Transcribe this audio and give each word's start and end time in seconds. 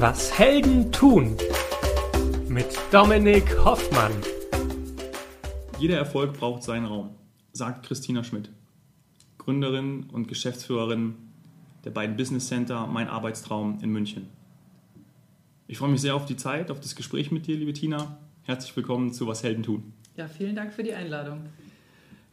Was 0.00 0.38
Helden 0.38 0.92
tun 0.92 1.36
mit 2.48 2.66
Dominik 2.92 3.58
Hoffmann. 3.64 4.12
Jeder 5.80 5.96
Erfolg 5.96 6.34
braucht 6.34 6.62
seinen 6.62 6.86
Raum, 6.86 7.10
sagt 7.52 7.84
Christina 7.84 8.22
Schmidt, 8.22 8.48
Gründerin 9.38 10.04
und 10.12 10.28
Geschäftsführerin 10.28 11.16
der 11.84 11.90
beiden 11.90 12.16
Business 12.16 12.46
Center 12.46 12.86
Mein 12.86 13.08
Arbeitstraum 13.08 13.80
in 13.82 13.90
München. 13.90 14.28
Ich 15.66 15.78
freue 15.78 15.90
mich 15.90 16.00
sehr 16.00 16.14
auf 16.14 16.26
die 16.26 16.36
Zeit, 16.36 16.70
auf 16.70 16.78
das 16.78 16.94
Gespräch 16.94 17.32
mit 17.32 17.48
dir, 17.48 17.56
liebe 17.56 17.72
Tina. 17.72 18.18
Herzlich 18.44 18.76
willkommen 18.76 19.12
zu 19.12 19.26
Was 19.26 19.42
Helden 19.42 19.64
tun. 19.64 19.92
Ja, 20.16 20.28
vielen 20.28 20.54
Dank 20.54 20.72
für 20.74 20.84
die 20.84 20.94
Einladung. 20.94 21.46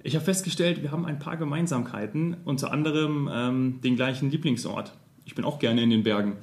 Ich 0.03 0.13
habe 0.13 0.23
festgestellt, 0.23 0.83
wir 0.83 0.91
haben 0.91 1.07
ein 1.07 1.17
paar 1.17 1.35
Gemeinsamkeiten, 1.35 2.37
unter 2.45 2.71
anderem 2.71 3.27
ähm, 3.33 3.81
den 3.81 3.95
gleichen 3.95 4.29
Lieblingsort. 4.29 4.93
Ich 5.25 5.33
bin 5.33 5.43
auch 5.43 5.57
gerne 5.57 5.81
in 5.81 5.89
den 5.89 6.03
Bergen. 6.03 6.37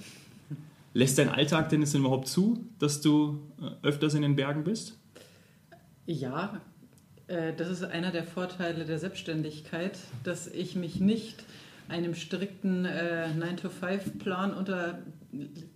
Lässt 0.95 1.19
dein 1.19 1.31
Alltag 1.31 1.71
denn 1.71 1.82
es 1.82 1.95
überhaupt 1.95 2.29
zu, 2.29 2.69
dass 2.79 3.01
du 3.01 3.53
äh, 3.61 3.87
öfters 3.87 4.14
in 4.14 4.23
den 4.23 4.37
Bergen 4.37 4.64
bist? 4.64 4.99
Ja, 6.07 6.61
äh, 7.29 7.55
das 7.55 7.68
ist 7.68 7.85
einer 7.85 8.11
der 8.11 8.25
Vorteile 8.25 8.85
der 8.85 8.99
Selbstständigkeit, 8.99 9.99
dass 10.25 10.49
ich 10.49 10.77
mich 10.77 11.01
nicht 11.01 11.45
einem 11.89 12.15
strikten 12.15 12.85
äh, 12.85 13.29
9-to-5-Plan 13.39 14.55
unter, 14.55 14.99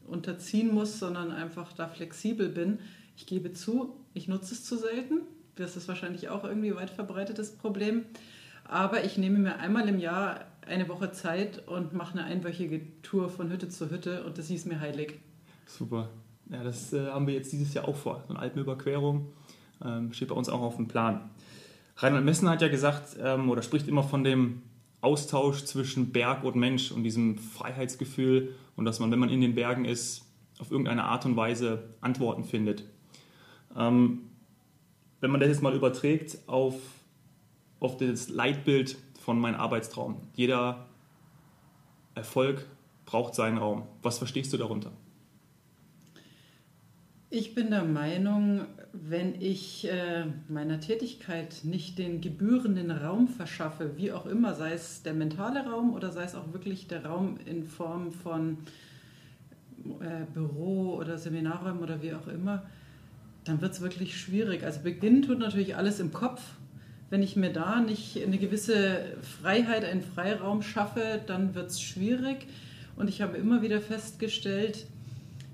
unterziehen 0.06 0.72
muss, 0.72 0.98
sondern 0.98 1.32
einfach 1.32 1.72
da 1.72 1.88
flexibel 1.88 2.48
bin. 2.48 2.78
Ich 3.16 3.26
gebe 3.26 3.52
zu, 3.52 3.96
ich 4.14 4.28
nutze 4.28 4.54
es 4.54 4.64
zu 4.64 4.76
selten. 4.76 5.22
Das 5.56 5.76
ist 5.76 5.88
wahrscheinlich 5.88 6.28
auch 6.28 6.44
irgendwie 6.44 6.74
weit 6.74 6.90
verbreitetes 6.90 7.52
Problem. 7.52 8.04
Aber 8.64 9.04
ich 9.04 9.16
nehme 9.16 9.38
mir 9.38 9.58
einmal 9.58 9.88
im 9.88 9.98
Jahr 9.98 10.44
eine 10.66 10.88
Woche 10.88 11.12
Zeit 11.12 11.66
und 11.66 11.92
mache 11.92 12.18
eine 12.18 12.24
einwöchige 12.24 12.80
Tour 13.02 13.28
von 13.28 13.50
Hütte 13.50 13.68
zu 13.68 13.90
Hütte 13.90 14.24
und 14.24 14.38
das 14.38 14.48
hieß 14.48 14.66
mir 14.66 14.80
heilig. 14.80 15.14
Super. 15.66 16.10
Ja, 16.50 16.62
das 16.62 16.92
äh, 16.92 17.06
haben 17.06 17.26
wir 17.26 17.34
jetzt 17.34 17.52
dieses 17.52 17.74
Jahr 17.74 17.88
auch 17.88 17.96
vor. 17.96 18.22
So 18.26 18.34
eine 18.34 18.40
Alpenüberquerung 18.40 19.32
ähm, 19.84 20.12
steht 20.12 20.28
bei 20.28 20.34
uns 20.34 20.48
auch 20.48 20.60
auf 20.60 20.76
dem 20.76 20.88
Plan. 20.88 21.30
Reinhard 21.96 22.24
Messner 22.24 22.50
hat 22.50 22.62
ja 22.62 22.68
gesagt 22.68 23.16
ähm, 23.20 23.50
oder 23.50 23.62
spricht 23.62 23.88
immer 23.88 24.02
von 24.02 24.22
dem 24.22 24.62
Austausch 25.00 25.64
zwischen 25.64 26.12
Berg 26.12 26.44
und 26.44 26.56
Mensch 26.56 26.90
und 26.92 27.04
diesem 27.04 27.38
Freiheitsgefühl 27.38 28.54
und 28.76 28.84
dass 28.84 29.00
man, 29.00 29.10
wenn 29.10 29.18
man 29.18 29.30
in 29.30 29.40
den 29.40 29.54
Bergen 29.54 29.84
ist, 29.84 30.24
auf 30.58 30.70
irgendeine 30.70 31.04
Art 31.04 31.26
und 31.26 31.36
Weise 31.36 31.90
Antworten 32.00 32.44
findet. 32.44 32.84
Ähm, 33.76 34.22
wenn 35.20 35.30
man 35.30 35.40
das 35.40 35.48
jetzt 35.48 35.62
mal 35.62 35.74
überträgt 35.74 36.38
auf, 36.46 36.74
auf 37.80 37.96
das 37.96 38.28
Leitbild 38.28 38.96
von 39.26 39.40
meinem 39.40 39.56
Arbeitstraum. 39.56 40.18
Jeder 40.34 40.86
Erfolg 42.14 42.64
braucht 43.06 43.34
seinen 43.34 43.58
Raum. 43.58 43.82
Was 44.00 44.18
verstehst 44.18 44.52
du 44.52 44.56
darunter? 44.56 44.92
Ich 47.28 47.56
bin 47.56 47.70
der 47.70 47.82
Meinung, 47.82 48.66
wenn 48.92 49.34
ich 49.42 49.88
äh, 49.90 50.26
meiner 50.48 50.78
Tätigkeit 50.78 51.62
nicht 51.64 51.98
den 51.98 52.20
gebührenden 52.20 52.92
Raum 52.92 53.26
verschaffe, 53.26 53.96
wie 53.96 54.12
auch 54.12 54.26
immer, 54.26 54.54
sei 54.54 54.74
es 54.74 55.02
der 55.02 55.12
mentale 55.12 55.68
Raum 55.68 55.92
oder 55.92 56.12
sei 56.12 56.22
es 56.22 56.36
auch 56.36 56.52
wirklich 56.52 56.86
der 56.86 57.04
Raum 57.04 57.36
in 57.46 57.64
Form 57.64 58.12
von 58.12 58.58
äh, 59.98 60.24
Büro 60.32 60.94
oder 60.94 61.18
Seminarräumen 61.18 61.82
oder 61.82 62.00
wie 62.00 62.14
auch 62.14 62.28
immer, 62.28 62.62
dann 63.42 63.60
wird 63.60 63.72
es 63.72 63.80
wirklich 63.80 64.20
schwierig. 64.20 64.62
Also 64.62 64.82
beginnen 64.82 65.22
tut 65.22 65.40
natürlich 65.40 65.74
alles 65.74 65.98
im 65.98 66.12
Kopf 66.12 66.42
wenn 67.10 67.22
ich 67.22 67.36
mir 67.36 67.52
da 67.52 67.80
nicht 67.80 68.22
eine 68.22 68.38
gewisse 68.38 69.16
Freiheit, 69.40 69.84
einen 69.84 70.02
Freiraum 70.02 70.62
schaffe, 70.62 71.20
dann 71.26 71.54
wird 71.54 71.70
es 71.70 71.80
schwierig. 71.80 72.46
Und 72.96 73.08
ich 73.08 73.22
habe 73.22 73.36
immer 73.36 73.62
wieder 73.62 73.80
festgestellt, 73.80 74.86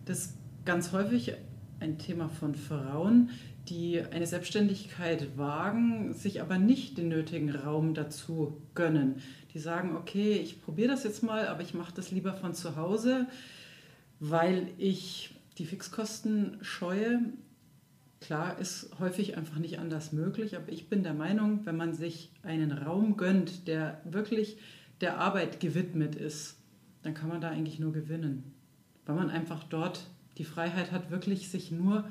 dass 0.07 0.35
ganz 0.65 0.93
häufig 0.93 1.35
ein 1.81 1.99
Thema 1.99 2.29
von 2.29 2.55
Frauen, 2.55 3.31
die 3.69 4.01
eine 4.01 4.27
Selbstständigkeit 4.27 5.37
wagen, 5.37 6.13
sich 6.15 6.41
aber 6.41 6.59
nicht 6.59 6.99
den 6.99 7.09
nötigen 7.09 7.51
Raum 7.55 7.95
dazu 7.95 8.57
gönnen. 8.75 9.17
Die 9.55 9.59
sagen, 9.59 9.97
okay, 9.97 10.35
ich 10.35 10.63
probiere 10.63 10.89
das 10.89 11.05
jetzt 11.05 11.23
mal, 11.23 11.47
aber 11.49 11.63
ich 11.63 11.75
mache 11.75 11.93
das 11.95 12.11
lieber 12.11 12.33
von 12.35 12.55
zu 12.55 12.77
Hause, 12.77 13.27
weil 14.21 14.69
ich 14.79 15.35
die 15.59 15.67
Fixkosten 15.67 16.59
scheue 16.63 17.21
Klar 18.23 18.57
ist 18.61 18.89
häufig 19.01 19.37
einfach 19.37 19.59
nicht 19.59 19.81
anders 19.81 20.13
möglich, 20.13 20.57
aber 20.57 20.71
ich 20.71 20.89
bin 20.89 21.03
der 21.03 21.13
Meinung, 21.13 21.67
wenn 21.67 21.77
man 21.77 21.93
sich 21.93 22.31
einen 22.45 22.71
Raum 22.71 23.17
gönnt, 23.17 23.67
der 23.67 24.01
wirklich 24.05 24.59
der 25.01 25.19
Arbeit 25.19 25.59
gewidmet 25.59 26.15
ist, 26.15 26.57
dann 27.03 27.15
kann 27.15 27.29
man 27.29 27.41
da 27.41 27.51
eigentlich 27.51 27.81
nur 27.81 27.93
gewinnen. 27.93 28.45
Weil 29.07 29.17
man 29.17 29.29
einfach 29.29 29.65
dort 29.65 30.07
die 30.39 30.45
Freiheit 30.45 30.93
hat, 30.93 31.11
wirklich 31.11 31.51
sich 31.51 31.73
nur 31.73 32.05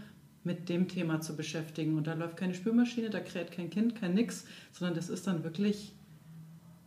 mit 0.43 0.67
dem 0.67 0.89
Thema 0.89 1.21
zu 1.21 1.37
beschäftigen. 1.37 1.97
Und 1.97 2.07
da 2.07 2.13
läuft 2.13 2.35
keine 2.35 2.55
Spülmaschine, 2.55 3.09
da 3.09 3.21
kräht 3.21 3.53
kein 3.53 3.69
Kind, 3.69 3.95
kein 3.95 4.13
Nix, 4.13 4.45
sondern 4.73 4.95
das 4.95 5.07
ist 5.07 5.27
dann 5.27 5.45
wirklich 5.45 5.95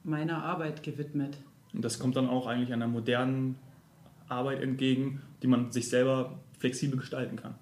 meiner 0.03 0.43
Arbeit 0.43 0.83
gewidmet. 0.83 1.39
Und 1.73 1.83
das 1.83 1.99
kommt 1.99 2.17
dann 2.17 2.29
auch 2.29 2.47
eigentlich 2.47 2.75
einer 2.75 2.89
modernen 2.89 3.57
Arbeit 4.29 4.61
entgegen, 4.61 5.23
die 5.43 5.47
man 5.47 5.73
sich 5.73 5.89
selber 5.89 6.39
flexibel 6.59 6.99
gestalten 6.99 7.37
kann. 7.37 7.55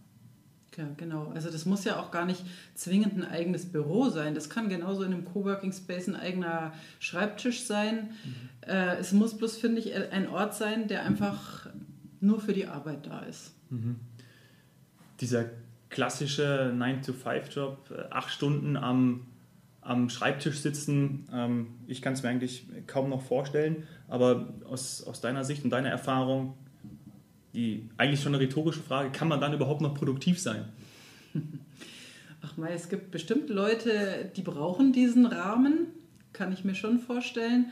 Ja, 0.77 0.87
genau. 0.97 1.31
Also 1.34 1.50
das 1.50 1.66
muss 1.66 1.84
ja 1.84 2.00
auch 2.00 2.10
gar 2.10 2.25
nicht 2.25 2.44
zwingend 2.75 3.15
ein 3.15 3.25
eigenes 3.25 3.66
Büro 3.66 4.09
sein. 4.09 4.34
Das 4.34 4.49
kann 4.49 4.69
genauso 4.69 5.03
in 5.03 5.12
einem 5.12 5.25
Coworking 5.25 5.72
Space 5.72 6.09
ein 6.09 6.16
eigener 6.16 6.72
Schreibtisch 6.99 7.65
sein. 7.65 8.10
Mhm. 8.25 8.69
Äh, 8.69 8.97
es 8.97 9.12
muss 9.12 9.37
bloß, 9.37 9.59
finde 9.59 9.81
ich, 9.81 9.94
ein 9.94 10.28
Ort 10.28 10.55
sein, 10.55 10.88
der 10.88 11.03
einfach 11.03 11.66
nur 12.21 12.41
für 12.41 12.55
die 12.55 12.66
Arbeit 12.66 13.06
da 13.06 13.21
ist. 13.21 13.53
Mhm. 13.71 13.97
Dieser 15.21 15.47
klassische 15.91 16.72
9-to-5-Job, 16.75 17.91
äh, 17.91 18.05
acht 18.11 18.31
Stunden 18.31 18.77
am, 18.77 19.27
am 19.82 20.09
Schreibtisch 20.09 20.61
sitzen, 20.61 21.28
ähm, 21.32 21.66
ich 21.87 22.00
kann 22.00 22.15
es 22.15 22.22
mir 22.22 22.31
eigentlich 22.31 22.66
kaum 22.87 23.11
noch 23.11 23.22
vorstellen. 23.22 23.84
Aber 24.09 24.55
aus, 24.65 25.03
aus 25.03 25.21
deiner 25.21 25.44
Sicht 25.44 25.65
und 25.65 25.71
deiner 25.71 25.91
Erfahrung, 25.91 26.55
die 27.54 27.88
eigentlich 27.96 28.20
schon 28.20 28.34
eine 28.34 28.42
rhetorische 28.42 28.80
Frage, 28.80 29.10
kann 29.10 29.28
man 29.28 29.40
dann 29.40 29.52
überhaupt 29.52 29.80
noch 29.80 29.94
produktiv 29.94 30.40
sein? 30.40 30.64
Ach 32.42 32.56
mal, 32.56 32.70
es 32.72 32.88
gibt 32.88 33.10
bestimmt 33.10 33.48
Leute, 33.50 34.30
die 34.36 34.42
brauchen 34.42 34.92
diesen 34.92 35.26
Rahmen, 35.26 35.86
kann 36.32 36.52
ich 36.52 36.64
mir 36.64 36.74
schon 36.74 36.98
vorstellen. 36.98 37.66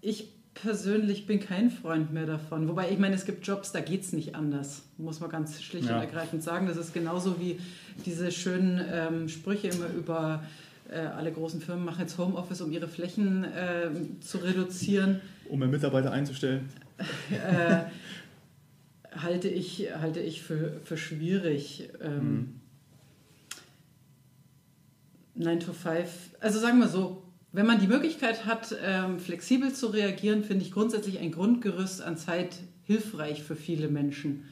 Ich 0.00 0.28
persönlich 0.54 1.26
bin 1.26 1.40
kein 1.40 1.70
Freund 1.70 2.12
mehr 2.12 2.26
davon. 2.26 2.68
Wobei, 2.68 2.90
ich 2.90 2.98
meine, 2.98 3.14
es 3.14 3.24
gibt 3.24 3.46
Jobs, 3.46 3.72
da 3.72 3.80
geht 3.80 4.02
es 4.02 4.12
nicht 4.12 4.34
anders, 4.34 4.82
muss 4.98 5.20
man 5.20 5.30
ganz 5.30 5.62
schlicht 5.62 5.88
ja. 5.88 5.94
und 5.94 6.00
ergreifend 6.00 6.42
sagen. 6.42 6.66
Das 6.66 6.76
ist 6.76 6.92
genauso 6.92 7.40
wie 7.40 7.58
diese 8.04 8.30
schönen 8.32 8.84
ähm, 8.92 9.28
Sprüche 9.28 9.68
immer 9.68 9.88
über 9.88 10.42
äh, 10.90 10.98
alle 10.98 11.32
großen 11.32 11.60
Firmen 11.60 11.84
machen 11.84 12.00
jetzt 12.00 12.18
Homeoffice, 12.18 12.60
um 12.60 12.72
ihre 12.72 12.88
Flächen 12.88 13.44
äh, 13.44 13.90
zu 14.20 14.38
reduzieren. 14.38 15.20
Um 15.48 15.60
mehr 15.60 15.68
Mitarbeiter 15.68 16.12
einzustellen. 16.12 16.68
äh, 17.30 17.84
halte 19.12 19.48
ich, 19.48 19.88
halte 20.00 20.20
ich 20.20 20.42
für, 20.42 20.80
für 20.84 20.96
schwierig. 20.96 21.90
Ähm, 22.00 22.32
mhm. 22.32 22.60
9 25.34 25.60
to 25.60 25.72
5, 25.72 26.36
also 26.40 26.58
sagen 26.58 26.80
wir 26.80 26.88
so, 26.88 27.22
wenn 27.52 27.66
man 27.66 27.80
die 27.80 27.86
Möglichkeit 27.86 28.44
hat, 28.44 28.76
ähm, 28.82 29.20
flexibel 29.20 29.72
zu 29.72 29.86
reagieren, 29.86 30.42
finde 30.42 30.64
ich 30.64 30.72
grundsätzlich 30.72 31.18
ein 31.20 31.30
Grundgerüst 31.30 32.02
an 32.02 32.16
Zeit 32.16 32.58
hilfreich 32.82 33.42
für 33.42 33.56
viele 33.56 33.88
Menschen. 33.88 34.44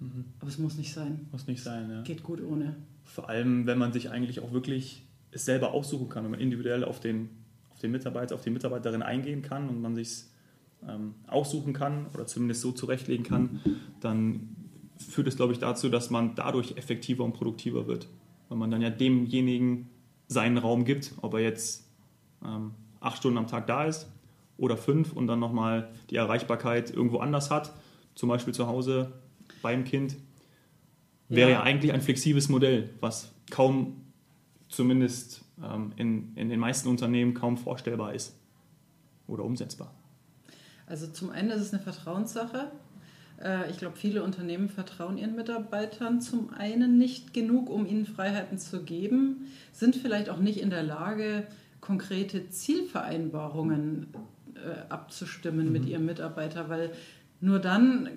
Mhm. 0.00 0.24
Aber 0.40 0.48
es 0.48 0.58
muss 0.58 0.76
nicht 0.76 0.92
sein. 0.92 1.28
Muss 1.30 1.46
nicht 1.46 1.62
sein, 1.62 1.88
ja. 1.90 2.02
Geht 2.02 2.22
gut 2.22 2.42
ohne. 2.42 2.76
Vor 3.04 3.28
allem, 3.28 3.66
wenn 3.66 3.78
man 3.78 3.92
sich 3.92 4.10
eigentlich 4.10 4.40
auch 4.40 4.52
wirklich 4.52 5.02
es 5.30 5.44
selber 5.44 5.72
aussuchen 5.72 6.08
kann, 6.08 6.24
wenn 6.24 6.32
man 6.32 6.40
individuell 6.40 6.84
auf 6.84 7.00
den, 7.00 7.30
auf 7.70 7.78
den 7.78 7.92
Mitarbeiter, 7.92 8.34
auf 8.34 8.42
die 8.42 8.50
Mitarbeiterin 8.50 9.02
eingehen 9.02 9.42
kann 9.42 9.68
und 9.68 9.80
man 9.80 9.94
sich 9.94 10.24
ähm, 10.88 11.14
aussuchen 11.26 11.72
kann 11.72 12.06
oder 12.14 12.26
zumindest 12.26 12.62
so 12.62 12.72
zurechtlegen 12.72 13.24
kann, 13.24 13.60
dann 14.00 14.56
führt 14.96 15.26
es, 15.26 15.36
glaube 15.36 15.52
ich, 15.52 15.58
dazu, 15.58 15.88
dass 15.88 16.10
man 16.10 16.34
dadurch 16.34 16.76
effektiver 16.76 17.24
und 17.24 17.32
produktiver 17.32 17.86
wird. 17.86 18.08
Weil 18.48 18.58
man 18.58 18.70
dann 18.70 18.82
ja 18.82 18.90
demjenigen 18.90 19.88
seinen 20.26 20.58
Raum 20.58 20.84
gibt, 20.84 21.14
ob 21.22 21.34
er 21.34 21.40
jetzt 21.40 21.88
ähm, 22.44 22.72
acht 23.00 23.18
Stunden 23.18 23.38
am 23.38 23.46
Tag 23.46 23.66
da 23.66 23.84
ist 23.84 24.08
oder 24.56 24.76
fünf 24.76 25.12
und 25.12 25.26
dann 25.26 25.40
nochmal 25.40 25.90
die 26.10 26.16
Erreichbarkeit 26.16 26.90
irgendwo 26.90 27.18
anders 27.18 27.50
hat, 27.50 27.72
zum 28.14 28.28
Beispiel 28.28 28.54
zu 28.54 28.66
Hause 28.66 29.12
beim 29.62 29.84
Kind, 29.84 30.16
wäre 31.28 31.50
ja, 31.50 31.56
ja 31.56 31.62
eigentlich 31.62 31.92
ein 31.92 32.02
flexibles 32.02 32.48
Modell, 32.48 32.90
was 33.00 33.32
kaum, 33.50 34.02
zumindest 34.68 35.44
ähm, 35.62 35.92
in, 35.96 36.36
in 36.36 36.48
den 36.48 36.60
meisten 36.60 36.88
Unternehmen, 36.88 37.34
kaum 37.34 37.56
vorstellbar 37.56 38.14
ist 38.14 38.36
oder 39.26 39.44
umsetzbar. 39.44 39.94
Also 40.90 41.06
zum 41.06 41.30
einen 41.30 41.50
ist 41.50 41.62
es 41.62 41.72
eine 41.72 41.82
Vertrauenssache. 41.82 42.70
Äh, 43.42 43.70
ich 43.70 43.78
glaube, 43.78 43.96
viele 43.96 44.22
Unternehmen 44.22 44.68
vertrauen 44.68 45.16
ihren 45.16 45.36
Mitarbeitern 45.36 46.20
zum 46.20 46.52
einen 46.52 46.98
nicht 46.98 47.32
genug, 47.32 47.70
um 47.70 47.86
ihnen 47.86 48.06
Freiheiten 48.06 48.58
zu 48.58 48.82
geben, 48.82 49.46
sind 49.72 49.96
vielleicht 49.96 50.28
auch 50.28 50.38
nicht 50.38 50.60
in 50.60 50.70
der 50.70 50.82
Lage, 50.82 51.46
konkrete 51.80 52.50
Zielvereinbarungen 52.50 54.08
äh, 54.54 54.90
abzustimmen 54.90 55.66
mhm. 55.66 55.72
mit 55.72 55.86
ihrem 55.86 56.04
Mitarbeiter, 56.04 56.68
weil 56.68 56.90
nur 57.40 57.58
dann 57.58 58.10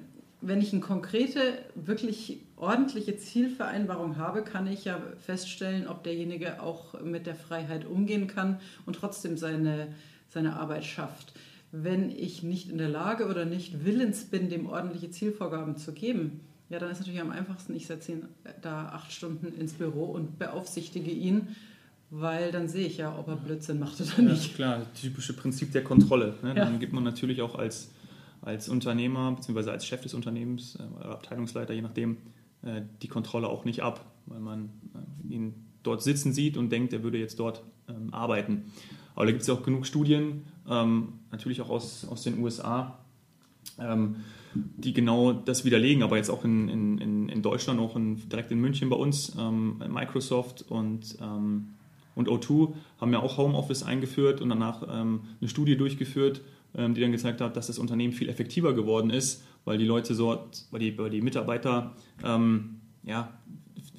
wenn 0.45 0.59
ich 0.59 0.73
eine 0.73 0.81
konkrete, 0.81 1.39
wirklich 1.73 2.41
ordentliche 2.57 3.15
Zielvereinbarung 3.15 4.17
habe, 4.17 4.43
kann 4.43 4.67
ich 4.67 4.83
ja 4.83 4.99
feststellen, 5.25 5.87
ob 5.87 6.03
derjenige 6.03 6.61
auch 6.61 7.01
mit 7.01 7.25
der 7.27 7.35
Freiheit 7.35 7.85
umgehen 7.85 8.27
kann 8.27 8.59
und 8.85 8.97
trotzdem 8.97 9.37
seine, 9.37 9.87
seine 10.27 10.57
Arbeit 10.57 10.83
schafft. 10.83 11.33
Wenn 11.75 12.11
ich 12.11 12.43
nicht 12.43 12.69
in 12.69 12.77
der 12.77 12.87
Lage 12.87 13.25
oder 13.25 13.45
nicht 13.45 13.83
willens 13.83 14.25
bin, 14.25 14.47
dem 14.49 14.67
ordentliche 14.67 15.09
Zielvorgaben 15.09 15.75
zu 15.75 15.91
geben, 15.91 16.41
ja, 16.69 16.77
dann 16.77 16.91
ist 16.91 16.99
natürlich 16.99 17.19
am 17.19 17.31
einfachsten, 17.31 17.75
ich 17.75 17.87
setze 17.87 18.11
ihn 18.11 18.25
da 18.61 18.89
acht 18.89 19.11
Stunden 19.11 19.47
ins 19.47 19.73
Büro 19.73 20.05
und 20.05 20.37
beaufsichtige 20.37 21.09
ihn, 21.11 21.47
weil 22.09 22.51
dann 22.51 22.67
sehe 22.67 22.85
ich 22.85 22.97
ja, 22.97 23.17
ob 23.17 23.27
er 23.27 23.35
Blödsinn 23.35 23.79
macht 23.79 23.99
oder 23.99 24.21
nicht. 24.21 24.49
Ja, 24.49 24.55
klar, 24.55 24.79
das 24.79 25.01
typische 25.01 25.33
Prinzip 25.33 25.71
der 25.71 25.83
Kontrolle. 25.83 26.35
Ne? 26.43 26.49
Ja. 26.49 26.65
Dann 26.65 26.79
gibt 26.79 26.93
man 26.93 27.03
natürlich 27.03 27.41
auch 27.41 27.55
als, 27.55 27.91
als 28.41 28.69
Unternehmer 28.69 29.31
bzw. 29.31 29.71
als 29.71 29.85
Chef 29.87 30.01
des 30.01 30.13
Unternehmens 30.13 30.75
äh, 30.75 30.83
oder 30.95 31.09
Abteilungsleiter, 31.09 31.73
je 31.73 31.81
nachdem, 31.81 32.17
äh, 32.61 32.81
die 33.01 33.07
Kontrolle 33.07 33.47
auch 33.47 33.65
nicht 33.65 33.81
ab, 33.81 34.05
weil 34.27 34.39
man 34.39 34.69
äh, 35.29 35.33
ihn 35.33 35.55
dort 35.81 36.03
sitzen 36.03 36.33
sieht 36.33 36.55
und 36.55 36.71
denkt, 36.71 36.93
er 36.93 37.03
würde 37.03 37.17
jetzt 37.17 37.39
dort 37.39 37.63
ähm, 37.89 38.13
arbeiten. 38.13 38.71
Aber 39.15 39.25
da 39.25 39.31
gibt 39.31 39.41
es 39.41 39.47
ja 39.47 39.53
auch 39.53 39.63
genug 39.63 39.85
Studien, 39.85 40.43
ähm, 40.69 41.13
natürlich 41.31 41.61
auch 41.61 41.69
aus, 41.69 42.05
aus 42.09 42.23
den 42.23 42.39
USA, 42.39 42.99
ähm, 43.79 44.17
die 44.53 44.93
genau 44.93 45.33
das 45.33 45.65
widerlegen, 45.65 46.03
aber 46.03 46.17
jetzt 46.17 46.29
auch 46.29 46.43
in, 46.43 46.69
in, 46.69 47.29
in 47.29 47.41
Deutschland, 47.41 47.79
auch 47.79 47.95
in, 47.95 48.29
direkt 48.29 48.51
in 48.51 48.59
München 48.59 48.89
bei 48.89 48.95
uns, 48.95 49.33
ähm, 49.39 49.81
Microsoft 49.89 50.65
und, 50.69 51.17
ähm, 51.21 51.69
und 52.15 52.29
O2 52.29 52.73
haben 53.01 53.13
ja 53.13 53.19
auch 53.19 53.37
Homeoffice 53.37 53.83
eingeführt 53.83 54.41
und 54.41 54.49
danach 54.49 54.83
ähm, 54.89 55.21
eine 55.41 55.49
Studie 55.49 55.75
durchgeführt, 55.75 56.41
ähm, 56.75 56.93
die 56.93 57.01
dann 57.01 57.11
gezeigt 57.11 57.41
hat, 57.41 57.57
dass 57.57 57.67
das 57.67 57.79
Unternehmen 57.79 58.13
viel 58.13 58.29
effektiver 58.29 58.73
geworden 58.73 59.09
ist, 59.09 59.43
weil 59.65 59.77
die 59.77 59.85
Leute 59.85 60.15
dort, 60.15 60.65
weil 60.71 60.79
die, 60.79 60.97
weil 60.97 61.09
die 61.09 61.21
Mitarbeiter 61.21 61.95
ja, 63.05 63.33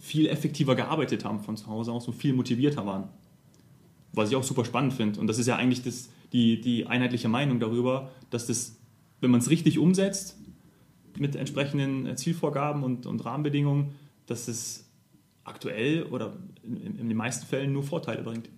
viel 0.01 0.27
effektiver 0.29 0.75
gearbeitet 0.75 1.25
haben 1.25 1.41
von 1.41 1.57
zu 1.57 1.67
Hause 1.67 1.93
aus 1.93 2.07
und 2.07 2.15
viel 2.15 2.33
motivierter 2.33 2.87
waren. 2.87 3.09
Was 4.15 4.31
ich 4.31 4.37
auch 4.37 4.43
super 4.43 4.65
spannend 4.65 4.95
finde. 4.95 5.21
Und 5.21 5.27
das 5.27 5.39
ist 5.39 5.47
ja 5.47 5.57
eigentlich 5.57 5.83
das, 5.83 6.11
die, 6.33 6.61
die 6.61 6.87
einheitliche 6.87 7.29
Meinung 7.29 7.61
darüber, 7.61 8.11
dass 8.31 8.47
das, 8.47 8.77
wenn 9.21 9.31
man 9.31 9.41
es 9.41 9.51
richtig 9.51 9.79
umsetzt, 9.79 10.39
mit 11.19 11.37
entsprechenden 11.37 12.17
Zielvorgaben 12.17 12.83
und, 12.83 13.07
und 13.07 13.25
Rahmenbedingungen, 13.25 13.93
dass 14.27 14.49
es 14.49 14.91
aktuell 15.45 16.05
oder 16.05 16.35
in, 16.63 16.99
in 16.99 17.09
den 17.09 17.17
meisten 17.17 17.47
Fällen 17.47 17.73
nur 17.73 17.83
Vorteile 17.83 18.23
bringt. 18.23 18.49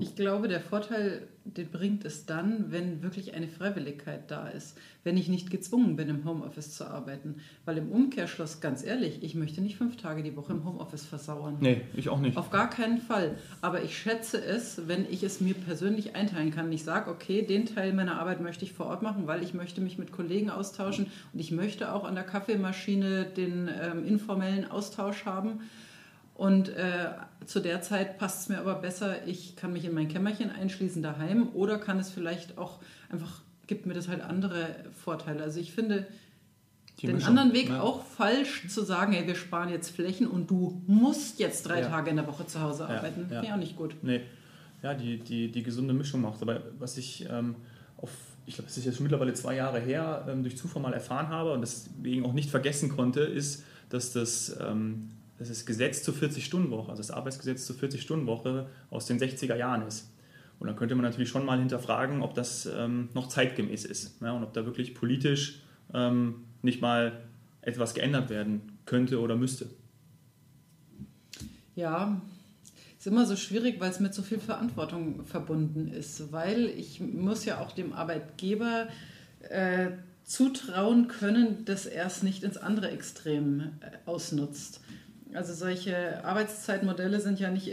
Ich 0.00 0.16
glaube, 0.16 0.48
der 0.48 0.60
Vorteil, 0.60 1.28
den 1.44 1.68
bringt 1.68 2.04
es 2.04 2.24
dann, 2.24 2.70
wenn 2.70 3.02
wirklich 3.02 3.34
eine 3.34 3.48
Freiwilligkeit 3.48 4.30
da 4.30 4.48
ist. 4.48 4.78
Wenn 5.04 5.16
ich 5.16 5.28
nicht 5.28 5.50
gezwungen 5.50 5.96
bin, 5.96 6.08
im 6.08 6.24
Homeoffice 6.24 6.74
zu 6.74 6.86
arbeiten. 6.86 7.36
Weil 7.66 7.78
im 7.78 7.90
Umkehrschluss, 7.90 8.60
ganz 8.60 8.82
ehrlich, 8.82 9.22
ich 9.22 9.34
möchte 9.34 9.60
nicht 9.60 9.76
fünf 9.76 9.96
Tage 9.96 10.22
die 10.22 10.36
Woche 10.36 10.52
im 10.52 10.64
Homeoffice 10.64 11.04
versauern. 11.04 11.58
Nee, 11.60 11.82
ich 11.94 12.08
auch 12.08 12.18
nicht. 12.18 12.36
Auf 12.36 12.50
gar 12.50 12.70
keinen 12.70 12.98
Fall. 12.98 13.36
Aber 13.60 13.82
ich 13.82 13.98
schätze 13.98 14.42
es, 14.42 14.88
wenn 14.88 15.04
ich 15.10 15.22
es 15.22 15.40
mir 15.40 15.54
persönlich 15.54 16.16
einteilen 16.16 16.50
kann. 16.50 16.72
Ich 16.72 16.84
sage, 16.84 17.10
okay, 17.10 17.42
den 17.42 17.66
Teil 17.66 17.92
meiner 17.92 18.18
Arbeit 18.18 18.40
möchte 18.40 18.64
ich 18.64 18.72
vor 18.72 18.86
Ort 18.86 19.02
machen, 19.02 19.26
weil 19.26 19.42
ich 19.42 19.54
möchte 19.54 19.80
mich 19.80 19.98
mit 19.98 20.12
Kollegen 20.12 20.50
austauschen 20.50 21.06
und 21.32 21.40
ich 21.40 21.50
möchte 21.50 21.92
auch 21.92 22.04
an 22.04 22.14
der 22.14 22.24
Kaffeemaschine 22.24 23.24
den 23.24 23.68
ähm, 23.68 24.06
informellen 24.06 24.70
Austausch 24.70 25.26
haben. 25.26 25.60
Und 26.40 26.70
äh, 26.70 27.10
zu 27.44 27.60
der 27.60 27.82
Zeit 27.82 28.16
passt 28.16 28.40
es 28.40 28.48
mir 28.48 28.56
aber 28.60 28.76
besser, 28.76 29.26
ich 29.26 29.56
kann 29.56 29.74
mich 29.74 29.84
in 29.84 29.92
mein 29.92 30.08
Kämmerchen 30.08 30.48
einschließen 30.50 31.02
daheim 31.02 31.50
oder 31.52 31.76
kann 31.76 31.98
es 31.98 32.08
vielleicht 32.08 32.56
auch 32.56 32.78
einfach, 33.10 33.42
gibt 33.66 33.84
mir 33.84 33.92
das 33.92 34.08
halt 34.08 34.22
andere 34.22 34.68
Vorteile. 35.04 35.42
Also 35.42 35.60
ich 35.60 35.72
finde 35.72 36.06
Die 36.98 37.08
den 37.08 37.16
Mischung, 37.16 37.36
anderen 37.36 37.52
Weg 37.52 37.68
ne? 37.68 37.82
auch 37.82 38.02
falsch 38.06 38.66
zu 38.70 38.82
sagen, 38.82 39.12
hey, 39.12 39.26
wir 39.26 39.34
sparen 39.34 39.68
jetzt 39.68 39.90
Flächen 39.90 40.26
und 40.26 40.50
du 40.50 40.80
musst 40.86 41.40
jetzt 41.40 41.68
drei 41.68 41.82
Ja. 41.82 41.88
Tage 41.90 42.08
in 42.08 42.16
der 42.16 42.26
Woche 42.26 42.46
zu 42.46 42.58
Hause 42.62 42.84
Ja, 42.88 42.96
arbeiten. 42.96 43.20
ja. 43.24 43.26
Finde 43.28 43.46
ich 43.46 43.52
auch 43.52 43.56
nicht 43.58 43.76
gut. 43.76 43.96
Nee, 44.00 44.22
ja, 44.82 44.94
die, 44.94 45.18
die, 45.18 45.52
die 45.52 45.62
gesunde 45.62 45.92
Mischung 45.92 46.22
macht. 46.22 46.40
Aber 46.40 46.62
was 46.78 46.96
ich 46.96 47.28
ähm, 47.30 47.54
auf, 47.98 48.12
ich 48.46 48.54
glaube, 48.54 48.68
das 48.68 48.78
ist 48.78 48.86
jetzt 48.86 48.94
schon 48.96 49.04
mittlerweile 49.04 49.34
zwei 49.34 49.56
Jahre 49.56 49.78
her, 49.78 50.26
ähm, 50.26 50.42
durch 50.42 50.56
Zufall 50.56 50.80
mal 50.80 50.94
erfahren 50.94 51.28
habe 51.28 51.52
und 51.52 51.60
deswegen 51.60 52.24
auch 52.24 52.32
nicht 52.32 52.48
vergessen 52.48 52.88
konnte, 52.88 53.20
ist, 53.20 53.62
dass 53.90 54.14
das, 54.14 54.56
ähm, 54.58 55.10
das 55.48 55.64
Gesetz 55.64 56.02
zur 56.02 56.14
40-Stunden-Woche, 56.14 56.90
also 56.90 57.00
das 57.00 57.10
Arbeitsgesetz 57.10 57.66
zur 57.66 57.76
40-Stunden-Woche 57.76 58.68
aus 58.90 59.06
den 59.06 59.18
60er 59.18 59.56
Jahren 59.56 59.86
ist. 59.86 60.10
Und 60.58 60.66
dann 60.66 60.76
könnte 60.76 60.94
man 60.94 61.04
natürlich 61.04 61.30
schon 61.30 61.46
mal 61.46 61.58
hinterfragen, 61.58 62.22
ob 62.22 62.34
das 62.34 62.66
ähm, 62.66 63.08
noch 63.14 63.28
zeitgemäß 63.28 63.86
ist 63.86 64.20
ne? 64.20 64.34
und 64.34 64.42
ob 64.44 64.52
da 64.52 64.66
wirklich 64.66 64.94
politisch 64.94 65.62
ähm, 65.94 66.44
nicht 66.60 66.82
mal 66.82 67.24
etwas 67.62 67.94
geändert 67.94 68.28
werden 68.28 68.78
könnte 68.84 69.20
oder 69.20 69.36
müsste. 69.36 69.70
Ja, 71.74 72.20
ist 72.98 73.06
immer 73.06 73.24
so 73.24 73.36
schwierig, 73.36 73.80
weil 73.80 73.90
es 73.90 74.00
mit 74.00 74.12
so 74.12 74.22
viel 74.22 74.38
Verantwortung 74.38 75.24
verbunden 75.24 75.88
ist, 75.88 76.32
weil 76.32 76.66
ich 76.66 77.00
muss 77.00 77.46
ja 77.46 77.60
auch 77.60 77.72
dem 77.72 77.94
Arbeitgeber 77.94 78.88
äh, 79.48 79.92
zutrauen 80.24 81.08
können, 81.08 81.64
dass 81.64 81.86
er 81.86 82.06
es 82.06 82.22
nicht 82.22 82.42
ins 82.42 82.58
andere 82.58 82.90
Extrem 82.90 83.60
äh, 83.80 83.96
ausnutzt. 84.04 84.80
Also 85.34 85.52
solche 85.54 86.24
Arbeitszeitmodelle 86.24 87.20
sind 87.20 87.38
ja 87.40 87.50
nicht 87.50 87.70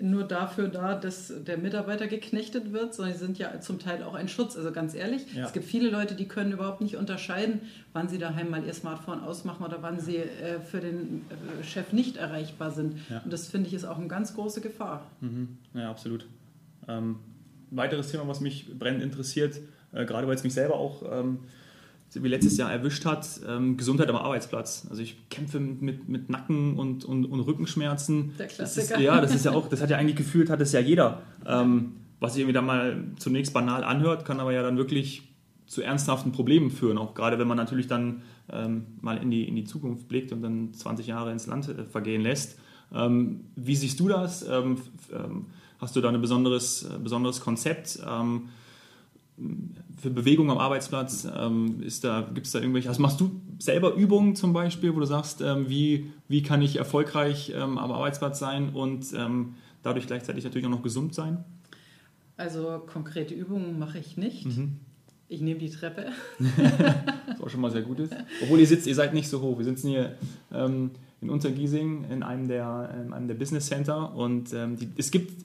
nur 0.00 0.24
dafür 0.24 0.68
da, 0.68 0.94
dass 0.94 1.32
der 1.46 1.58
Mitarbeiter 1.58 2.06
geknechtet 2.06 2.72
wird, 2.72 2.94
sondern 2.94 3.14
sie 3.14 3.24
sind 3.24 3.38
ja 3.38 3.60
zum 3.60 3.78
Teil 3.78 4.02
auch 4.02 4.14
ein 4.14 4.28
Schutz. 4.28 4.56
Also 4.56 4.72
ganz 4.72 4.94
ehrlich, 4.94 5.22
Ja. 5.34 5.44
es 5.44 5.52
gibt 5.52 5.66
viele 5.66 5.90
Leute, 5.90 6.14
die 6.14 6.26
können 6.26 6.52
überhaupt 6.52 6.80
nicht 6.80 6.96
unterscheiden, 6.96 7.60
wann 7.92 8.08
sie 8.08 8.18
daheim 8.18 8.50
mal 8.50 8.64
ihr 8.64 8.72
Smartphone 8.74 9.20
ausmachen 9.20 9.64
oder 9.64 9.82
wann 9.82 10.00
sie 10.00 10.16
äh, 10.16 10.60
für 10.60 10.80
den 10.80 11.24
äh, 11.60 11.64
Chef 11.64 11.92
nicht 11.92 12.16
erreichbar 12.16 12.70
sind. 12.70 12.96
Ja. 13.10 13.20
Und 13.22 13.32
das 13.32 13.48
finde 13.48 13.68
ich 13.68 13.74
ist 13.74 13.84
auch 13.84 13.98
eine 13.98 14.08
ganz 14.08 14.34
große 14.34 14.60
Gefahr. 14.60 15.06
Mhm. 15.20 15.58
Ja, 15.74 15.90
absolut. 15.90 16.26
Ähm, 16.88 17.16
weiteres 17.70 18.10
Thema, 18.10 18.26
was 18.28 18.40
mich 18.40 18.76
brennend 18.78 19.02
interessiert, 19.02 19.60
äh, 19.92 20.04
gerade 20.04 20.26
weil 20.26 20.34
es 20.34 20.42
mich 20.44 20.54
selber 20.54 20.76
auch 20.76 21.02
ähm, 21.10 21.40
wie 22.14 22.28
letztes 22.28 22.56
Jahr 22.56 22.70
erwischt 22.70 23.04
hat, 23.04 23.26
ähm, 23.48 23.76
Gesundheit 23.76 24.08
am 24.08 24.16
Arbeitsplatz. 24.16 24.86
Also 24.90 25.02
ich 25.02 25.16
kämpfe 25.30 25.60
mit, 25.60 26.08
mit 26.08 26.28
Nacken- 26.28 26.76
und, 26.78 27.04
und, 27.04 27.24
und 27.24 27.40
Rückenschmerzen. 27.40 28.32
Der 28.38 28.46
Das 28.46 28.76
ist, 28.76 28.88
Klassiker. 28.88 29.00
ja, 29.00 29.20
das 29.20 29.34
ist 29.34 29.44
ja 29.44 29.52
auch, 29.54 29.68
das 29.68 29.80
hat 29.80 29.90
ja 29.90 29.96
eigentlich 29.96 30.16
gefühlt, 30.16 30.50
hat 30.50 30.60
es 30.60 30.72
ja 30.72 30.80
jeder. 30.80 31.22
Ähm, 31.46 31.92
was 32.20 32.34
sich 32.34 32.42
irgendwie 32.42 32.54
dann 32.54 32.66
mal 32.66 33.04
zunächst 33.18 33.52
banal 33.52 33.82
anhört, 33.84 34.24
kann 34.24 34.40
aber 34.40 34.52
ja 34.52 34.62
dann 34.62 34.76
wirklich 34.76 35.22
zu 35.66 35.80
ernsthaften 35.82 36.32
Problemen 36.32 36.70
führen. 36.70 36.98
Auch 36.98 37.14
gerade 37.14 37.38
wenn 37.38 37.48
man 37.48 37.56
natürlich 37.56 37.86
dann 37.86 38.22
ähm, 38.50 38.86
mal 39.00 39.16
in 39.16 39.30
die, 39.30 39.48
in 39.48 39.56
die 39.56 39.64
Zukunft 39.64 40.06
blickt 40.08 40.32
und 40.32 40.42
dann 40.42 40.74
20 40.74 41.06
Jahre 41.06 41.32
ins 41.32 41.46
Land 41.46 41.68
äh, 41.68 41.84
vergehen 41.84 42.20
lässt. 42.20 42.58
Ähm, 42.94 43.46
wie 43.56 43.74
siehst 43.74 43.98
du 43.98 44.08
das? 44.08 44.46
Ähm, 44.46 44.76
ähm, 45.12 45.46
hast 45.78 45.96
du 45.96 46.00
da 46.00 46.10
ein 46.10 46.20
besonderes, 46.20 46.82
äh, 46.84 46.98
besonderes 46.98 47.40
Konzept? 47.40 47.98
Für 50.00 50.10
Bewegung 50.10 50.50
am 50.50 50.58
Arbeitsplatz? 50.58 51.26
Ähm, 51.36 51.82
ist 51.82 52.04
da, 52.04 52.22
Gibt 52.34 52.46
es 52.46 52.52
da 52.52 52.60
irgendwelche, 52.60 52.88
also 52.88 53.00
machst 53.00 53.20
du 53.20 53.40
selber 53.58 53.94
Übungen 53.94 54.36
zum 54.36 54.52
Beispiel, 54.52 54.94
wo 54.94 55.00
du 55.00 55.06
sagst, 55.06 55.40
ähm, 55.40 55.68
wie, 55.68 56.10
wie 56.28 56.42
kann 56.42 56.60
ich 56.62 56.76
erfolgreich 56.76 57.52
ähm, 57.54 57.78
am 57.78 57.90
Arbeitsplatz 57.92 58.38
sein 58.38 58.70
und 58.70 59.06
ähm, 59.16 59.54
dadurch 59.82 60.06
gleichzeitig 60.06 60.44
natürlich 60.44 60.66
auch 60.66 60.70
noch 60.70 60.82
gesund 60.82 61.14
sein? 61.14 61.44
Also 62.36 62.82
konkrete 62.86 63.34
Übungen 63.34 63.78
mache 63.78 63.98
ich 63.98 64.16
nicht. 64.16 64.46
Mhm. 64.46 64.76
Ich 65.28 65.40
nehme 65.40 65.58
die 65.60 65.70
Treppe. 65.70 66.06
Was 67.26 67.40
auch 67.40 67.48
schon 67.48 67.60
mal 67.62 67.70
sehr 67.70 67.82
gut 67.82 68.00
ist. 68.00 68.14
Obwohl 68.42 68.60
ihr 68.60 68.66
sitzt, 68.66 68.86
ihr 68.86 68.94
seid 68.94 69.14
nicht 69.14 69.28
so 69.28 69.40
hoch. 69.40 69.56
Wir 69.58 69.64
sitzen 69.64 69.88
hier 69.88 70.16
ähm, 70.52 70.90
in 71.22 71.30
Untergiesing 71.30 72.04
in 72.10 72.22
einem 72.22 72.48
der, 72.48 72.94
in 73.06 73.12
einem 73.12 73.28
der 73.28 73.34
Business 73.34 73.66
Center 73.66 74.14
und 74.14 74.52
ähm, 74.52 74.76
die, 74.76 74.88
es, 74.96 75.10
gibt, 75.10 75.44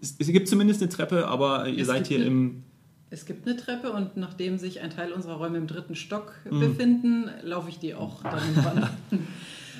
es, 0.00 0.16
es 0.18 0.28
gibt 0.28 0.48
zumindest 0.48 0.80
eine 0.80 0.88
Treppe, 0.90 1.26
aber 1.26 1.68
ihr 1.68 1.82
Es 1.82 1.86
seid 1.88 2.06
hier 2.06 2.18
eine- 2.18 2.26
im. 2.26 2.62
Es 3.08 3.24
gibt 3.24 3.46
eine 3.46 3.56
Treppe 3.56 3.92
und 3.92 4.16
nachdem 4.16 4.58
sich 4.58 4.80
ein 4.80 4.90
Teil 4.90 5.12
unserer 5.12 5.34
Räume 5.36 5.58
im 5.58 5.66
dritten 5.66 5.94
Stock 5.94 6.32
Mhm. 6.50 6.60
befinden, 6.60 7.30
laufe 7.42 7.68
ich 7.68 7.78
die 7.78 7.94
auch 7.94 8.22
dann. 8.24 8.88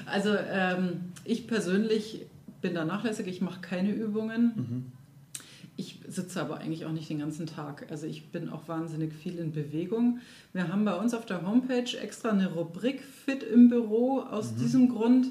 Also 0.06 0.30
ähm, 0.50 1.12
ich 1.25 1.47
persönlich 1.49 2.26
bin 2.61 2.75
da 2.75 2.85
nachlässig, 2.85 3.26
ich 3.26 3.40
mache 3.40 3.61
keine 3.61 3.90
Übungen. 3.90 4.52
Mhm. 4.56 4.92
Ich 5.78 6.00
sitze 6.09 6.40
aber 6.40 6.59
eigentlich 6.59 6.87
auch 6.87 6.92
nicht 6.92 7.11
den 7.11 7.18
ganzen 7.18 7.47
Tag. 7.47 7.87
Also 7.90 8.06
ich 8.06 8.30
bin 8.30 8.49
auch 8.49 8.66
wahnsinnig 8.68 9.12
viel 9.12 9.38
in 9.38 9.52
Bewegung. 9.52 10.21
Wir 10.54 10.68
haben 10.68 10.85
bei 10.87 10.95
uns 10.95 11.12
auf 11.12 11.26
der 11.26 11.47
Homepage 11.47 11.99
extra 12.00 12.30
eine 12.30 12.50
Rubrik 12.52 13.02
Fit 13.02 13.42
im 13.42 13.68
Büro 13.68 14.21
aus 14.21 14.52
Mhm. 14.52 14.56
diesem 14.59 14.88
Grund, 14.88 15.26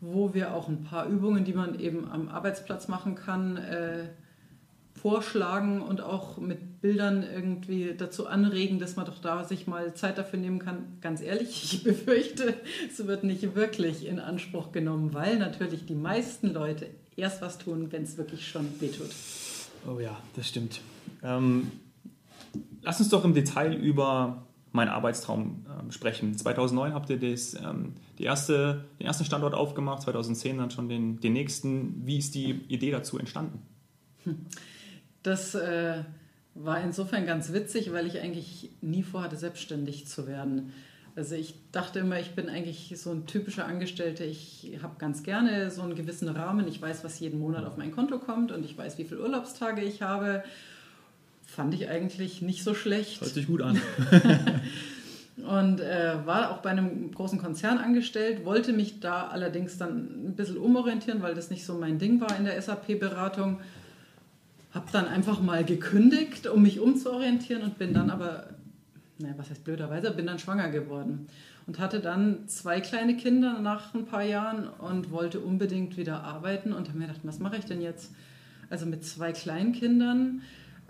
wo 0.00 0.34
wir 0.34 0.52
auch 0.54 0.68
ein 0.68 0.82
paar 0.82 1.06
Übungen, 1.06 1.44
die 1.44 1.52
man 1.52 1.78
eben 1.78 2.10
am 2.10 2.28
Arbeitsplatz 2.28 2.88
machen 2.88 3.14
kann, 3.14 3.56
äh, 3.58 4.06
vorschlagen 5.04 5.82
und 5.82 6.00
auch 6.00 6.38
mit 6.38 6.80
Bildern 6.80 7.22
irgendwie 7.22 7.92
dazu 7.94 8.26
anregen, 8.26 8.78
dass 8.78 8.96
man 8.96 9.04
doch 9.04 9.20
da 9.20 9.44
sich 9.44 9.66
mal 9.66 9.92
Zeit 9.92 10.16
dafür 10.16 10.38
nehmen 10.38 10.60
kann. 10.60 10.96
Ganz 11.02 11.20
ehrlich, 11.20 11.62
ich 11.74 11.84
befürchte, 11.84 12.54
es 12.88 13.06
wird 13.06 13.22
nicht 13.22 13.54
wirklich 13.54 14.06
in 14.06 14.18
Anspruch 14.18 14.72
genommen, 14.72 15.12
weil 15.12 15.38
natürlich 15.38 15.84
die 15.84 15.94
meisten 15.94 16.54
Leute 16.54 16.86
erst 17.16 17.42
was 17.42 17.58
tun, 17.58 17.92
wenn 17.92 18.04
es 18.04 18.16
wirklich 18.16 18.48
schon 18.48 18.80
wehtut. 18.80 19.10
Oh 19.86 20.00
ja, 20.00 20.16
das 20.36 20.48
stimmt. 20.48 20.80
Ähm, 21.22 21.70
lass 22.80 22.98
uns 22.98 23.10
doch 23.10 23.26
im 23.26 23.34
Detail 23.34 23.74
über 23.74 24.46
meinen 24.72 24.88
Arbeitstraum 24.88 25.66
äh, 25.66 25.92
sprechen. 25.92 26.34
2009 26.34 26.94
habt 26.94 27.10
ihr 27.10 27.20
das, 27.20 27.52
ähm, 27.52 27.92
die 28.18 28.24
erste, 28.24 28.86
den 28.98 29.06
ersten 29.06 29.26
Standort 29.26 29.52
aufgemacht, 29.52 30.00
2010 30.00 30.56
dann 30.56 30.70
schon 30.70 30.88
den, 30.88 31.20
den 31.20 31.34
nächsten. 31.34 32.06
Wie 32.06 32.16
ist 32.16 32.34
die 32.34 32.52
Idee 32.68 32.90
dazu 32.90 33.18
entstanden? 33.18 33.60
Das 35.24 35.54
äh, 35.56 36.04
war 36.54 36.80
insofern 36.80 37.26
ganz 37.26 37.52
witzig, 37.52 37.92
weil 37.92 38.06
ich 38.06 38.20
eigentlich 38.20 38.70
nie 38.80 39.02
vorhatte, 39.02 39.36
selbstständig 39.36 40.06
zu 40.06 40.28
werden. 40.28 40.72
Also 41.16 41.34
ich 41.34 41.54
dachte 41.72 42.00
immer, 42.00 42.18
ich 42.18 42.32
bin 42.32 42.48
eigentlich 42.48 42.92
so 42.96 43.10
ein 43.10 43.26
typischer 43.26 43.66
Angestellter. 43.66 44.24
Ich 44.24 44.78
habe 44.82 44.96
ganz 44.98 45.22
gerne 45.22 45.70
so 45.70 45.82
einen 45.82 45.94
gewissen 45.94 46.28
Rahmen. 46.28 46.68
Ich 46.68 46.80
weiß, 46.80 47.04
was 47.04 47.20
jeden 47.20 47.38
Monat 47.38 47.64
auf 47.64 47.76
mein 47.76 47.92
Konto 47.92 48.18
kommt 48.18 48.52
und 48.52 48.64
ich 48.64 48.76
weiß, 48.76 48.98
wie 48.98 49.04
viele 49.04 49.22
Urlaubstage 49.22 49.82
ich 49.82 50.02
habe. 50.02 50.44
Fand 51.46 51.72
ich 51.74 51.88
eigentlich 51.88 52.42
nicht 52.42 52.64
so 52.64 52.74
schlecht. 52.74 53.20
Hört 53.20 53.32
sich 53.32 53.46
gut 53.46 53.62
an. 53.62 53.80
und 55.36 55.80
äh, 55.80 56.26
war 56.26 56.50
auch 56.50 56.58
bei 56.58 56.70
einem 56.70 57.12
großen 57.12 57.38
Konzern 57.38 57.78
angestellt, 57.78 58.44
wollte 58.44 58.72
mich 58.72 59.00
da 59.00 59.28
allerdings 59.28 59.78
dann 59.78 60.28
ein 60.28 60.36
bisschen 60.36 60.58
umorientieren, 60.58 61.22
weil 61.22 61.34
das 61.34 61.48
nicht 61.48 61.64
so 61.64 61.74
mein 61.74 61.98
Ding 61.98 62.20
war 62.20 62.36
in 62.36 62.44
der 62.44 62.60
SAP-Beratung. 62.60 63.60
Habe 64.74 64.86
dann 64.92 65.06
einfach 65.06 65.40
mal 65.40 65.64
gekündigt, 65.64 66.46
um 66.48 66.62
mich 66.62 66.80
umzuorientieren 66.80 67.62
und 67.62 67.78
bin 67.78 67.94
dann 67.94 68.10
aber 68.10 68.48
naja, 69.18 69.34
was 69.36 69.50
heißt 69.50 69.64
blöderweise, 69.64 70.10
bin 70.10 70.26
dann 70.26 70.38
schwanger 70.38 70.70
geworden 70.70 71.28
und 71.66 71.78
hatte 71.78 72.00
dann 72.00 72.48
zwei 72.48 72.80
kleine 72.80 73.16
Kinder 73.16 73.60
nach 73.60 73.94
ein 73.94 74.06
paar 74.06 74.22
Jahren 74.22 74.68
und 74.68 75.10
wollte 75.10 75.40
unbedingt 75.40 75.96
wieder 75.96 76.24
arbeiten 76.24 76.72
und 76.72 76.88
habe 76.88 76.98
mir 76.98 77.06
gedacht, 77.06 77.20
was 77.22 77.38
mache 77.38 77.56
ich 77.56 77.64
denn 77.64 77.80
jetzt? 77.80 78.12
Also 78.70 78.86
mit 78.86 79.04
zwei 79.04 79.32
kleinen 79.32 79.72
Kindern, 79.72 80.42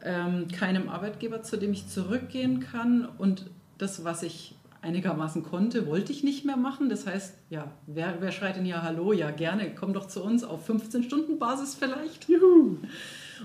ähm, 0.02 0.48
keinem 0.48 0.88
Arbeitgeber, 0.88 1.42
zu 1.42 1.56
dem 1.56 1.72
ich 1.72 1.88
zurückgehen 1.88 2.60
kann 2.60 3.06
und 3.18 3.46
das, 3.78 4.04
was 4.04 4.22
ich 4.22 4.54
einigermaßen 4.80 5.42
konnte, 5.42 5.86
wollte 5.86 6.12
ich 6.12 6.24
nicht 6.24 6.44
mehr 6.44 6.56
machen. 6.56 6.88
Das 6.88 7.06
heißt, 7.06 7.34
ja, 7.50 7.72
wer, 7.86 8.16
wer 8.20 8.32
schreit 8.32 8.56
denn 8.56 8.66
ja 8.66 8.82
Hallo? 8.82 9.12
Ja, 9.12 9.30
gerne, 9.30 9.74
komm 9.74 9.92
doch 9.92 10.08
zu 10.08 10.22
uns 10.22 10.44
auf 10.44 10.68
15-Stunden-Basis 10.68 11.74
vielleicht. 11.74 12.28
Juhu! 12.28 12.78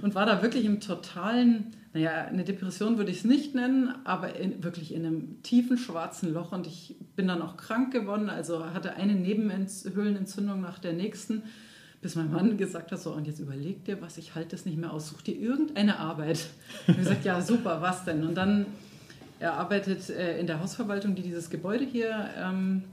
Und 0.02 0.16
war 0.16 0.26
da 0.26 0.42
wirklich 0.42 0.66
im 0.66 0.80
totalen 0.80 1.74
naja, 1.94 2.26
eine 2.26 2.44
Depression 2.44 2.98
würde 2.98 3.12
ich 3.12 3.20
es 3.20 3.24
nicht 3.24 3.56
nennen, 3.56 3.94
aber 4.04 4.36
in, 4.36 4.64
wirklich 4.64 4.94
in 4.94 5.06
einem 5.06 5.42
tiefen 5.42 5.78
schwarzen 5.78 6.32
Loch 6.32 6.52
und 6.52 6.68
ich 6.68 6.96
bin 7.16 7.28
dann 7.28 7.42
auch 7.42 7.58
krank 7.58 7.92
geworden, 7.92 8.30
also 8.30 8.64
hatte 8.74 8.94
eine 8.94 9.16
Nebenhöhlenentzündung 9.16 10.62
nach 10.62 10.78
der 10.78 10.94
nächsten, 10.94 11.44
bis 12.02 12.16
mein 12.16 12.32
Mann 12.32 12.58
gesagt 12.58 12.92
hat, 12.92 13.02
so 13.02 13.12
und 13.12 13.26
jetzt 13.26 13.40
überleg 13.40 13.86
dir 13.86 14.02
was, 14.02 14.20
ich 14.20 14.36
halte 14.36 14.50
das 14.50 14.66
nicht 14.66 14.78
mehr 14.78 14.94
aus, 14.94 15.10
such 15.10 15.24
dir 15.24 15.36
irgendeine 15.36 16.00
Arbeit. 16.00 16.46
Ich 16.84 16.88
habe 16.90 17.00
gesagt, 17.00 17.26
ja 17.26 17.42
super, 17.42 17.82
was 17.82 18.06
denn? 18.06 18.24
Und 18.24 18.36
dann, 18.36 18.68
er 19.40 19.54
arbeitet 19.54 20.10
äh, 20.10 20.40
in 20.40 20.46
der 20.46 20.60
Hausverwaltung, 20.60 21.16
die 21.16 21.24
dieses 21.24 21.50
Gebäude 21.50 21.86
hier 21.86 22.30
ähm, 22.38 22.84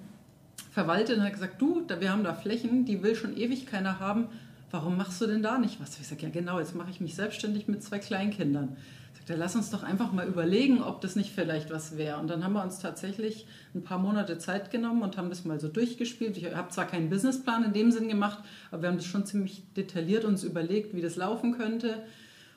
verwaltet 0.71 1.19
und 1.19 1.25
hat 1.25 1.35
gesagt, 1.35 1.61
du, 1.61 1.87
wir 1.99 2.11
haben 2.11 2.25
da 2.25 2.33
Flächen, 2.33 2.87
die 2.87 3.03
will 3.03 3.15
schon 3.15 3.37
ewig 3.37 3.67
keiner 3.67 4.01
haben, 4.01 4.29
warum 4.71 4.97
machst 4.97 5.21
du 5.21 5.27
denn 5.27 5.43
da 5.43 5.59
nicht 5.59 5.81
was? 5.81 5.99
Ich 5.99 6.09
sage, 6.09 6.23
ja 6.23 6.29
genau, 6.31 6.59
jetzt 6.59 6.75
mache 6.75 6.91
ich 6.91 7.01
mich 7.01 7.15
selbstständig 7.15 7.69
mit 7.69 7.83
zwei 7.83 7.99
Kleinkindern. 7.99 8.77
Sagt 9.15 9.31
er, 9.31 9.37
lass 9.37 9.57
uns 9.57 9.71
doch 9.71 9.83
einfach 9.83 10.13
mal 10.13 10.27
überlegen, 10.27 10.83
ob 10.83 11.01
das 11.01 11.17
nicht 11.17 11.33
vielleicht 11.35 11.71
was 11.71 11.97
wäre. 11.97 12.19
Und 12.19 12.29
dann 12.29 12.45
haben 12.45 12.53
wir 12.53 12.63
uns 12.63 12.79
tatsächlich 12.79 13.47
ein 13.75 13.83
paar 13.83 13.99
Monate 13.99 14.39
Zeit 14.39 14.71
genommen 14.71 15.03
und 15.03 15.17
haben 15.17 15.31
das 15.31 15.45
mal 15.45 15.59
so 15.59 15.69
durchgespielt. 15.69 16.37
Ich 16.37 16.55
habe 16.55 16.69
zwar 16.71 16.87
keinen 16.87 17.09
Businessplan 17.09 17.65
in 17.65 17.73
dem 17.73 17.91
Sinn 17.91 18.09
gemacht, 18.09 18.39
aber 18.71 18.83
wir 18.83 18.89
haben 18.89 18.97
das 18.97 19.07
schon 19.07 19.25
ziemlich 19.25 19.63
detailliert 19.75 20.25
uns 20.25 20.45
überlegt, 20.45 20.95
wie 20.95 21.03
das 21.03 21.17
laufen 21.17 21.57
könnte. 21.57 22.03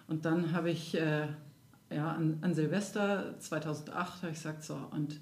Und 0.07 0.25
dann 0.25 0.51
habe 0.53 0.69
ich 0.71 0.95
äh, 0.95 1.27
ja, 1.91 2.11
an, 2.11 2.39
an 2.41 2.53
Silvester 2.53 3.35
2008 3.39 4.23
habe 4.23 4.31
ich 4.31 4.37
gesagt, 4.37 4.63
so, 4.63 4.77
und 4.91 5.19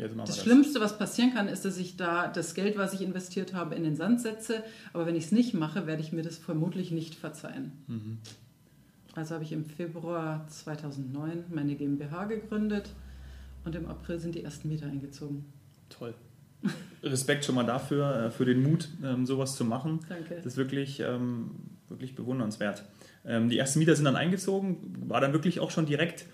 das, 0.00 0.36
das, 0.36 0.42
Schlimmste, 0.42 0.80
was 0.80 0.98
passieren 0.98 1.34
kann, 1.34 1.48
ist, 1.48 1.64
dass 1.64 1.76
ich 1.78 1.96
da 1.96 2.28
das 2.28 2.54
Geld, 2.54 2.78
was 2.78 2.92
ich 2.92 3.02
investiert 3.02 3.54
habe, 3.54 3.74
in 3.74 3.84
den 3.84 3.96
Sand 3.96 4.20
setze. 4.20 4.62
Aber 4.92 5.06
wenn 5.06 5.16
ich 5.16 5.26
es 5.26 5.32
nicht 5.32 5.54
mache, 5.54 5.86
werde 5.86 6.02
ich 6.02 6.12
mir 6.12 6.22
das 6.22 6.38
vermutlich 6.38 6.90
nicht 6.90 7.14
verzeihen. 7.14 7.72
Mhm. 7.86 8.18
Also 9.14 9.34
habe 9.34 9.44
ich 9.44 9.52
im 9.52 9.64
Februar 9.64 10.46
2009 10.48 11.44
meine 11.50 11.74
GmbH 11.74 12.24
gegründet 12.24 12.90
und 13.64 13.74
im 13.74 13.86
April 13.86 14.20
sind 14.20 14.34
die 14.34 14.44
ersten 14.44 14.68
Mieter 14.68 14.86
eingezogen. 14.86 15.44
Toll. 15.88 16.14
Respekt 17.02 17.44
schon 17.44 17.54
mal 17.54 17.64
dafür, 17.64 18.26
äh, 18.26 18.30
für 18.30 18.44
den 18.44 18.62
Mut, 18.62 18.88
ähm, 19.02 19.26
sowas 19.26 19.56
zu 19.56 19.64
machen. 19.64 20.00
Danke. 20.08 20.36
Das 20.36 20.46
ist 20.46 20.56
wirklich, 20.56 21.00
ähm, 21.00 21.50
wirklich 21.88 22.14
bewundernswert. 22.14 22.84
Ähm, 23.24 23.48
die 23.48 23.58
ersten 23.58 23.78
Mieter 23.78 23.96
sind 23.96 24.04
dann 24.04 24.16
eingezogen, 24.16 24.94
war 25.08 25.20
dann 25.20 25.32
wirklich 25.32 25.60
auch 25.60 25.70
schon 25.70 25.86
direkt 25.86 26.26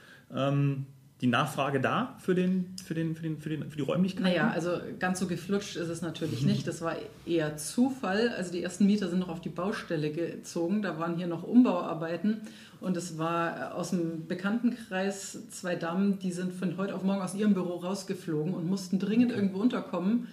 die 1.22 1.26
Nachfrage 1.28 1.80
da 1.80 2.14
für, 2.18 2.34
den, 2.34 2.74
für, 2.84 2.92
den, 2.92 3.14
für, 3.14 3.22
den, 3.22 3.38
für, 3.40 3.48
den, 3.48 3.70
für 3.70 3.76
die 3.76 3.82
Räumlichkeiten? 3.82 4.28
Naja, 4.28 4.50
also 4.50 4.78
ganz 4.98 5.18
so 5.18 5.26
geflutscht 5.26 5.76
ist 5.76 5.88
es 5.88 6.02
natürlich 6.02 6.42
nicht. 6.42 6.66
Das 6.66 6.82
war 6.82 6.94
eher 7.24 7.56
Zufall. 7.56 8.34
Also 8.36 8.52
die 8.52 8.62
ersten 8.62 8.84
Mieter 8.84 9.08
sind 9.08 9.20
noch 9.20 9.30
auf 9.30 9.40
die 9.40 9.48
Baustelle 9.48 10.10
gezogen. 10.10 10.82
Da 10.82 10.98
waren 10.98 11.16
hier 11.16 11.26
noch 11.26 11.42
Umbauarbeiten. 11.42 12.42
Und 12.80 12.98
es 12.98 13.16
war 13.16 13.74
aus 13.74 13.90
dem 13.90 14.26
Bekanntenkreis 14.26 15.48
zwei 15.48 15.74
Damen, 15.74 16.18
die 16.18 16.32
sind 16.32 16.52
von 16.52 16.76
heute 16.76 16.94
auf 16.94 17.02
morgen 17.02 17.22
aus 17.22 17.34
ihrem 17.34 17.54
Büro 17.54 17.76
rausgeflogen 17.76 18.52
und 18.52 18.66
mussten 18.66 18.98
dringend 18.98 19.32
irgendwo 19.32 19.58
unterkommen. 19.58 20.28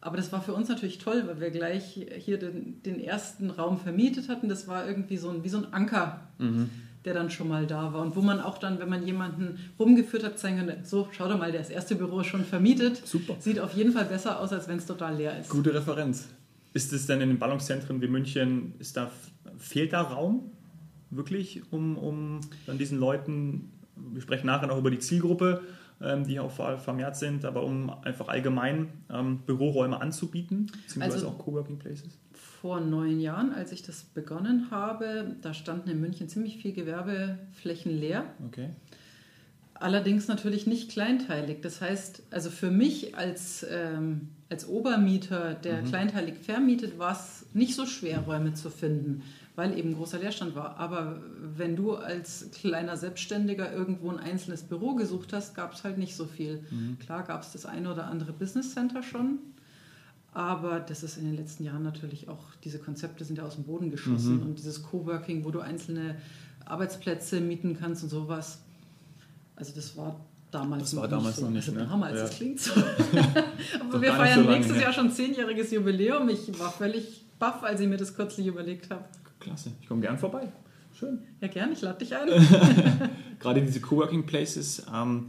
Aber 0.00 0.16
das 0.16 0.32
war 0.32 0.40
für 0.40 0.54
uns 0.54 0.70
natürlich 0.70 0.98
toll, 0.98 1.24
weil 1.26 1.40
wir 1.40 1.50
gleich 1.50 2.06
hier 2.18 2.38
den, 2.38 2.82
den 2.82 2.98
ersten 2.98 3.50
Raum 3.50 3.78
vermietet 3.78 4.30
hatten. 4.30 4.48
Das 4.48 4.68
war 4.68 4.86
irgendwie 4.86 5.18
so 5.18 5.28
ein, 5.28 5.44
wie 5.44 5.48
so 5.50 5.58
ein 5.58 5.72
Anker. 5.74 6.22
Mhm 6.38 6.70
der 7.04 7.14
dann 7.14 7.30
schon 7.30 7.48
mal 7.48 7.66
da 7.66 7.92
war 7.92 8.02
und 8.02 8.16
wo 8.16 8.22
man 8.22 8.40
auch 8.40 8.58
dann, 8.58 8.78
wenn 8.78 8.88
man 8.88 9.06
jemanden 9.06 9.58
rumgeführt 9.78 10.24
hat, 10.24 10.38
zeigen 10.38 10.66
kann, 10.66 10.84
so, 10.84 11.08
schau 11.12 11.28
doch 11.28 11.38
mal, 11.38 11.52
das 11.52 11.70
erste 11.70 11.96
Büro 11.96 12.20
ist 12.20 12.28
schon 12.28 12.44
vermietet. 12.44 13.06
Super. 13.06 13.36
Sieht 13.38 13.60
auf 13.60 13.74
jeden 13.74 13.92
Fall 13.92 14.06
besser 14.06 14.40
aus, 14.40 14.52
als 14.52 14.68
wenn 14.68 14.78
es 14.78 14.86
total 14.86 15.16
leer 15.16 15.38
ist. 15.38 15.50
Gute 15.50 15.74
Referenz. 15.74 16.28
Ist 16.72 16.92
es 16.92 17.06
denn 17.06 17.20
in 17.20 17.28
den 17.28 17.38
Ballungszentren 17.38 18.00
wie 18.00 18.08
München, 18.08 18.74
ist 18.78 18.96
da, 18.96 19.10
fehlt 19.58 19.92
da 19.92 20.02
Raum 20.02 20.50
wirklich, 21.10 21.62
um, 21.70 21.96
um 21.96 22.40
dann 22.66 22.78
diesen 22.78 22.98
Leuten, 22.98 23.70
wir 23.96 24.20
sprechen 24.20 24.46
nachher 24.46 24.66
noch 24.66 24.78
über 24.78 24.90
die 24.90 24.98
Zielgruppe, 24.98 25.62
ähm, 26.00 26.24
die 26.26 26.40
auch 26.40 26.50
vermehrt 26.50 27.16
sind, 27.16 27.44
aber 27.44 27.62
um 27.62 27.90
einfach 28.02 28.28
allgemein 28.28 28.88
ähm, 29.10 29.38
Büroräume 29.46 30.00
anzubieten, 30.00 30.66
beziehungsweise 30.66 31.26
also, 31.26 31.28
auch 31.28 31.38
Coworking 31.38 31.78
Places? 31.78 32.18
Vor 32.64 32.80
neun 32.80 33.20
Jahren, 33.20 33.52
als 33.52 33.72
ich 33.72 33.82
das 33.82 34.04
begonnen 34.04 34.70
habe, 34.70 35.36
da 35.42 35.52
standen 35.52 35.90
in 35.90 36.00
München 36.00 36.30
ziemlich 36.30 36.56
viele 36.56 36.72
Gewerbeflächen 36.72 37.92
leer. 37.92 38.24
Okay. 38.46 38.70
Allerdings 39.74 40.28
natürlich 40.28 40.66
nicht 40.66 40.90
kleinteilig. 40.90 41.60
Das 41.60 41.82
heißt, 41.82 42.22
also 42.30 42.48
für 42.48 42.70
mich 42.70 43.18
als, 43.18 43.66
ähm, 43.70 44.28
als 44.48 44.66
Obermieter, 44.66 45.52
der 45.52 45.82
mhm. 45.82 45.88
kleinteilig 45.88 46.36
vermietet, 46.38 46.98
war 46.98 47.12
es 47.12 47.44
nicht 47.52 47.74
so 47.74 47.84
schwer, 47.84 48.20
Räume 48.20 48.54
zu 48.54 48.70
finden, 48.70 49.20
weil 49.56 49.78
eben 49.78 49.94
großer 49.94 50.18
Leerstand 50.18 50.54
war. 50.54 50.78
Aber 50.78 51.20
wenn 51.58 51.76
du 51.76 51.96
als 51.96 52.48
kleiner 52.54 52.96
Selbstständiger 52.96 53.74
irgendwo 53.74 54.08
ein 54.08 54.18
einzelnes 54.18 54.62
Büro 54.62 54.94
gesucht 54.94 55.34
hast, 55.34 55.54
gab 55.54 55.74
es 55.74 55.84
halt 55.84 55.98
nicht 55.98 56.16
so 56.16 56.24
viel. 56.24 56.64
Mhm. 56.70 56.98
Klar 56.98 57.24
gab 57.24 57.42
es 57.42 57.52
das 57.52 57.66
eine 57.66 57.92
oder 57.92 58.06
andere 58.06 58.32
Business 58.32 58.72
Center 58.72 59.02
schon, 59.02 59.38
aber 60.34 60.80
das 60.80 61.04
ist 61.04 61.16
in 61.16 61.24
den 61.24 61.36
letzten 61.36 61.64
Jahren 61.64 61.84
natürlich 61.84 62.28
auch, 62.28 62.42
diese 62.64 62.80
Konzepte 62.80 63.24
sind 63.24 63.38
ja 63.38 63.44
aus 63.44 63.54
dem 63.54 63.64
Boden 63.64 63.90
geschossen 63.90 64.40
mhm. 64.40 64.42
und 64.42 64.58
dieses 64.58 64.82
Coworking, 64.82 65.44
wo 65.44 65.52
du 65.52 65.60
einzelne 65.60 66.16
Arbeitsplätze 66.64 67.40
mieten 67.40 67.76
kannst 67.78 68.02
und 68.02 68.08
sowas. 68.08 68.60
Also 69.54 69.72
das 69.74 69.96
war 69.96 70.20
damals 70.50 70.90
das 70.90 70.96
war 70.96 71.06
damals 71.06 71.36
so. 71.36 71.42
noch 71.42 71.50
nicht. 71.50 71.68
Also 71.68 71.78
ne? 71.78 71.86
damals, 71.86 72.16
ja. 72.16 72.22
das 72.22 72.36
klingt 72.36 72.60
so. 72.60 72.72
Aber 73.80 74.02
wir 74.02 74.12
feiern 74.12 74.44
so 74.44 74.50
nächstes 74.50 74.80
Jahr 74.80 74.92
schon 74.92 75.10
zehnjähriges 75.12 75.70
Jubiläum. 75.70 76.28
Ich 76.28 76.58
war 76.58 76.72
völlig 76.72 77.24
baff, 77.38 77.62
als 77.62 77.80
ich 77.80 77.88
mir 77.88 77.96
das 77.96 78.14
kürzlich 78.14 78.48
überlegt 78.48 78.90
habe. 78.90 79.04
Klasse, 79.38 79.70
ich 79.80 79.86
komme 79.86 80.00
gern 80.00 80.18
vorbei. 80.18 80.48
Schön. 80.98 81.20
Ja, 81.40 81.48
gern, 81.48 81.72
ich 81.72 81.80
lade 81.80 81.98
dich 81.98 82.14
ein. 82.16 82.28
Gerade 83.38 83.62
diese 83.62 83.80
Coworking 83.80 84.26
Places. 84.26 84.84
Ähm, 84.92 85.26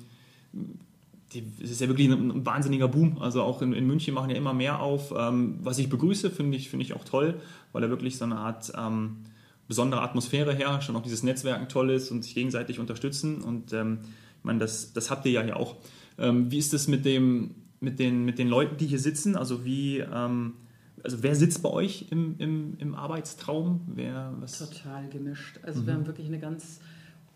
es 1.33 1.71
ist 1.71 1.81
ja 1.81 1.87
wirklich 1.87 2.09
ein, 2.09 2.31
ein, 2.31 2.45
wahnsinniger 2.45 2.87
Boom. 2.87 3.17
Also 3.19 3.41
auch 3.41 3.61
in, 3.61 3.73
in, 3.73 3.87
München 3.87 4.13
machen 4.13 4.29
ja 4.29 4.35
immer 4.35 4.53
mehr 4.53 4.79
auf. 4.79 5.13
Ähm, 5.17 5.59
was 5.61 5.77
ich 5.79 5.89
begrüße, 5.89 6.29
finde 6.29 6.57
ich, 6.57 6.69
find 6.69 6.81
ich 6.81 6.93
auch 6.93 7.03
toll, 7.03 7.39
weil 7.71 7.81
da 7.81 7.89
wirklich 7.89 8.17
so 8.17 8.25
eine 8.25 8.37
Art 8.37 8.71
ähm, 8.77 9.17
besondere 9.67 10.01
Atmosphäre 10.01 10.53
herrscht 10.53 10.89
und 10.89 10.95
auch 10.95 11.01
dieses 11.01 11.23
Netzwerken 11.23 11.67
toll 11.67 11.89
ist 11.89 12.11
und 12.11 12.23
sich 12.23 12.35
gegenseitig 12.35 12.79
unterstützen. 12.79 13.41
Und 13.41 13.73
ähm, 13.73 13.99
ich 14.39 14.43
meine, 14.43 14.59
das, 14.59 14.93
das 14.93 15.09
habt 15.09 15.25
ihr 15.25 15.31
ja 15.31 15.41
hier 15.41 15.57
auch. 15.57 15.77
Ähm, 16.17 16.51
wie 16.51 16.59
ist 16.59 16.73
es 16.73 16.87
mit, 16.87 17.03
dem, 17.05 17.55
mit, 17.79 17.99
den, 17.99 18.23
mit 18.23 18.37
den 18.39 18.47
Leuten, 18.47 18.77
die 18.77 18.85
hier 18.85 18.99
sitzen? 18.99 19.35
Also 19.35 19.65
wie 19.65 19.99
ähm, 19.99 20.53
also 21.05 21.21
wer 21.21 21.35
sitzt 21.35 21.61
bei 21.61 21.69
euch 21.69 22.07
im, 22.09 22.35
im, 22.39 22.77
im 22.79 22.95
Arbeitstraum? 22.95 23.81
Wer, 23.93 24.33
was? 24.39 24.57
Total 24.57 25.07
gemischt. 25.09 25.59
Also 25.61 25.81
mhm. 25.81 25.85
wir 25.85 25.93
haben 25.93 26.07
wirklich 26.07 26.27
eine 26.27 26.39
ganz 26.39 26.79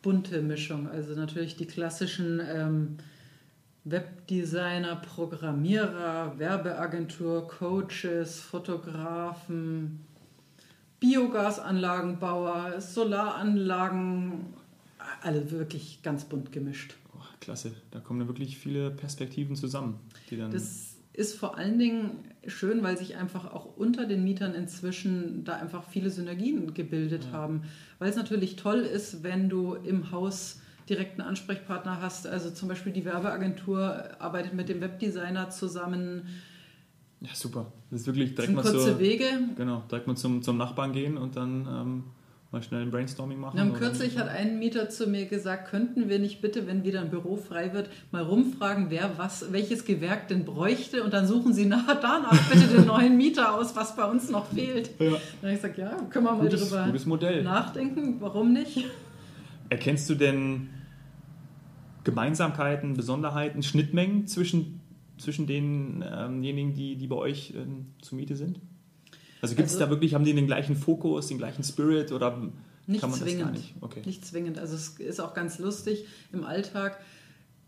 bunte 0.01 0.41
Mischung. 0.41 0.88
Also 0.88 1.13
natürlich 1.13 1.55
die 1.55 1.65
klassischen 1.65 2.41
ähm, 2.43 2.98
Webdesigner, 3.86 4.98
Programmierer, 4.98 6.38
Werbeagentur, 6.38 7.48
Coaches, 7.48 8.39
Fotografen, 8.39 10.01
Biogasanlagenbauer, 11.00 12.81
Solaranlagen, 12.81 14.53
alle 15.21 15.50
wirklich 15.51 16.01
ganz 16.03 16.25
bunt 16.25 16.51
gemischt. 16.51 16.95
Klasse, 17.39 17.71
da 17.91 18.00
kommen 18.00 18.27
wirklich 18.27 18.57
viele 18.57 18.91
Perspektiven 18.91 19.55
zusammen. 19.55 20.00
Die 20.29 20.38
dann 20.38 20.51
Das 20.51 20.95
ist 21.13 21.38
vor 21.38 21.57
allen 21.57 21.79
Dingen 21.79 22.12
schön, 22.48 22.83
weil 22.83 22.98
sich 22.98 23.15
einfach 23.15 23.51
auch 23.51 23.77
unter 23.77 24.05
den 24.05 24.24
Mietern 24.24 24.53
inzwischen 24.53 25.43
da 25.43 25.55
einfach 25.55 25.83
viele 25.89 26.09
Synergien 26.09 26.74
gebildet 26.74 27.31
haben. 27.31 27.63
Weil 27.98 28.09
es 28.09 28.15
natürlich 28.15 28.55
toll 28.55 28.79
ist, 28.79 29.24
wenn 29.24 29.50
du 29.50 29.74
im 29.74 30.12
Haus 30.12 30.62
direkt 30.89 31.19
einen 31.19 31.29
Ansprechpartner 31.29 32.01
hast. 32.01 32.27
Also 32.27 32.50
zum 32.50 32.67
Beispiel 32.67 32.91
die 32.91 33.05
Werbeagentur 33.05 34.03
arbeitet 34.19 34.53
mit 34.53 34.69
dem 34.69 34.81
Webdesigner 34.81 35.50
zusammen. 35.50 36.24
ja, 37.22 37.29
super. 37.34 37.72
Das 37.91 38.01
ist 38.01 38.08
wirklich 38.08 38.36
direkt 38.36 38.53
mal, 38.53 38.62
kurze 38.62 38.79
zur, 38.79 39.00
Wege. 39.00 39.25
genau, 39.55 39.84
direkt 39.89 40.08
mal 40.08 40.15
zum, 40.15 40.41
zum 40.41 40.58
Nachbarn 40.58 40.93
gehen 40.93 41.17
und 41.17 41.36
dann 41.36 41.67
ähm, 41.67 42.03
mal 42.51 42.63
schnell 42.63 42.81
ein 42.81 42.91
Brainstorming 42.91 43.39
machen. 43.39 43.60
Oder- 43.60 43.79
kürzlich 43.79 44.17
hat 44.17 44.27
ein 44.29 44.58
Mieter 44.60 44.89
zu 44.89 45.08
mir 45.08 45.25
gesagt, 45.27 45.69
könnten 45.69 46.10
wir 46.10 46.17
nicht 46.19 46.41
bitte, 46.41 46.65
wenn 46.65 46.84
wieder 46.84 47.01
ein 47.01 47.10
Büro 47.12 47.36
frei 47.36 47.74
wird, 47.74 47.89
mal 48.12 48.24
rumfragen, 48.24 48.89
wer 48.89 49.12
was, 49.17 49.51
welches 49.51 49.86
Gewerk 49.86 50.27
denn 50.29 50.46
bräuchte 50.46 51.03
und 51.03 51.13
dann 51.13 51.27
suchen 51.27 51.53
Sie 51.53 51.65
nach, 51.65 51.86
danach 52.01 52.50
bitte 52.50 52.67
den 52.67 52.86
neuen 52.88 53.17
Mieter 53.17 53.53
aus, 53.55 53.75
was 53.75 53.96
bei 53.96 54.05
uns 54.05 54.29
noch 54.29 54.48
fehlt. 54.48 54.89
Ja. 55.00 55.12
Dann 55.12 55.19
habe 55.43 55.51
ich 55.53 55.55
gesagt, 55.62 55.77
ja, 55.77 55.89
können 56.10 56.25
wir 56.25 56.31
mal 56.34 56.41
Gutes, 56.41 56.69
drüber 56.69 56.86
gutes 56.86 57.05
Modell. 57.05 57.43
nachdenken, 57.43 58.17
warum 58.19 58.53
nicht? 58.53 58.86
Erkennst 59.69 60.10
du 60.10 60.15
denn 60.15 60.69
Gemeinsamkeiten, 62.03 62.96
Besonderheiten, 62.96 63.63
Schnittmengen 63.63 64.27
zwischen, 64.27 64.79
zwischen 65.18 65.48
denjenigen, 65.48 66.74
die, 66.74 66.96
die 66.96 67.08
bei 67.08 67.15
euch 67.15 67.53
ähm, 67.56 67.88
zur 68.01 68.18
Miete 68.18 68.36
sind? 68.36 68.60
Also 69.41 69.56
gibt 69.56 69.68
es 69.68 69.75
Also- 69.75 69.86
da 69.86 69.89
wirklich, 69.91 70.13
haben 70.13 70.25
die 70.25 70.34
den 70.34 70.48
gleichen 70.48 70.75
Fokus, 70.75 71.27
den 71.27 71.38
gleichen 71.38 71.63
Spirit 71.63 72.12
oder 72.12 72.50
Nicht 72.88 73.01
kann 73.01 73.10
man 73.12 73.20
zwingend. 73.20 73.39
das 73.41 73.46
gar 73.48 73.51
nicht? 73.51 73.74
Okay. 73.82 74.01
Nicht 74.06 74.25
zwingend. 74.25 74.60
Also 74.60 74.75
es 74.75 74.89
ist 75.00 75.20
auch 75.22 75.34
ganz 75.34 75.60
lustig 75.60 76.06
im 76.34 76.44
Alltag. 76.44 77.00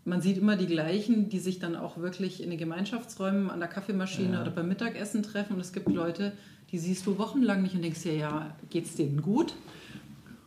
Man 0.03 0.19
sieht 0.21 0.37
immer 0.37 0.57
die 0.57 0.65
gleichen, 0.65 1.29
die 1.29 1.39
sich 1.39 1.59
dann 1.59 1.75
auch 1.75 1.97
wirklich 1.97 2.41
in 2.41 2.49
den 2.49 2.57
Gemeinschaftsräumen 2.57 3.49
an 3.51 3.59
der 3.59 3.69
Kaffeemaschine 3.69 4.33
Ja. 4.33 4.41
oder 4.41 4.51
beim 4.51 4.67
Mittagessen 4.67 5.21
treffen. 5.23 5.53
Und 5.53 5.59
es 5.61 5.73
gibt 5.73 5.87
Leute, 5.89 6.33
die 6.71 6.79
siehst 6.79 7.05
du 7.05 7.17
wochenlang 7.19 7.61
nicht 7.61 7.75
und 7.75 7.83
denkst 7.83 8.01
dir, 8.01 8.15
ja, 8.15 8.55
geht's 8.69 8.95
denen 8.95 9.21
gut? 9.21 9.53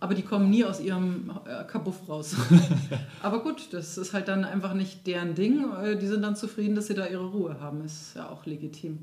Aber 0.04 0.14
die 0.14 0.20
kommen 0.23 0.50
nie 0.50 0.64
aus 0.66 0.80
ihrem 0.80 1.30
äh, 1.46 1.64
Kabuff 1.64 2.06
raus. 2.11 2.37
Aber 3.23 3.42
gut, 3.42 3.73
das 3.73 3.96
ist 3.96 4.12
halt 4.12 4.28
dann 4.28 4.44
einfach 4.44 4.75
nicht 4.75 5.06
deren 5.06 5.34
Ding. 5.34 5.64
Äh, 5.82 5.96
Die 5.96 6.06
sind 6.06 6.20
dann 6.20 6.37
zufrieden, 6.37 6.75
dass 6.75 6.88
sie 6.88 6.94
da 6.94 7.06
ihre 7.06 7.25
Ruhe 7.25 7.58
haben. 7.58 7.82
Ist 7.87 8.14
ja 8.14 8.28
auch 8.28 8.44
legitim. 8.44 8.99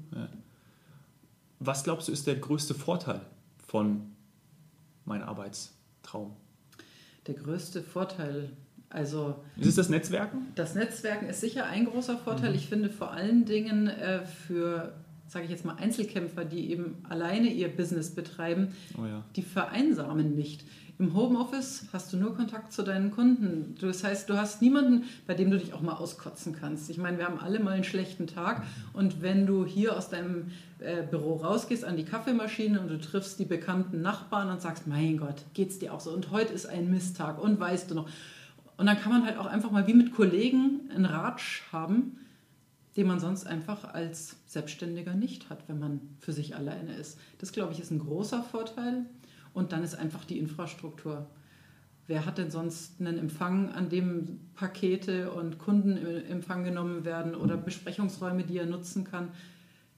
Was 1.60 1.84
glaubst 1.84 2.08
du 2.08 2.12
ist 2.12 2.27
der 2.27 2.36
größte 2.36 2.75
Vorteil 2.75 3.22
von 3.67 4.12
meinem 5.05 5.24
Arbeitstraum? 5.27 6.34
Der 7.25 7.34
größte 7.34 7.81
Vorteil, 7.81 8.50
also 8.91 9.36
Ist 9.58 9.70
es 9.70 9.75
das 9.75 9.89
Netzwerken? 9.89 10.50
Das 10.53 10.75
Netzwerken 10.75 11.29
ist 11.29 11.41
sicher 11.41 11.65
ein 11.65 11.86
großer 11.86 12.17
Vorteil. 12.20 12.53
Ich 12.53 12.67
finde 12.67 12.89
vor 12.91 13.10
allen 13.12 13.46
Dingen 13.46 13.88
äh, 13.88 14.24
für, 14.25 14.93
sage 15.27 15.46
ich 15.46 15.51
jetzt 15.51 15.65
mal, 15.65 15.75
Einzelkämpfer, 15.77 16.46
die 16.46 16.72
eben 16.72 16.98
alleine 17.10 17.48
ihr 17.48 17.70
Business 17.75 18.10
betreiben, 18.12 18.70
Oh 19.00 19.05
ja. 19.05 19.24
die 19.36 19.43
vereinsamen 19.43 20.36
nicht. 20.36 20.63
Im 21.01 21.15
Homeoffice 21.15 21.86
hast 21.91 22.13
du 22.13 22.17
nur 22.17 22.36
Kontakt 22.36 22.72
zu 22.72 22.84
deinen 22.84 23.10
Kunden. 23.10 23.74
Das 23.81 24.03
heißt, 24.03 24.29
du 24.29 24.38
hast 24.38 24.62
niemanden, 24.62 25.05
bei 25.25 25.34
dem 25.34 25.50
du 25.50 25.58
dich 25.58 25.74
auch 25.74 25.81
mal 25.81 25.96
auskotzen 25.96 26.53
kannst. 26.53 26.91
Ich 26.91 27.00
meine, 27.00 27.17
wir 27.17 27.25
haben 27.25 27.39
alle 27.39 27.60
mal 27.60 27.72
einen 27.72 27.84
schlechten 27.84 28.27
Tag 28.27 28.62
und 28.93 29.24
wenn 29.24 29.48
du 29.48 29.65
hier 29.65 29.98
aus 29.98 30.10
deinem 30.10 30.51
äh, 30.77 31.01
Büro 31.01 31.38
rausgehst 31.38 31.86
an 31.86 31.98
die 31.98 32.05
Kaffeemaschine 32.05 32.79
und 32.79 32.88
du 32.88 33.01
triffst 33.01 33.39
die 33.39 33.46
bekannten 33.46 34.03
Nachbarn 34.03 34.51
und 34.51 34.62
sagst, 34.62 34.86
mein 34.86 35.17
Gott, 35.17 35.43
geht's 35.55 35.79
dir 35.79 35.91
auch 35.91 36.01
so? 36.01 36.12
Und 36.12 36.29
heute 36.29 36.53
ist 36.53 36.67
ein 36.67 36.91
Misttag 36.91 37.41
und 37.41 37.60
weißt 37.60 37.89
du 37.89 37.96
noch. 37.96 38.08
Und 38.77 38.86
dann 38.86 39.00
kann 39.00 39.12
man 39.12 39.25
halt 39.25 39.39
auch 39.39 39.48
einfach 39.48 39.72
mal 39.72 39.88
wie 39.88 39.96
mit 39.96 40.13
Kollegen 40.13 40.81
einen 40.93 41.05
Ratsch 41.05 41.63
haben, 41.72 42.20
den 42.96 43.08
man 43.08 43.20
sonst 43.20 43.48
einfach 43.48 43.91
als 43.91 44.36
Selbstständiger 44.46 45.15
nicht 45.15 45.50
hat, 45.50 45.67
wenn 45.67 45.79
man 45.79 46.00
für 46.20 46.31
sich 46.31 46.55
alleine 46.55 46.93
ist. 46.93 47.17
Das, 47.39 47.54
glaube 47.54 47.73
ich, 47.73 47.80
ist 47.80 47.89
ein 47.89 47.97
großer 47.97 48.43
Vorteil. 48.43 49.08
Und 49.54 49.72
dann 49.72 49.84
ist 49.84 49.96
einfach 49.96 50.26
die 50.26 50.40
Infrastruktur. 50.40 51.28
Wer 52.08 52.26
hat 52.26 52.38
denn 52.38 52.52
sonst 52.52 53.00
einen 53.00 53.18
Empfang, 53.18 53.70
an 53.70 53.90
dem 53.90 54.40
Pakete 54.56 55.32
und 55.32 55.60
Kunden 55.60 55.98
in 55.98 56.26
Empfang 56.26 56.64
genommen 56.64 57.06
werden 57.06 57.36
oder 57.36 57.58
Besprechungsräume, 57.58 58.44
die 58.44 58.58
er 58.58 58.66
nutzen 58.66 59.04
kann? 59.04 59.30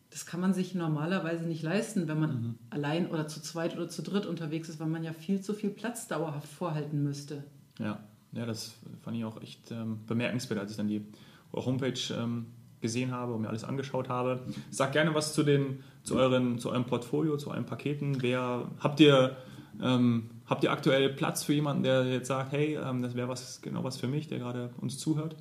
Das 0.10 0.28
kann 0.28 0.40
man 0.40 0.54
sich 0.54 0.76
normalerweise 0.76 1.46
nicht 1.46 1.64
leisten, 1.64 2.08
wenn 2.08 2.20
man 2.20 2.60
allein 2.70 3.10
oder 3.10 3.28
zu 3.28 3.42
zweit 3.42 3.76
oder 3.76 3.90
zu 3.90 4.04
dritt 4.04 4.28
unterwegs 4.28 4.70
ist, 4.70 4.80
weil 4.80 4.88
man 4.88 5.04
ja 5.04 5.12
viel 5.12 5.42
zu 5.42 5.56
viel 5.56 5.72
Platz 5.72 6.08
dauerhaft 6.08 6.48
vorhalten 6.48 7.04
müsste. 7.04 7.44
Ja, 7.80 8.00
ja, 8.32 8.46
das 8.46 8.76
fand 9.02 9.18
ich 9.18 9.26
auch 9.26 9.42
echt 9.42 9.72
ähm, 9.72 10.00
bemerkenswert, 10.06 10.60
als 10.60 10.72
ich 10.72 10.78
dann 10.78 10.88
die 10.88 11.06
Homepage 11.52 12.00
ähm, 12.16 12.48
gesehen 12.82 13.12
habe 13.12 13.34
und 13.34 13.42
mir 13.42 13.50
alles 13.50 13.64
angeschaut 13.64 14.10
habe. 14.10 14.42
Sag 14.70 14.92
gerne 14.92 15.16
was 15.16 15.34
zu, 15.34 15.42
den, 15.42 15.84
zu, 16.04 16.16
euren, 16.16 16.60
zu 16.60 16.70
eurem 16.70 16.86
Portfolio, 16.86 17.38
zu 17.38 17.50
euren 17.50 17.66
Paketen. 17.66 18.22
Wer, 18.22 18.70
habt, 18.80 19.00
ihr, 19.00 19.36
ähm, 19.82 20.30
habt 20.46 20.64
ihr 20.64 20.72
aktuell 20.72 21.10
Platz 21.10 21.44
für 21.44 21.54
jemanden, 21.54 21.84
der 21.84 22.06
jetzt 22.06 22.28
sagt, 22.28 22.52
hey, 22.52 22.78
ähm, 22.78 23.02
das 23.02 23.16
wäre 23.16 23.30
was, 23.30 23.62
genau 23.62 23.84
was 23.84 23.98
für 23.98 24.08
mich, 24.08 24.28
der 24.28 24.40
gerade 24.40 24.70
uns 24.82 24.98
zuhört? 24.98 25.36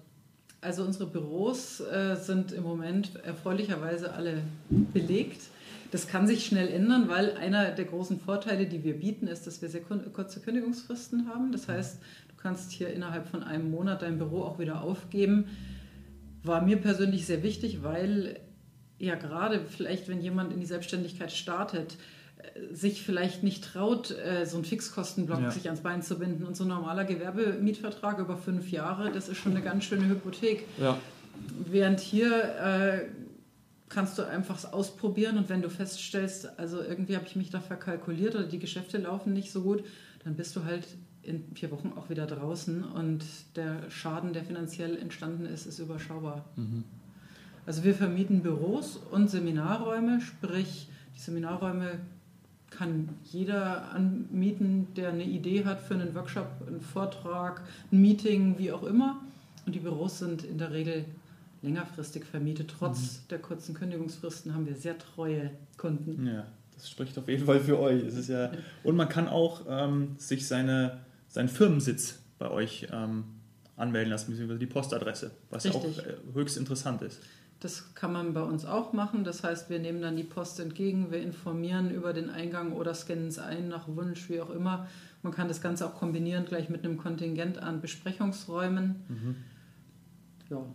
Also 0.61 0.85
unsere 0.85 1.07
Büros 1.07 1.81
äh, 1.81 2.14
sind 2.14 2.53
im 2.53 2.62
Moment 2.62 3.16
erfreulicherweise 3.25 4.14
alle 4.14 4.42
belegt. 4.70 5.40
Das 5.90 6.07
kann 6.07 6.27
sich 6.27 6.46
schnell 6.46 6.68
ändern, 6.68 7.09
weil 7.09 7.37
einer 7.37 7.72
der 7.72 7.85
großen 7.85 8.20
Vorteile, 8.20 8.66
die 8.66 8.85
wir 8.85 8.98
bieten, 8.98 9.27
ist, 9.27 9.46
dass 9.46 9.61
wir 9.61 9.68
sehr 9.68 9.83
kurze 9.83 10.40
Kündigungsfristen 10.40 11.29
haben. 11.29 11.53
Das 11.53 11.68
heißt, 11.68 12.01
du 12.29 12.35
kannst 12.40 12.70
hier 12.70 12.88
innerhalb 12.90 13.29
von 13.29 13.42
einem 13.42 13.70
Monat 13.70 14.03
dein 14.03 14.18
Büro 14.18 14.42
auch 14.42 14.59
wieder 14.59 14.83
aufgeben. 14.83 15.46
War 16.44 16.62
mir 16.62 16.77
persönlich 16.79 17.27
sehr 17.27 17.42
wichtig, 17.42 17.83
weil 17.83 18.40
ja 19.06 19.14
gerade 19.16 19.60
vielleicht, 19.68 20.08
wenn 20.08 20.20
jemand 20.20 20.52
in 20.52 20.60
die 20.60 20.66
Selbstständigkeit 20.66 21.32
startet, 21.32 21.96
äh, 22.38 22.74
sich 22.74 23.02
vielleicht 23.02 23.42
nicht 23.42 23.64
traut, 23.64 24.10
äh, 24.12 24.46
so 24.46 24.56
einen 24.56 24.64
Fixkostenblock 24.64 25.40
Ja. 25.40 25.50
sich 25.50 25.66
ans 25.66 25.80
Bein 25.80 26.02
zu 26.02 26.18
binden. 26.18 26.44
Und 26.44 26.56
so 26.56 26.64
ein 26.64 26.68
normaler 26.68 27.04
Gewerbemietvertrag 27.04 28.18
über 28.18 28.36
fünf 28.36 28.70
Jahre, 28.70 29.10
das 29.12 29.28
ist 29.28 29.38
schon 29.38 29.52
eine 29.52 29.62
ganz 29.62 29.84
schöne 29.84 30.08
Hypothek. 30.08 30.64
Ja. 30.78 30.98
Während 31.66 32.00
hier 32.00 32.30
äh, 32.42 33.00
kannst 33.88 34.18
du 34.18 34.22
einfach 34.26 34.56
es 34.56 34.64
ausprobieren 34.64 35.36
und 35.36 35.48
wenn 35.48 35.60
du 35.62 35.68
feststellst, 35.68 36.58
also 36.58 36.80
irgendwie 36.80 37.16
habe 37.16 37.26
ich 37.26 37.36
mich 37.36 37.50
da 37.50 37.60
verkalkuliert 37.60 38.34
oder 38.34 38.44
die 38.44 38.58
Geschäfte 38.58 38.98
laufen 38.98 39.32
nicht 39.32 39.50
so 39.52 39.62
gut, 39.62 39.84
dann 40.24 40.34
bist 40.34 40.54
du 40.56 40.64
halt 40.64 40.86
in 41.22 41.44
vier 41.54 41.70
Wochen 41.70 41.92
auch 41.96 42.08
wieder 42.08 42.26
draußen 42.26 42.82
und 42.84 43.24
der 43.54 43.90
Schaden, 43.90 44.32
der 44.32 44.44
finanziell 44.44 44.96
entstanden 44.96 45.46
ist, 45.46 45.66
ist 45.66 45.78
überschaubar. 45.78 46.44
Also 47.66 47.85
wir 47.85 47.94
vermieten 47.94 48.42
Büros 48.42 48.96
und 49.11 49.31
Seminarräume, 49.31 50.20
sprich 50.20 50.88
die 51.14 51.20
Seminarräume 51.20 52.01
kann 52.70 53.11
jeder 53.25 53.90
anmieten, 53.92 54.88
der 54.96 55.11
eine 55.11 55.25
Idee 55.25 55.64
hat 55.64 55.81
für 55.81 55.94
einen 55.94 56.14
Workshop, 56.14 56.48
einen 56.66 56.81
Vortrag, 56.81 57.62
ein 57.92 58.01
Meeting, 58.01 58.59
wie 58.59 58.72
auch 58.72 58.83
immer. 58.83 59.20
Und 59.66 59.75
die 59.75 59.81
Büros 59.81 60.18
sind 60.18 60.42
in 60.42 60.59
der 60.59 60.72
Regel 60.72 61.05
längerfristig 61.61 62.25
vermietet. 62.25 62.75
Trotz 62.79 63.27
der 63.29 63.38
kurzen 63.38 63.75
Kündigungsfristen 63.75 64.55
haben 64.55 64.66
wir 64.66 64.75
sehr 64.75 64.98
treue 64.98 65.51
Kunden. 65.77 66.27
Ja, 66.27 66.46
das 66.75 66.90
spricht 66.90 67.16
auf 67.18 67.29
jeden 67.29 67.44
Fall 67.44 67.61
für 67.61 67.79
euch. 67.79 68.03
Es 68.03 68.16
ist 68.16 68.29
ja, 68.29 68.51
und 68.83 68.96
man 68.96 69.09
kann 69.09 69.29
auch 69.29 69.62
ähm, 69.68 70.16
sich 70.18 70.48
seine, 70.48 71.01
seinen 71.29 71.48
Firmensitz 71.48 72.18
bei 72.38 72.51
euch 72.51 72.88
ähm, 72.90 73.25
anmelden 73.77 74.11
lassen, 74.11 74.31
beziehungsweise 74.31 74.59
die 74.59 74.66
Postadresse, 74.66 75.31
was 75.51 75.64
ja 75.64 75.72
auch 75.72 75.85
Richtig. 75.85 76.07
äh, 76.07 76.35
höchst 76.35 76.57
interessant 76.57 77.03
ist. 77.03 77.20
Das 77.62 77.94
kann 77.94 78.12
man 78.12 78.35
bei 78.35 78.42
uns 78.42 78.64
auch 78.64 78.92
machen. 78.92 79.22
Das 79.22 79.44
heißt, 79.44 79.70
wir 79.70 79.79
nehmen 79.79 80.03
dann 80.03 80.16
die 80.16 80.25
Post 80.25 80.59
entgegen, 80.59 81.12
wir 81.12 81.22
informieren 81.22 81.92
über 81.92 82.12
den 82.12 82.29
Eingang 82.29 82.72
oder 82.72 82.92
scannen 82.92 83.29
es 83.29 83.38
ein 83.38 83.68
nach 83.68 83.87
Wunsch, 83.87 84.29
wie 84.29 84.40
auch 84.40 84.51
immer. 84.51 84.88
Man 85.22 85.33
kann 85.33 85.46
das 85.46 85.61
Ganze 85.61 85.87
auch 85.87 85.94
kombinieren 85.94 86.44
gleich 86.44 86.68
mit 86.68 86.85
einem 86.85 86.96
Kontingent 86.98 87.59
an 87.59 87.81
Besprechungsräumen. 87.81 88.96
Ja, 90.51 90.66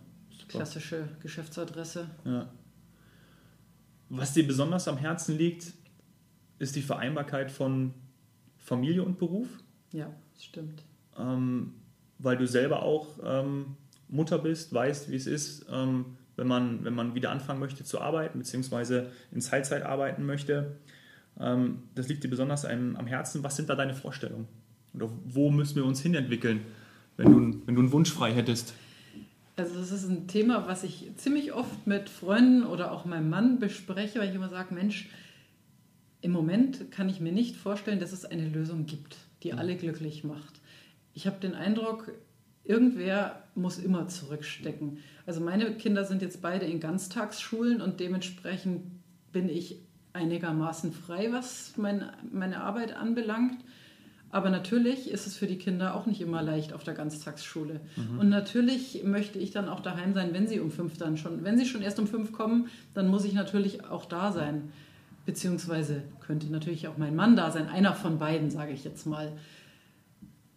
klassische 0.48 1.10
Geschäftsadresse. 1.20 2.08
Ja. 2.24 2.48
Was 4.08 4.32
dir 4.32 4.46
besonders 4.46 4.88
am 4.88 4.96
Herzen 4.96 5.36
liegt, 5.36 5.74
ist 6.58 6.74
die 6.74 6.80
Vereinbarkeit 6.80 7.50
von 7.50 7.92
Familie 8.56 9.02
und 9.02 9.18
Beruf, 9.18 9.48
Ja, 9.92 10.10
das 10.34 10.44
stimmt. 10.44 10.82
ähm, 11.18 11.74
weil 12.18 12.38
du 12.38 12.46
selber 12.46 12.82
auch 12.82 13.08
ähm, 13.22 13.76
Mutter 14.08 14.38
bist, 14.38 14.72
weißt, 14.72 15.10
wie 15.10 15.16
es 15.16 15.26
ist, 15.26 15.66
ähm, 15.70 16.16
wenn, 16.38 16.46
man, 16.46 16.84
wenn 16.84 16.94
man 16.94 17.14
wieder 17.14 17.30
anfangen 17.30 17.60
möchte 17.60 17.84
zu 17.84 18.00
arbeiten, 18.00 18.38
beziehungsweise 18.38 19.10
in 19.32 19.40
Teilzeit 19.40 19.82
arbeiten 19.82 20.24
möchte. 20.24 20.76
Ähm, 21.38 21.82
das 21.94 22.08
liegt 22.08 22.24
dir 22.24 22.28
besonders 22.28 22.64
am, 22.64 22.96
am 22.96 23.06
Herzen. 23.06 23.42
Was 23.42 23.56
sind 23.56 23.68
da 23.68 23.74
deine 23.74 23.94
Vorstellungen? 23.94 24.46
Oder 24.94 25.10
wo 25.26 25.50
müssen 25.50 25.76
wir 25.76 25.84
uns 25.84 26.00
hinentwickeln, 26.00 26.60
wenn 27.16 27.26
du, 27.26 27.66
wenn 27.66 27.74
du 27.74 27.82
einen 27.82 27.92
Wunsch 27.92 28.12
frei 28.12 28.32
hättest? 28.32 28.72
Also 29.56 29.74
das 29.74 29.90
ist 29.90 30.08
ein 30.08 30.28
Thema, 30.28 30.68
was 30.68 30.84
ich 30.84 31.10
ziemlich 31.16 31.52
oft 31.52 31.86
mit 31.86 32.08
Freunden 32.08 32.62
oder 32.62 32.92
auch 32.92 33.04
meinem 33.04 33.28
Mann 33.28 33.58
bespreche, 33.58 34.20
weil 34.20 34.28
ich 34.28 34.34
immer 34.36 34.48
sage, 34.48 34.72
Mensch, 34.72 35.08
im 36.20 36.30
Moment 36.30 36.90
kann 36.92 37.08
ich 37.08 37.20
mir 37.20 37.32
nicht 37.32 37.56
vorstellen, 37.56 37.98
dass 37.98 38.12
es 38.12 38.24
eine 38.24 38.48
Lösung 38.48 38.86
gibt, 38.86 39.16
die 39.42 39.52
alle 39.52 39.76
glücklich 39.76 40.22
macht. 40.22 40.60
Ich 41.14 41.26
habe 41.26 41.40
den 41.40 41.54
Eindruck, 41.54 42.12
irgendwer 42.68 43.42
muss 43.54 43.78
immer 43.78 44.06
zurückstecken. 44.06 44.98
Also 45.26 45.40
meine 45.40 45.72
Kinder 45.74 46.04
sind 46.04 46.22
jetzt 46.22 46.40
beide 46.40 46.66
in 46.66 46.78
Ganztagsschulen 46.78 47.80
und 47.80 47.98
dementsprechend 47.98 48.82
bin 49.32 49.48
ich 49.48 49.80
einigermaßen 50.12 50.92
frei, 50.92 51.32
was 51.32 51.72
mein, 51.76 52.04
meine 52.30 52.60
Arbeit 52.60 52.94
anbelangt. 52.96 53.64
Aber 54.30 54.50
natürlich 54.50 55.10
ist 55.10 55.26
es 55.26 55.36
für 55.36 55.46
die 55.46 55.56
Kinder 55.56 55.94
auch 55.94 56.04
nicht 56.04 56.20
immer 56.20 56.42
leicht 56.42 56.74
auf 56.74 56.84
der 56.84 56.92
Ganztagsschule. 56.92 57.80
Mhm. 57.96 58.18
Und 58.18 58.28
natürlich 58.28 59.02
möchte 59.02 59.38
ich 59.38 59.52
dann 59.52 59.70
auch 59.70 59.80
daheim 59.80 60.12
sein, 60.12 60.34
wenn 60.34 60.46
sie 60.46 60.60
um 60.60 60.70
fünf 60.70 60.98
dann 60.98 61.16
schon, 61.16 61.44
wenn 61.44 61.56
sie 61.56 61.64
schon 61.64 61.80
erst 61.80 61.98
um 61.98 62.06
fünf 62.06 62.32
kommen, 62.32 62.68
dann 62.92 63.08
muss 63.08 63.24
ich 63.24 63.32
natürlich 63.32 63.86
auch 63.86 64.04
da 64.04 64.30
sein. 64.32 64.70
Beziehungsweise 65.24 66.02
könnte 66.20 66.52
natürlich 66.52 66.88
auch 66.88 66.98
mein 66.98 67.16
Mann 67.16 67.36
da 67.36 67.50
sein, 67.50 67.68
einer 67.68 67.94
von 67.94 68.18
beiden, 68.18 68.50
sage 68.50 68.72
ich 68.72 68.84
jetzt 68.84 69.06
mal. 69.06 69.32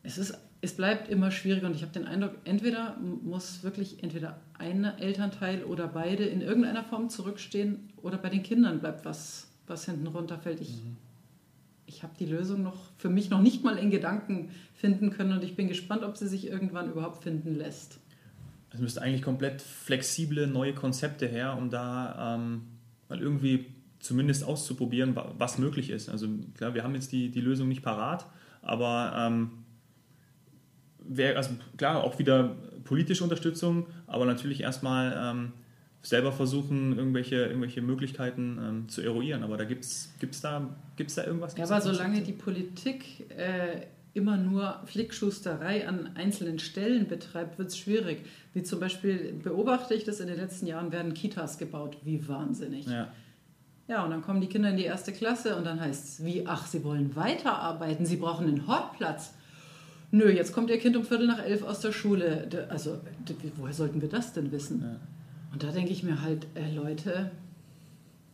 Es, 0.04 0.18
ist, 0.18 0.38
es 0.62 0.76
bleibt 0.76 1.10
immer 1.10 1.32
schwierig 1.32 1.64
und 1.64 1.76
ich 1.76 1.82
habe 1.82 1.92
den 1.92 2.06
Eindruck, 2.06 2.36
entweder 2.44 2.98
muss 2.98 3.64
wirklich 3.64 4.04
entweder 4.04 4.40
ein 4.58 4.86
Elternteil 4.86 5.64
oder 5.64 5.88
beide 5.88 6.26
in 6.26 6.42
irgendeiner 6.42 6.84
Form 6.84 7.10
zurückstehen 7.10 7.90
oder 7.98 8.18
bei 8.18 8.30
den 8.30 8.44
Kindern 8.44 8.80
bleibt 8.80 9.06
was, 9.06 9.48
was 9.68 9.86
hinten 9.86 10.08
runterfällt. 10.08 10.62
Ich, 10.62 10.70
mhm 10.70 10.98
ich 11.94 12.04
habe 12.04 12.14
die 12.18 12.26
Lösung 12.26 12.64
noch 12.64 12.78
für 12.98 13.10
mich 13.10 13.30
noch 13.30 13.42
nicht 13.42 13.64
mal 13.64 13.78
in 13.78 13.92
Gedanken 13.92 14.50
finden 14.74 15.12
können 15.12 15.34
und 15.34 15.44
ich 15.44 15.56
bin 15.56 15.68
gespannt, 15.68 16.04
ob 16.04 16.16
sie 16.16 16.28
sich 16.28 16.48
irgendwann 16.48 16.90
überhaupt 16.90 17.24
finden 17.24 17.56
lässt. 17.56 18.00
Es 18.74 18.80
müsste 18.80 19.02
eigentlich 19.02 19.22
komplett 19.22 19.62
flexible 19.62 20.48
neue 20.48 20.74
Konzepte 20.74 21.28
her, 21.28 21.58
um 21.58 21.70
da 21.70 22.36
ähm, 22.36 22.62
mal 23.10 23.20
irgendwie 23.20 23.66
zumindest 24.00 24.46
auszuprobieren, 24.46 25.16
was 25.38 25.58
möglich 25.58 25.90
ist. 25.90 26.08
Also 26.08 26.30
klar, 26.56 26.74
wir 26.74 26.84
haben 26.84 26.96
jetzt 26.96 27.12
die, 27.12 27.30
die 27.30 27.42
Lösung 27.42 27.68
nicht 27.68 27.84
parat, 27.84 28.26
aber 28.62 29.14
ähm, 29.18 29.52
wär, 31.02 31.38
also 31.38 31.52
klar, 31.78 32.04
auch 32.04 32.20
wieder 32.20 32.56
politische 32.84 33.24
Unterstützung, 33.24 33.88
aber 34.08 34.26
natürlich 34.26 34.62
erstmal 34.62 35.16
ähm, 35.18 35.52
selber 36.02 36.32
versuchen, 36.32 36.98
irgendwelche, 36.98 37.46
irgendwelche 37.46 37.82
Möglichkeiten 37.82 38.60
ähm, 38.62 38.90
zu 38.90 39.02
eruieren. 39.02 39.44
Aber 39.44 39.58
da 39.58 39.66
gibt 39.66 39.84
es 39.84 40.10
da, 40.42 40.76
gibt's 40.96 41.16
da 41.16 41.26
irgendwas? 41.26 41.56
ja, 41.58 41.66
aber 41.66 41.82
solange 41.82 42.22
die 42.22 42.34
Politik 42.34 43.30
äh, 43.38 43.86
immer 44.14 44.38
nur 44.38 44.82
Flickschusterei 44.86 45.88
an 45.88 46.12
einzelnen 46.16 46.60
Stellen 46.60 47.08
betreibt, 47.08 47.58
wird 47.58 47.70
es 47.70 47.78
schwierig. 47.78 48.26
Wie 48.54 48.64
zum 48.64 48.80
Beispiel 48.80 49.34
beobachte 49.42 49.94
ich 49.94 50.04
das 50.04 50.20
in 50.20 50.28
den 50.28 50.38
letzten 50.38 50.68
Jahren, 50.68 50.92
werden 50.92 51.14
Kitas 51.14 51.58
gebaut. 51.58 51.98
Wie 52.04 52.28
wahnsinnig. 52.28 52.88
Ja. 52.88 53.12
Ja, 53.88 54.06
und 54.06 54.12
dann 54.12 54.22
kommen 54.22 54.40
die 54.40 54.48
Kinder 54.48 54.70
in 54.70 54.78
die 54.78 54.86
erste 54.86 55.12
Klasse 55.12 55.58
und 55.58 55.66
dann 55.66 55.82
heißt 55.82 56.06
es, 56.06 56.26
wie, 56.26 56.48
ach, 56.48 56.66
sie 56.66 56.84
wollen 56.86 57.14
weiterarbeiten, 57.16 58.06
sie 58.06 58.16
brauchen 58.16 58.48
einen 58.48 58.66
Hortplatz. 58.66 59.34
Nö, 60.12 60.30
jetzt 60.30 60.54
kommt 60.54 60.70
ihr 60.70 60.78
Kind 60.78 60.98
um 60.98 61.06
Viertel 61.06 61.28
nach 61.28 61.44
elf 61.44 61.64
aus 61.64 61.80
der 61.80 61.94
Schule. 61.94 62.48
Also, 62.70 63.00
woher 63.56 63.74
sollten 63.74 64.02
wir 64.02 64.10
das 64.10 64.34
denn 64.34 64.52
wissen? 64.52 64.82
Ja. 64.82 65.00
Und 65.54 65.64
da 65.64 65.72
denke 65.72 65.92
ich 65.92 66.04
mir 66.04 66.22
halt, 66.22 66.48
äh, 66.56 66.74
Leute. 66.74 67.32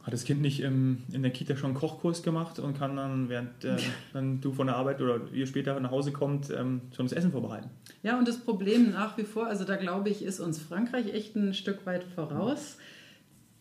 Hat 0.02 0.13
das 0.13 0.24
Kind 0.24 0.42
nicht 0.42 0.62
im, 0.62 1.04
in 1.12 1.22
der 1.22 1.32
Kita 1.32 1.56
schon 1.56 1.72
einen 1.72 1.80
Kochkurs 1.80 2.24
gemacht 2.24 2.60
und 2.60 2.78
kann 2.78 2.96
dann, 2.96 3.30
während 3.30 3.63
äh, 3.63 3.76
dann 4.13 4.42
du 4.42 4.54
von 4.54 4.68
der 4.68 4.76
Arbeit 4.76 5.02
oder 5.02 5.22
ihr 5.34 5.46
später 5.46 5.80
nach 5.80 5.92
Hause 5.92 6.12
kommt, 6.12 6.50
ähm, 6.50 6.82
schon 6.96 7.06
das 7.06 7.13
Essen 7.13 7.32
vorbereiten? 7.32 7.70
Ja, 8.02 8.18
und 8.18 8.28
das 8.28 8.40
Problem 8.40 8.92
nach 8.92 9.18
wie 9.18 9.24
vor, 9.24 9.48
also 9.48 9.63
da 9.63 9.76
glaube 9.76 10.10
ich, 10.10 10.24
ist 10.24 10.40
uns 10.40 10.60
Frankreich 10.60 11.13
echt 11.13 11.36
ein 11.36 11.54
Stück 11.54 11.86
weit 11.86 12.04
voraus. 12.04 12.78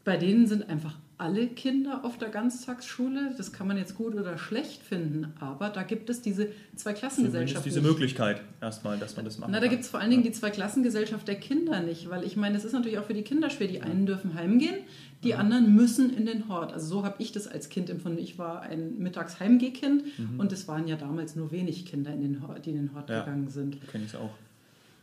Bei 0.04 0.16
denen 0.16 0.46
sind 0.46 0.68
einfach 0.70 0.94
alle 1.18 1.46
Kinder 1.46 2.04
auf 2.04 2.18
der 2.18 2.28
Ganztagsschule. 2.28 3.34
Das 3.36 3.52
kann 3.52 3.66
man 3.66 3.78
jetzt 3.78 3.94
gut 3.94 4.14
oder 4.14 4.36
schlecht 4.36 4.82
finden, 4.82 5.32
aber 5.40 5.70
da 5.70 5.82
gibt 5.82 6.10
es 6.10 6.20
diese 6.20 6.48
Zweiklassengesellschaft. 6.74 7.64
diese 7.64 7.80
nicht. 7.80 7.88
Möglichkeit 7.88 8.42
erstmal, 8.60 8.98
dass 8.98 9.16
man 9.16 9.24
das 9.24 9.38
macht. 9.38 9.50
Na, 9.50 9.60
da 9.60 9.66
gibt 9.68 9.82
es 9.82 9.88
vor 9.88 10.00
allen 10.00 10.10
Dingen 10.10 10.22
die 10.22 10.32
Zweiklassengesellschaft 10.32 11.26
der 11.26 11.36
Kinder 11.36 11.80
nicht, 11.80 12.10
weil 12.10 12.22
ich 12.24 12.36
meine, 12.36 12.56
es 12.56 12.64
ist 12.64 12.72
natürlich 12.72 12.98
auch 12.98 13.06
für 13.06 13.14
die 13.14 13.22
Kinder 13.22 13.48
schwer. 13.48 13.68
Die 13.68 13.80
einen 13.80 14.04
dürfen 14.04 14.34
heimgehen, 14.34 14.76
die 15.24 15.30
ja. 15.30 15.38
anderen 15.38 15.74
müssen 15.74 16.14
in 16.14 16.26
den 16.26 16.48
Hort. 16.48 16.72
Also 16.72 16.86
so 16.86 17.04
habe 17.04 17.16
ich 17.18 17.32
das 17.32 17.48
als 17.48 17.70
Kind 17.70 17.88
empfunden. 17.88 18.18
Ich 18.18 18.38
war 18.38 18.60
ein 18.62 18.98
Mittagsheimgehkind 18.98 20.04
mhm. 20.18 20.40
und 20.40 20.52
es 20.52 20.68
waren 20.68 20.86
ja 20.86 20.96
damals 20.96 21.34
nur 21.34 21.50
wenig 21.50 21.86
Kinder, 21.86 22.12
in 22.12 22.20
den 22.20 22.46
Hort, 22.46 22.66
die 22.66 22.70
in 22.70 22.76
den 22.76 22.94
Hort 22.94 23.08
ja, 23.08 23.20
gegangen 23.20 23.48
sind. 23.48 23.78
Kenne 23.88 24.04
ich 24.04 24.14
auch. 24.16 24.30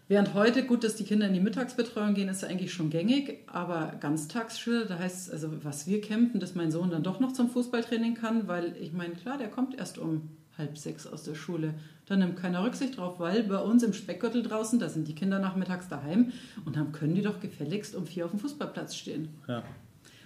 Während 0.08 0.34
heute, 0.34 0.66
gut, 0.66 0.84
dass 0.84 0.96
die 0.96 1.06
Kinder 1.06 1.28
in 1.28 1.34
die 1.34 1.40
Mittagsbetreuung 1.40 2.14
gehen, 2.14 2.28
ist 2.28 2.42
ja 2.42 2.50
eigentlich 2.50 2.74
schon 2.74 2.90
gängig, 2.90 3.40
aber 3.48 3.94
Ganztagsschule, 4.00 4.86
da 4.86 5.00
heißt 5.00 5.28
es, 5.28 5.30
also 5.32 5.64
was 5.64 5.88
wir 5.88 6.02
kämpfen, 6.02 6.40
dass 6.40 6.56
mein 6.56 6.72
Sohn 6.72 6.90
dann 6.90 7.04
doch 7.04 7.20
noch 7.20 7.32
zum 7.32 7.50
Fußballtraining 7.50 8.16
kann, 8.16 8.48
weil 8.48 8.76
ich 8.78 8.92
meine, 8.92 9.14
klar, 9.14 9.38
der 9.38 9.50
kommt 9.50 9.76
erst 9.76 9.98
um 9.98 10.30
halb 10.58 10.78
sechs 10.78 11.08
aus 11.08 11.24
der 11.24 11.36
Schule. 11.36 11.74
Da 12.06 12.16
nimmt 12.16 12.36
keiner 12.36 12.64
Rücksicht 12.64 12.98
drauf, 12.98 13.20
weil 13.20 13.44
bei 13.44 13.58
uns 13.58 13.82
im 13.82 13.94
Speckgürtel 13.94 14.44
draußen, 14.44 14.78
da 14.78 14.90
sind 14.90 15.08
die 15.08 15.16
Kinder 15.16 15.40
nachmittags 15.40 15.88
daheim 15.88 16.32
und 16.66 16.76
dann 16.76 16.92
können 16.92 17.16
die 17.16 17.22
doch 17.22 17.40
gefälligst 17.40 17.96
um 17.96 18.06
vier 18.06 18.26
auf 18.26 18.32
dem 18.32 18.40
Fußballplatz 18.40 18.96
stehen. 18.96 19.30
Ja. 19.48 19.64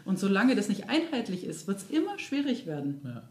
Und 0.06 0.18
solange 0.20 0.56
das 0.56 0.70
nicht 0.70 0.90
einheitlich 0.90 1.44
ist, 1.44 1.68
wird 1.68 1.78
es 1.78 1.90
immer 1.90 2.18
schwierig 2.18 2.66
werden. 2.66 3.02
Ja. 3.04 3.24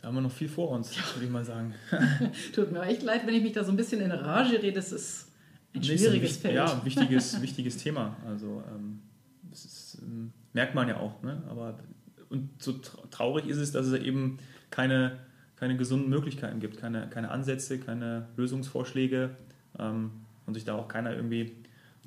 Da 0.00 0.08
haben 0.08 0.14
wir 0.14 0.22
noch 0.22 0.32
viel 0.32 0.48
vor 0.48 0.70
uns, 0.70 0.96
würde 1.14 1.26
ich 1.26 1.30
mal 1.30 1.44
sagen. 1.44 1.74
Tut 2.54 2.72
mir 2.72 2.82
echt 2.82 3.02
leid, 3.02 3.26
wenn 3.26 3.34
ich 3.34 3.42
mich 3.42 3.52
da 3.52 3.64
so 3.64 3.70
ein 3.70 3.76
bisschen 3.76 4.00
in 4.00 4.10
Rage 4.10 4.54
rede. 4.54 4.72
Das 4.72 4.92
ist 4.92 5.30
ein 5.74 5.82
schwieriges 5.82 6.38
Feld. 6.38 6.54
Ja, 6.54 6.72
ein 6.72 6.84
wichtiges, 6.84 7.40
wichtiges 7.42 7.76
Thema. 7.76 8.16
Also 8.26 8.62
ähm, 8.74 9.00
das 9.50 9.64
ist, 9.64 9.98
ähm, 10.02 10.32
merkt 10.52 10.74
man 10.74 10.88
ja 10.88 10.98
auch. 10.98 11.22
Ne? 11.22 11.42
Aber 11.48 11.78
und 12.30 12.62
so 12.62 12.72
traurig 13.10 13.46
ist 13.46 13.58
es, 13.58 13.72
dass 13.72 13.86
es 13.86 14.00
eben 14.00 14.38
keine, 14.70 15.18
keine 15.56 15.76
gesunden 15.76 16.08
Möglichkeiten 16.08 16.60
gibt, 16.60 16.78
keine, 16.78 17.08
keine 17.08 17.30
Ansätze, 17.30 17.78
keine 17.78 18.28
Lösungsvorschläge 18.36 19.36
ähm, 19.78 20.12
und 20.46 20.54
sich 20.54 20.64
da 20.64 20.76
auch 20.76 20.88
keiner 20.88 21.14
irgendwie 21.14 21.56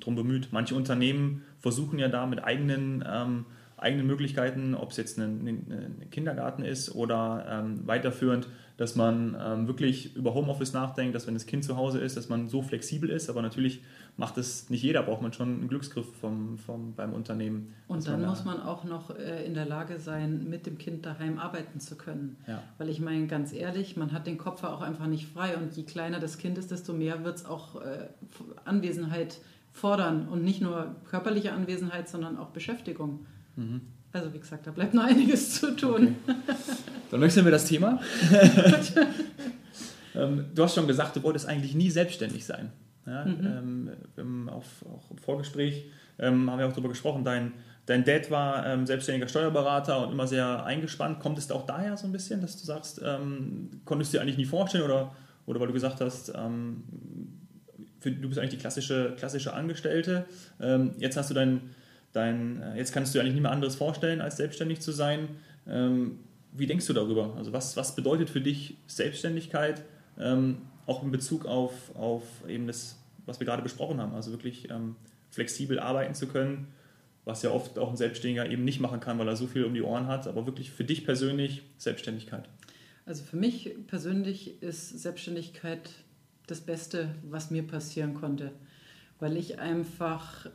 drum 0.00 0.16
bemüht. 0.16 0.48
Manche 0.50 0.74
Unternehmen 0.74 1.44
versuchen 1.60 1.98
ja 1.98 2.08
da 2.08 2.26
mit 2.26 2.42
eigenen 2.42 3.04
ähm, 3.06 3.46
eigenen 3.76 4.06
Möglichkeiten, 4.06 4.74
ob 4.74 4.90
es 4.90 4.96
jetzt 4.96 5.18
ein, 5.18 5.46
ein 5.46 6.10
Kindergarten 6.10 6.64
ist 6.64 6.94
oder 6.94 7.46
ähm, 7.48 7.86
weiterführend, 7.86 8.48
dass 8.76 8.96
man 8.96 9.36
ähm, 9.40 9.68
wirklich 9.68 10.16
über 10.16 10.34
Homeoffice 10.34 10.72
nachdenkt, 10.72 11.14
dass 11.14 11.26
wenn 11.26 11.34
das 11.34 11.46
Kind 11.46 11.64
zu 11.64 11.76
Hause 11.76 12.00
ist, 12.00 12.16
dass 12.16 12.28
man 12.28 12.48
so 12.48 12.62
flexibel 12.62 13.08
ist, 13.08 13.30
aber 13.30 13.40
natürlich 13.40 13.82
macht 14.16 14.36
es 14.36 14.68
nicht 14.68 14.82
jeder, 14.82 15.02
braucht 15.02 15.22
man 15.22 15.32
schon 15.32 15.48
einen 15.48 15.68
Glücksgriff 15.68 16.06
vom, 16.20 16.58
vom, 16.58 16.94
beim 16.94 17.12
Unternehmen. 17.12 17.72
Und 17.86 18.06
dann 18.06 18.20
man 18.20 18.30
muss 18.30 18.44
man 18.44 18.60
auch 18.60 18.84
noch 18.84 19.16
äh, 19.16 19.44
in 19.44 19.54
der 19.54 19.66
Lage 19.66 19.98
sein, 20.00 20.48
mit 20.48 20.66
dem 20.66 20.78
Kind 20.78 21.06
daheim 21.06 21.38
arbeiten 21.38 21.78
zu 21.78 21.96
können. 21.96 22.36
Ja. 22.48 22.62
Weil 22.78 22.88
ich 22.88 23.00
meine, 23.00 23.26
ganz 23.26 23.52
ehrlich, 23.52 23.96
man 23.96 24.12
hat 24.12 24.26
den 24.26 24.38
Kopf 24.38 24.64
auch 24.64 24.82
einfach 24.82 25.06
nicht 25.06 25.26
frei 25.26 25.56
und 25.56 25.76
je 25.76 25.84
kleiner 25.84 26.18
das 26.18 26.38
Kind 26.38 26.58
ist, 26.58 26.70
desto 26.70 26.92
mehr 26.92 27.24
wird 27.24 27.36
es 27.36 27.46
auch 27.46 27.80
äh, 27.80 28.08
Anwesenheit 28.64 29.38
fordern 29.70 30.28
und 30.28 30.44
nicht 30.44 30.60
nur 30.60 30.94
körperliche 31.10 31.52
Anwesenheit, 31.52 32.08
sondern 32.08 32.38
auch 32.38 32.50
Beschäftigung. 32.50 33.26
Mhm. 33.56 33.80
Also 34.12 34.32
wie 34.32 34.38
gesagt, 34.38 34.66
da 34.66 34.70
bleibt 34.70 34.94
noch 34.94 35.04
einiges 35.04 35.60
zu 35.60 35.74
tun. 35.74 36.16
Okay. 36.22 36.36
Dann 37.10 37.20
wechseln 37.20 37.44
wir 37.44 37.52
das 37.52 37.64
Thema. 37.64 38.00
ähm, 40.14 40.46
du 40.54 40.62
hast 40.62 40.76
schon 40.76 40.86
gesagt, 40.86 41.16
du 41.16 41.22
wolltest 41.24 41.48
eigentlich 41.48 41.74
nie 41.74 41.90
selbstständig 41.90 42.46
sein. 42.46 42.70
Ja, 43.06 43.24
mhm. 43.24 43.90
ähm, 44.16 44.48
auf, 44.48 44.66
auch 44.86 45.10
im 45.10 45.18
Vorgespräch 45.18 45.86
ähm, 46.18 46.48
haben 46.48 46.58
wir 46.58 46.66
auch 46.66 46.72
darüber 46.72 46.88
gesprochen, 46.88 47.24
dein, 47.24 47.52
dein 47.86 48.04
Dad 48.04 48.30
war 48.30 48.64
ähm, 48.66 48.86
selbstständiger 48.86 49.28
Steuerberater 49.28 50.06
und 50.06 50.12
immer 50.12 50.28
sehr 50.28 50.64
eingespannt. 50.64 51.18
Kommt 51.18 51.38
es 51.38 51.50
auch 51.50 51.66
daher 51.66 51.96
so 51.96 52.06
ein 52.06 52.12
bisschen, 52.12 52.40
dass 52.40 52.56
du 52.56 52.64
sagst, 52.64 53.02
konntest 53.84 54.12
du 54.12 54.16
dir 54.16 54.22
eigentlich 54.22 54.38
nie 54.38 54.44
vorstellen 54.44 54.84
oder, 54.84 55.14
oder 55.44 55.58
weil 55.58 55.66
du 55.66 55.72
gesagt 55.72 56.00
hast, 56.00 56.32
für, 58.00 58.10
du 58.10 58.28
bist 58.28 58.38
eigentlich 58.38 58.50
die 58.50 58.58
klassische, 58.58 59.14
klassische 59.18 59.52
Angestellte. 59.52 60.24
jetzt 60.98 61.16
hast 61.16 61.30
du 61.30 61.34
dein 61.34 61.74
dein, 62.14 62.62
äh, 62.62 62.78
jetzt 62.78 62.94
kannst 62.94 63.14
du 63.14 63.20
eigentlich 63.20 63.34
nicht 63.34 63.42
mehr 63.42 63.52
anderes 63.52 63.76
vorstellen, 63.76 64.22
als 64.22 64.38
selbstständig 64.38 64.80
zu 64.80 64.92
sein. 64.92 65.28
Ähm, 65.68 66.20
wie 66.52 66.66
denkst 66.66 66.86
du 66.86 66.94
darüber? 66.94 67.34
Also 67.36 67.52
was, 67.52 67.76
was 67.76 67.94
bedeutet 67.94 68.30
für 68.30 68.40
dich 68.40 68.78
Selbstständigkeit, 68.86 69.84
ähm, 70.18 70.62
auch 70.86 71.02
in 71.02 71.10
Bezug 71.10 71.44
auf, 71.44 71.94
auf 71.96 72.22
eben 72.48 72.66
das, 72.66 72.96
was 73.26 73.40
wir 73.40 73.46
gerade 73.46 73.62
besprochen 73.62 74.00
haben, 74.00 74.14
also 74.14 74.30
wirklich 74.30 74.70
ähm, 74.70 74.96
flexibel 75.30 75.78
arbeiten 75.80 76.14
zu 76.14 76.28
können, 76.28 76.68
was 77.24 77.42
ja 77.42 77.50
oft 77.50 77.78
auch 77.78 77.90
ein 77.90 77.96
Selbstständiger 77.96 78.48
eben 78.48 78.64
nicht 78.64 78.80
machen 78.80 79.00
kann, 79.00 79.18
weil 79.18 79.28
er 79.28 79.36
so 79.36 79.46
viel 79.46 79.64
um 79.64 79.74
die 79.74 79.82
Ohren 79.82 80.06
hat, 80.06 80.28
aber 80.28 80.46
wirklich 80.46 80.70
für 80.70 80.84
dich 80.84 81.04
persönlich 81.04 81.62
Selbstständigkeit. 81.78 82.48
Also 83.06 83.24
für 83.24 83.36
mich 83.36 83.74
persönlich 83.88 84.62
ist 84.62 84.90
Selbstständigkeit 84.90 85.90
das 86.46 86.60
Beste, 86.60 87.14
was 87.22 87.50
mir 87.50 87.66
passieren 87.66 88.14
konnte, 88.14 88.52
weil 89.18 89.36
ich 89.36 89.58
einfach 89.58 90.46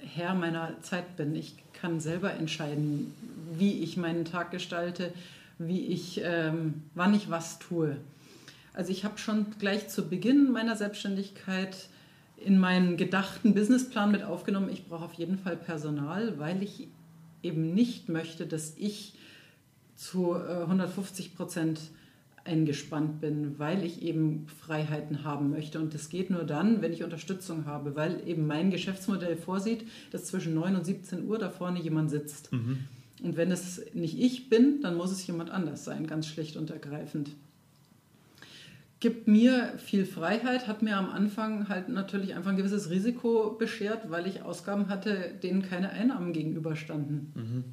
Herr 0.00 0.34
meiner 0.34 0.80
Zeit 0.82 1.16
bin. 1.16 1.34
Ich 1.34 1.54
kann 1.72 2.00
selber 2.00 2.32
entscheiden, 2.32 3.14
wie 3.56 3.82
ich 3.82 3.96
meinen 3.96 4.24
Tag 4.24 4.50
gestalte, 4.50 5.12
wie 5.58 5.86
ich, 5.86 6.20
ähm, 6.22 6.82
wann 6.94 7.14
ich 7.14 7.30
was 7.30 7.58
tue. 7.58 7.96
Also 8.72 8.92
ich 8.92 9.04
habe 9.04 9.18
schon 9.18 9.46
gleich 9.58 9.88
zu 9.88 10.08
Beginn 10.08 10.52
meiner 10.52 10.76
Selbstständigkeit 10.76 11.88
in 12.36 12.58
meinen 12.58 12.96
gedachten 12.96 13.54
Businessplan 13.54 14.12
mit 14.12 14.22
aufgenommen, 14.22 14.70
ich 14.70 14.86
brauche 14.86 15.04
auf 15.04 15.14
jeden 15.14 15.38
Fall 15.38 15.56
Personal, 15.56 16.38
weil 16.38 16.62
ich 16.62 16.88
eben 17.42 17.74
nicht 17.74 18.08
möchte, 18.08 18.46
dass 18.46 18.74
ich 18.76 19.14
zu 19.96 20.34
150 20.34 21.26
äh, 21.26 21.28
Prozent 21.30 21.80
eingespannt 22.48 23.20
bin, 23.20 23.58
weil 23.58 23.84
ich 23.84 24.02
eben 24.02 24.46
Freiheiten 24.48 25.22
haben 25.22 25.50
möchte. 25.50 25.78
Und 25.78 25.94
das 25.94 26.08
geht 26.08 26.30
nur 26.30 26.44
dann, 26.44 26.82
wenn 26.82 26.92
ich 26.92 27.04
Unterstützung 27.04 27.66
habe, 27.66 27.94
weil 27.94 28.26
eben 28.26 28.46
mein 28.46 28.70
Geschäftsmodell 28.70 29.36
vorsieht, 29.36 29.86
dass 30.10 30.24
zwischen 30.24 30.54
9 30.54 30.74
und 30.74 30.84
17 30.84 31.26
Uhr 31.26 31.38
da 31.38 31.50
vorne 31.50 31.80
jemand 31.80 32.10
sitzt. 32.10 32.52
Mhm. 32.52 32.78
Und 33.22 33.36
wenn 33.36 33.50
es 33.50 33.82
nicht 33.94 34.18
ich 34.18 34.48
bin, 34.48 34.80
dann 34.80 34.96
muss 34.96 35.12
es 35.12 35.26
jemand 35.26 35.50
anders 35.50 35.84
sein, 35.84 36.06
ganz 36.06 36.26
schlicht 36.26 36.56
und 36.56 36.70
ergreifend. 36.70 37.30
Gibt 39.00 39.28
mir 39.28 39.74
viel 39.78 40.04
Freiheit, 40.04 40.66
hat 40.66 40.82
mir 40.82 40.96
am 40.96 41.08
Anfang 41.10 41.68
halt 41.68 41.88
natürlich 41.88 42.34
einfach 42.34 42.50
ein 42.50 42.56
gewisses 42.56 42.90
Risiko 42.90 43.56
beschert, 43.56 44.10
weil 44.10 44.26
ich 44.26 44.42
Ausgaben 44.42 44.88
hatte, 44.88 45.32
denen 45.42 45.62
keine 45.62 45.90
Einnahmen 45.90 46.32
gegenüberstanden. 46.32 47.32
Mhm. 47.34 47.64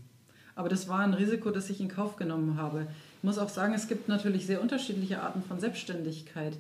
Aber 0.53 0.69
das 0.69 0.87
war 0.87 0.99
ein 0.99 1.13
Risiko, 1.13 1.51
das 1.51 1.69
ich 1.69 1.81
in 1.81 1.89
Kauf 1.89 2.15
genommen 2.15 2.57
habe. 2.57 2.87
Ich 3.25 3.27
muss 3.27 3.39
auch 3.39 3.49
sagen, 3.49 3.73
es 3.73 3.87
gibt 3.87 4.07
natürlich 4.07 4.45
sehr 4.45 4.61
unterschiedliche 4.61 5.23
Arten 5.23 5.41
von 5.41 5.59
Selbstständigkeit. 5.59 6.55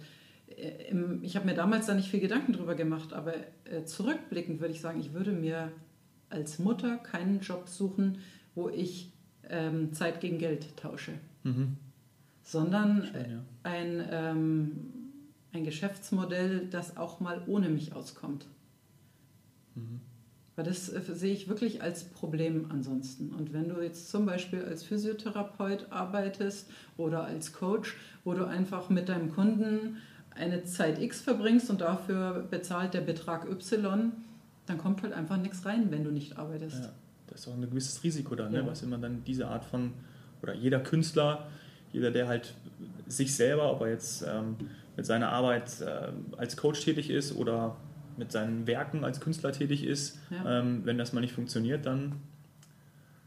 Äh, 0.47 0.95
ich 1.21 1.35
habe 1.35 1.45
mir 1.45 1.53
damals 1.53 1.85
da 1.85 1.93
nicht 1.93 2.09
viel 2.09 2.19
Gedanken 2.19 2.53
drüber 2.53 2.73
gemacht, 2.73 3.13
aber 3.13 3.35
äh, 3.65 3.83
zurückblickend 3.85 4.59
würde 4.59 4.73
ich 4.73 4.81
sagen, 4.81 4.99
ich 4.99 5.13
würde 5.13 5.31
mir 5.31 5.71
als 6.31 6.57
Mutter 6.57 6.97
keinen 6.97 7.41
Job 7.41 7.69
suchen, 7.69 8.17
wo 8.55 8.67
ich 8.69 9.11
ähm, 9.47 9.93
Zeit 9.93 10.21
gegen 10.21 10.39
Geld 10.39 10.75
tausche, 10.75 11.11
mhm. 11.43 11.77
sondern 12.41 13.09
Schön, 13.11 13.31
ja. 13.31 13.43
ein, 13.61 14.03
ähm, 14.09 14.71
ein 15.53 15.65
Geschäftsmodell, 15.65 16.65
das 16.71 16.97
auch 16.97 17.19
mal 17.19 17.43
ohne 17.45 17.69
mich 17.69 17.93
auskommt. 17.93 18.47
Mhm. 19.75 20.01
Weil 20.55 20.65
das 20.65 20.89
äh, 20.89 21.01
sehe 21.13 21.33
ich 21.33 21.49
wirklich 21.49 21.81
als 21.81 22.05
Problem 22.05 22.67
ansonsten. 22.69 23.33
Und 23.33 23.53
wenn 23.53 23.69
du 23.69 23.81
jetzt 23.81 24.09
zum 24.09 24.25
Beispiel 24.25 24.63
als 24.63 24.83
Physiotherapeut 24.83 25.87
arbeitest 25.89 26.69
oder 26.97 27.25
als 27.25 27.53
Coach, 27.53 27.97
wo 28.23 28.33
du 28.33 28.45
einfach 28.45 28.89
mit 28.89 29.09
deinem 29.09 29.31
Kunden 29.33 29.97
eine 30.31 30.63
Zeit 30.63 31.01
X 31.01 31.21
verbringst 31.21 31.69
und 31.69 31.81
dafür 31.81 32.45
bezahlt 32.49 32.93
der 32.93 33.01
Betrag 33.01 33.49
Y, 33.49 34.11
dann 34.65 34.77
kommt 34.77 35.03
halt 35.03 35.13
einfach 35.13 35.37
nichts 35.37 35.65
rein, 35.65 35.91
wenn 35.91 36.03
du 36.03 36.11
nicht 36.11 36.37
arbeitest. 36.37 36.83
Ja, 36.83 36.89
das 37.27 37.41
ist 37.41 37.47
auch 37.47 37.53
ein 37.53 37.61
gewisses 37.61 38.03
Risiko 38.03 38.35
dann, 38.35 38.51
ne? 38.51 38.59
ja. 38.59 38.63
ne? 38.63 38.69
was 38.69 38.81
immer 38.81 38.97
dann 38.97 39.23
diese 39.25 39.47
Art 39.47 39.63
von, 39.63 39.93
oder 40.41 40.53
jeder 40.53 40.79
Künstler, 40.79 41.47
jeder, 41.93 42.11
der 42.11 42.27
halt 42.27 42.53
sich 43.07 43.35
selber, 43.35 43.71
ob 43.71 43.81
er 43.81 43.89
jetzt 43.89 44.25
ähm, 44.27 44.55
mit 44.97 45.05
seiner 45.05 45.29
Arbeit 45.29 45.81
äh, 45.81 46.11
als 46.37 46.57
Coach 46.57 46.83
tätig 46.83 47.09
ist 47.09 47.35
oder 47.35 47.77
mit 48.17 48.31
seinen 48.31 48.67
Werken 48.67 49.03
als 49.03 49.19
Künstler 49.19 49.51
tätig 49.51 49.83
ist, 49.83 50.19
ja. 50.29 50.59
ähm, 50.59 50.81
wenn 50.85 50.97
das 50.97 51.13
mal 51.13 51.21
nicht 51.21 51.33
funktioniert, 51.33 51.85
dann 51.85 52.13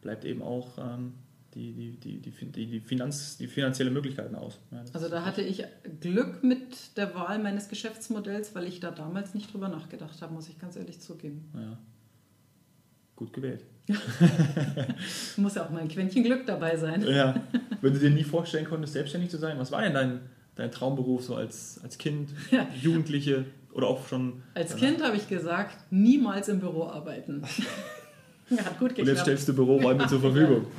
bleibt 0.00 0.24
eben 0.24 0.42
auch 0.42 0.78
ähm, 0.78 1.14
die, 1.54 1.72
die, 1.72 2.20
die, 2.20 2.30
die, 2.30 2.66
die, 2.66 2.80
Finanz, 2.80 3.36
die 3.38 3.46
finanzielle 3.46 3.90
Möglichkeiten 3.90 4.34
aus. 4.34 4.58
Ja, 4.70 4.84
also 4.92 5.08
da 5.08 5.24
hatte 5.24 5.42
ich 5.42 5.64
Glück 6.00 6.44
mit 6.44 6.96
der 6.96 7.14
Wahl 7.14 7.38
meines 7.38 7.68
Geschäftsmodells, 7.68 8.54
weil 8.54 8.66
ich 8.66 8.80
da 8.80 8.90
damals 8.90 9.34
nicht 9.34 9.52
drüber 9.52 9.68
nachgedacht 9.68 10.20
habe, 10.22 10.34
muss 10.34 10.48
ich 10.48 10.58
ganz 10.58 10.76
ehrlich 10.76 11.00
zugeben. 11.00 11.50
Ja. 11.54 11.78
Gut 13.16 13.32
gewählt. 13.32 13.64
muss 15.36 15.54
ja 15.54 15.64
auch 15.64 15.70
mal 15.70 15.80
ein 15.80 15.88
Quäntchen 15.88 16.22
Glück 16.22 16.46
dabei 16.46 16.76
sein. 16.76 17.02
Ja. 17.02 17.34
Wenn 17.80 17.92
du 17.92 17.98
dir 17.98 18.10
nie 18.10 18.24
vorstellen 18.24 18.66
konntest, 18.66 18.92
selbstständig 18.92 19.30
zu 19.30 19.38
sein, 19.38 19.58
was 19.58 19.72
war 19.72 19.82
denn 19.82 19.94
dein, 19.94 20.20
dein 20.54 20.70
Traumberuf 20.70 21.24
so 21.24 21.34
als, 21.34 21.80
als 21.82 21.98
Kind. 21.98 22.30
Jugendliche? 22.80 23.46
Oder 23.78 23.86
auch 23.86 24.08
schon. 24.08 24.42
Als 24.54 24.70
danach? 24.70 24.84
Kind 24.84 25.04
habe 25.04 25.16
ich 25.16 25.28
gesagt, 25.28 25.76
niemals 25.90 26.48
im 26.48 26.58
Büro 26.58 26.88
arbeiten. 26.88 27.44
Hat 28.50 28.78
gut 28.80 28.88
geklappt. 28.88 28.98
Und 28.98 29.06
jetzt 29.06 29.20
stellst 29.20 29.48
du 29.48 29.54
Büroräume 29.54 30.06
zur 30.08 30.20
Verfügung. 30.20 30.66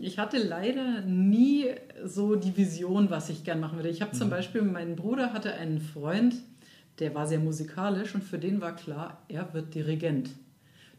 Ich 0.00 0.16
hatte 0.16 0.38
leider 0.38 1.00
nie 1.00 1.66
so 2.04 2.36
die 2.36 2.56
Vision, 2.56 3.10
was 3.10 3.30
ich 3.30 3.42
gern 3.42 3.58
machen 3.58 3.78
würde. 3.78 3.88
Ich 3.88 4.00
habe 4.00 4.12
zum 4.12 4.28
mhm. 4.28 4.30
Beispiel, 4.30 4.62
mein 4.62 4.94
Bruder 4.94 5.32
hatte 5.32 5.54
einen 5.54 5.80
Freund, 5.80 6.36
der 7.00 7.16
war 7.16 7.26
sehr 7.26 7.40
musikalisch 7.40 8.14
und 8.14 8.22
für 8.22 8.38
den 8.38 8.60
war 8.60 8.76
klar, 8.76 9.20
er 9.26 9.52
wird 9.54 9.74
Dirigent. 9.74 10.30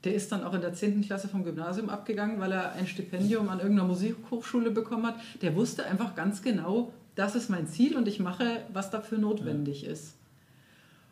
Der 0.03 0.13
ist 0.13 0.33
dann 0.33 0.43
auch 0.43 0.53
in 0.53 0.59
der 0.59 0.73
10. 0.73 0.99
Klasse 1.03 1.29
vom 1.29 1.45
Gymnasium 1.45 1.87
abgegangen, 1.87 2.41
weil 2.41 2.51
er 2.51 2.73
ein 2.73 2.87
Stipendium 2.87 3.47
an 3.47 3.61
irgendeiner 3.61 3.87
Musikhochschule 3.87 4.71
bekommen 4.71 5.05
hat. 5.05 5.15
Der 5.41 5.55
wusste 5.55 5.85
einfach 5.85 6.13
ganz 6.13 6.41
genau, 6.41 6.91
das 7.15 7.35
ist 7.35 7.49
mein 7.49 7.67
Ziel 7.67 7.95
und 7.95 8.05
ich 8.05 8.19
mache, 8.19 8.63
was 8.73 8.91
dafür 8.91 9.17
notwendig 9.17 9.83
ja. 9.83 9.91
ist. 9.91 10.18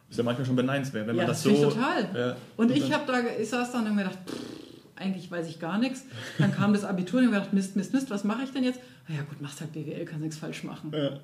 Ist 0.10 0.17
ja 0.17 0.24
manchmal 0.24 0.46
schon 0.46 0.56
beneidenswert, 0.56 1.08
wenn 1.08 1.15
ja, 1.15 1.24
man 1.24 1.28
das, 1.28 1.43
das 1.43 1.60
so. 1.60 1.70
total. 1.70 2.10
Ja, 2.15 2.36
und, 2.56 2.72
ich 2.72 2.93
habe 2.93 3.06
da, 3.06 3.20
ich 3.39 3.50
saß 3.50 3.72
da 3.72 3.80
und 3.80 3.86
habe 3.86 3.96
mir 3.96 4.04
gedacht, 4.04 4.20
pff, 4.26 4.58
eigentlich 4.96 5.30
weiß 5.30 5.48
ich 5.48 5.60
gar 5.60 5.78
nichts. 5.78 6.06
Dann 6.38 6.54
kam 6.54 6.74
das 6.74 6.84
Abitur 6.84 7.20
und 7.20 7.26
ich 7.26 7.32
habe 7.32 7.39
gedacht, 7.39 7.54
Mist, 7.54 7.76
Mist, 7.76 7.93
Mist, 7.93 8.10
was 8.10 8.24
mache 8.24 8.43
ich 8.43 8.52
denn 8.52 8.63
jetzt? 8.63 8.80
Na 9.08 9.15
ja, 9.15 9.22
gut, 9.24 9.41
machst 9.41 9.62
halt 9.62 9.74
BWL, 9.74 10.06
kannst 10.06 10.22
nichts 10.22 10.38
falsch 10.38 10.63
machen. 10.63 10.91
Ja. 10.93 11.20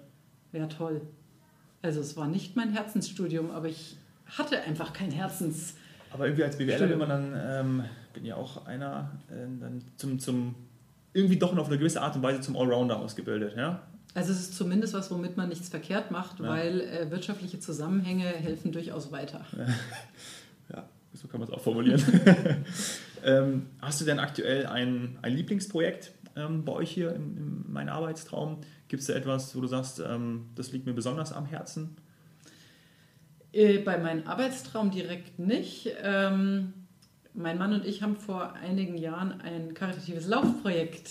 ja, 0.52 0.68
toll. 0.68 1.02
Also 1.82 2.00
es 2.00 2.16
war 2.16 2.28
nicht 2.28 2.56
mein 2.56 2.72
Herzensstudium, 2.72 3.52
aber 3.52 3.68
ich 3.68 3.98
hatte 4.38 4.62
einfach 4.62 4.94
kein 4.94 5.12
Herzens. 5.12 5.76
Aber 6.12 6.26
irgendwie 6.26 6.44
als 6.44 6.58
BWL 6.58 6.90
will 6.90 6.98
man 6.98 7.10
dann, 7.10 7.34
ähm, 7.36 7.84
bin 8.14 8.26
ja 8.26 8.36
auch 8.36 8.66
einer, 8.66 9.12
äh, 9.30 9.48
dann 9.60 9.82
zum, 9.98 10.20
zum, 10.20 10.56
irgendwie 11.14 11.38
doch 11.38 11.54
noch 11.54 11.64
auf 11.64 11.68
eine 11.68 11.78
gewisse 11.78 12.02
Art 12.02 12.16
und 12.16 12.22
Weise 12.22 12.42
zum 12.42 12.56
Allrounder 12.56 12.98
ausgebildet, 12.98 13.56
ja? 13.58 13.82
Also 14.16 14.32
es 14.32 14.42
ist 14.42 14.56
zumindest 14.56 14.94
was, 14.94 15.10
womit 15.10 15.38
man 15.38 15.50
nichts 15.50 15.70
verkehrt 15.70 16.12
macht, 16.12 16.40
ja. 16.40 16.48
weil 16.48 16.82
äh, 16.82 17.10
wirtschaftliche 17.10 17.60
Zusammenhänge 17.60 18.26
helfen 18.26 18.72
durchaus 18.72 19.12
weiter. 19.12 19.46
Ja, 20.74 20.88
so 21.12 21.28
kann 21.28 21.42
man 21.42 21.50
es 21.50 21.54
auch 21.54 21.62
formulieren. 21.62 22.02
ähm, 23.26 23.68
hast 23.82 24.00
du 24.00 24.06
denn 24.06 24.18
aktuell 24.18 24.66
ein, 24.66 25.20
ein 25.22 25.34
Lieblingsprojekt 25.34 26.14
ähm, 26.38 26.64
bei 26.64 26.72
euch 26.72 26.90
hier 26.90 27.14
in, 27.14 27.38
in 27.38 27.72
meinem 27.72 27.90
Arbeitstraum? 27.90 28.62
Gibt 28.88 29.02
es 29.02 29.08
da 29.08 29.14
etwas, 29.14 29.56
wo 29.58 29.62
du 29.62 29.68
sagst, 29.68 30.00
ähm, 30.00 30.46
das 30.56 30.72
liegt 30.72 30.86
mir 30.86 30.94
besonders 30.94 31.34
am 31.34 31.46
Herzen? 31.46 31.98
Äh, 33.52 33.80
bei 33.80 33.98
meinem 33.98 34.26
Arbeitstraum 34.26 34.90
direkt 34.90 35.38
nicht. 35.38 35.92
Ähm, 36.02 36.74
mein 37.34 37.58
Mann 37.58 37.74
und 37.74 37.86
ich 37.86 38.02
haben 38.02 38.16
vor 38.16 38.54
einigen 38.54 38.98
Jahren 38.98 39.42
ein 39.42 39.74
karitatives 39.74 40.28
Laufprojekt 40.28 41.10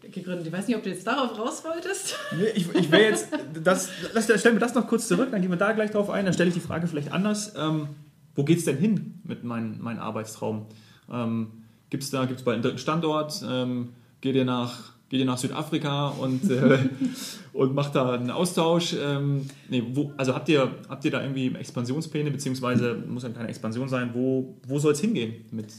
gegründet. 0.00 0.46
Ich 0.46 0.52
weiß 0.52 0.66
nicht, 0.68 0.76
ob 0.76 0.82
du 0.82 0.90
jetzt 0.90 1.06
darauf 1.06 1.38
raus 1.38 1.62
wolltest. 1.64 2.16
Nee, 2.36 2.48
ich, 2.54 2.72
ich 2.74 2.90
wäre 2.90 3.10
jetzt, 3.10 3.28
das, 3.62 3.90
das, 4.14 4.24
stellen 4.24 4.56
wir 4.56 4.60
das 4.60 4.74
noch 4.74 4.86
kurz 4.86 5.08
zurück, 5.08 5.28
dann 5.30 5.40
gehen 5.40 5.50
wir 5.50 5.56
da 5.56 5.72
gleich 5.72 5.90
drauf 5.90 6.10
ein, 6.10 6.24
dann 6.24 6.34
stelle 6.34 6.48
ich 6.48 6.54
die 6.54 6.60
Frage 6.60 6.86
vielleicht 6.86 7.12
anders. 7.12 7.54
Ähm, 7.56 7.88
wo 8.34 8.44
geht 8.44 8.58
es 8.58 8.64
denn 8.64 8.76
hin 8.76 9.20
mit 9.24 9.44
meinem 9.44 9.78
mein 9.80 9.98
Arbeitstraum? 9.98 10.66
Ähm, 11.10 11.64
Gibt 11.90 12.04
es 12.04 12.10
da 12.10 12.26
gibt's 12.26 12.42
bald 12.42 12.54
einen 12.54 12.62
dritten 12.62 12.78
Standort? 12.78 13.42
Ähm, 13.48 13.90
geht, 14.20 14.36
ihr 14.36 14.44
nach, 14.44 14.92
geht 15.08 15.20
ihr 15.20 15.26
nach 15.26 15.38
Südafrika 15.38 16.08
und, 16.08 16.50
äh, 16.50 16.78
und 17.52 17.74
macht 17.74 17.94
da 17.94 18.12
einen 18.12 18.30
Austausch? 18.30 18.94
Ähm, 19.00 19.48
nee, 19.68 19.82
wo, 19.92 20.12
also 20.16 20.34
habt 20.34 20.48
ihr, 20.48 20.70
habt 20.88 21.04
ihr 21.04 21.10
da 21.10 21.22
irgendwie 21.22 21.54
Expansionspläne, 21.54 22.30
beziehungsweise 22.30 22.94
muss 22.94 23.22
ja 23.22 23.30
keine 23.30 23.48
Expansion 23.48 23.88
sein, 23.88 24.10
wo, 24.12 24.56
wo 24.66 24.78
soll 24.78 24.92
es 24.92 25.00
hingehen 25.00 25.46
mit 25.50 25.72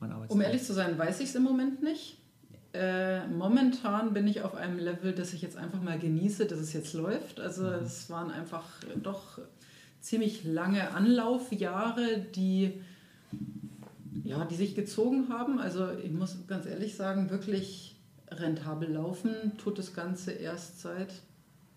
meinem 0.00 0.12
Arbeitstraum? 0.12 0.38
Um 0.38 0.44
ehrlich 0.44 0.62
zu 0.62 0.72
sein, 0.72 0.96
weiß 0.96 1.20
ich 1.20 1.28
es 1.28 1.34
im 1.34 1.42
Moment 1.42 1.82
nicht. 1.82 2.16
Äh, 2.72 3.26
momentan 3.28 4.12
bin 4.12 4.26
ich 4.26 4.42
auf 4.42 4.54
einem 4.54 4.78
Level, 4.78 5.12
dass 5.12 5.32
ich 5.32 5.42
jetzt 5.42 5.56
einfach 5.56 5.80
mal 5.80 5.98
genieße, 5.98 6.46
dass 6.46 6.58
es 6.58 6.72
jetzt 6.72 6.92
läuft. 6.92 7.40
Also 7.40 7.64
mhm. 7.64 7.84
es 7.84 8.10
waren 8.10 8.30
einfach 8.30 8.64
doch 9.02 9.38
ziemlich 10.00 10.44
lange 10.44 10.90
Anlaufjahre, 10.92 12.18
die, 12.34 12.80
ja, 14.24 14.44
die 14.44 14.54
sich 14.54 14.74
gezogen 14.74 15.28
haben. 15.30 15.58
Also 15.58 15.88
ich 16.04 16.12
muss 16.12 16.36
ganz 16.46 16.66
ehrlich 16.66 16.96
sagen, 16.96 17.30
wirklich 17.30 17.96
rentabel 18.30 18.92
laufen 18.92 19.56
tut 19.58 19.78
das 19.78 19.94
Ganze 19.94 20.32
erst 20.32 20.80
seit 20.80 21.14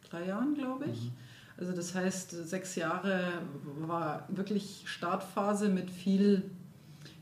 drei 0.10 0.28
Jahren, 0.28 0.56
glaube 0.56 0.86
ich. 0.92 1.06
Mhm. 1.06 1.12
Also 1.58 1.74
das 1.74 1.94
heißt, 1.94 2.32
sechs 2.48 2.76
Jahre 2.76 3.34
war 3.80 4.28
wirklich 4.30 4.84
Startphase 4.86 5.70
mit 5.70 5.92
viel 5.92 6.44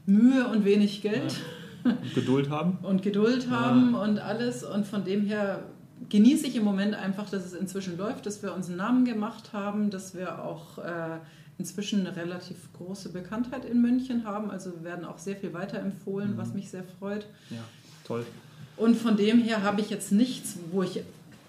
Mühe 0.05 0.47
und 0.47 0.63
wenig 0.63 1.01
Geld. 1.01 1.35
Und 1.83 2.13
Geduld 2.15 2.49
haben. 2.49 2.77
Und 2.83 3.01
Geduld 3.01 3.49
haben 3.49 3.93
ja. 3.93 4.03
und 4.03 4.19
alles. 4.19 4.63
Und 4.63 4.85
von 4.85 5.03
dem 5.03 5.25
her 5.25 5.63
genieße 6.09 6.47
ich 6.47 6.55
im 6.55 6.63
Moment 6.63 6.95
einfach, 6.95 7.29
dass 7.29 7.45
es 7.45 7.53
inzwischen 7.53 7.97
läuft, 7.97 8.25
dass 8.25 8.43
wir 8.43 8.53
uns 8.53 8.67
einen 8.67 8.77
Namen 8.77 9.05
gemacht 9.05 9.53
haben, 9.53 9.89
dass 9.89 10.15
wir 10.15 10.43
auch 10.43 10.77
äh, 10.77 11.17
inzwischen 11.57 12.05
eine 12.05 12.15
relativ 12.15 12.71
große 12.73 13.09
Bekanntheit 13.09 13.65
in 13.65 13.81
München 13.81 14.25
haben. 14.25 14.51
Also 14.51 14.71
wir 14.73 14.83
werden 14.83 15.05
auch 15.05 15.17
sehr 15.17 15.35
viel 15.35 15.53
weiterempfohlen, 15.53 16.33
mhm. 16.33 16.37
was 16.37 16.53
mich 16.53 16.69
sehr 16.69 16.83
freut. 16.99 17.25
Ja, 17.49 17.63
toll. 18.05 18.25
Und 18.75 18.95
von 18.95 19.17
dem 19.17 19.39
her 19.39 19.63
habe 19.63 19.81
ich 19.81 19.89
jetzt 19.89 20.11
nichts, 20.11 20.57
wo 20.71 20.83
ich 20.83 21.01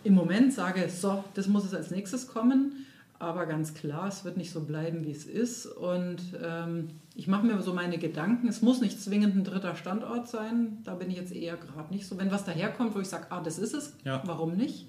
im 0.05 0.15
Moment 0.15 0.55
sage, 0.55 0.89
so, 0.89 1.25
das 1.35 1.47
muss 1.47 1.65
es 1.65 1.75
als 1.75 1.91
nächstes 1.91 2.29
kommen. 2.29 2.87
Aber 3.21 3.47
ganz 3.47 3.75
klar, 3.75 4.07
es 4.07 4.25
wird 4.25 4.37
nicht 4.37 4.53
so 4.53 4.65
bleiben, 4.65 5.05
wie 5.05 5.11
es 5.11 5.25
ist. 5.25 5.67
Und 5.67 6.21
ähm, 6.41 6.89
ich 7.17 7.27
mache 7.27 7.45
mir 7.45 7.61
so 7.63 7.75
meine 7.75 7.99
Gedanken. 7.99 8.47
Es 8.47 8.63
muss 8.63 8.81
nicht 8.81 9.01
zwingend 9.01 9.35
ein 9.35 9.45
dritter 9.45 9.75
Standort 9.75 10.29
sein. 10.29 10.79
Da 10.85 10.95
bin 10.95 11.11
ich 11.11 11.17
jetzt 11.17 11.33
eher 11.33 11.57
gerade 11.57 11.93
nicht 11.93 12.07
so. 12.07 12.17
Wenn 12.17 12.31
was 12.31 12.45
daherkommt, 12.45 12.95
wo 12.95 13.01
ich 13.01 13.09
sage, 13.09 13.27
ah, 13.31 13.41
das 13.41 13.59
ist 13.59 13.75
es, 13.75 13.97
ja. 14.05 14.23
warum 14.25 14.55
nicht? 14.55 14.89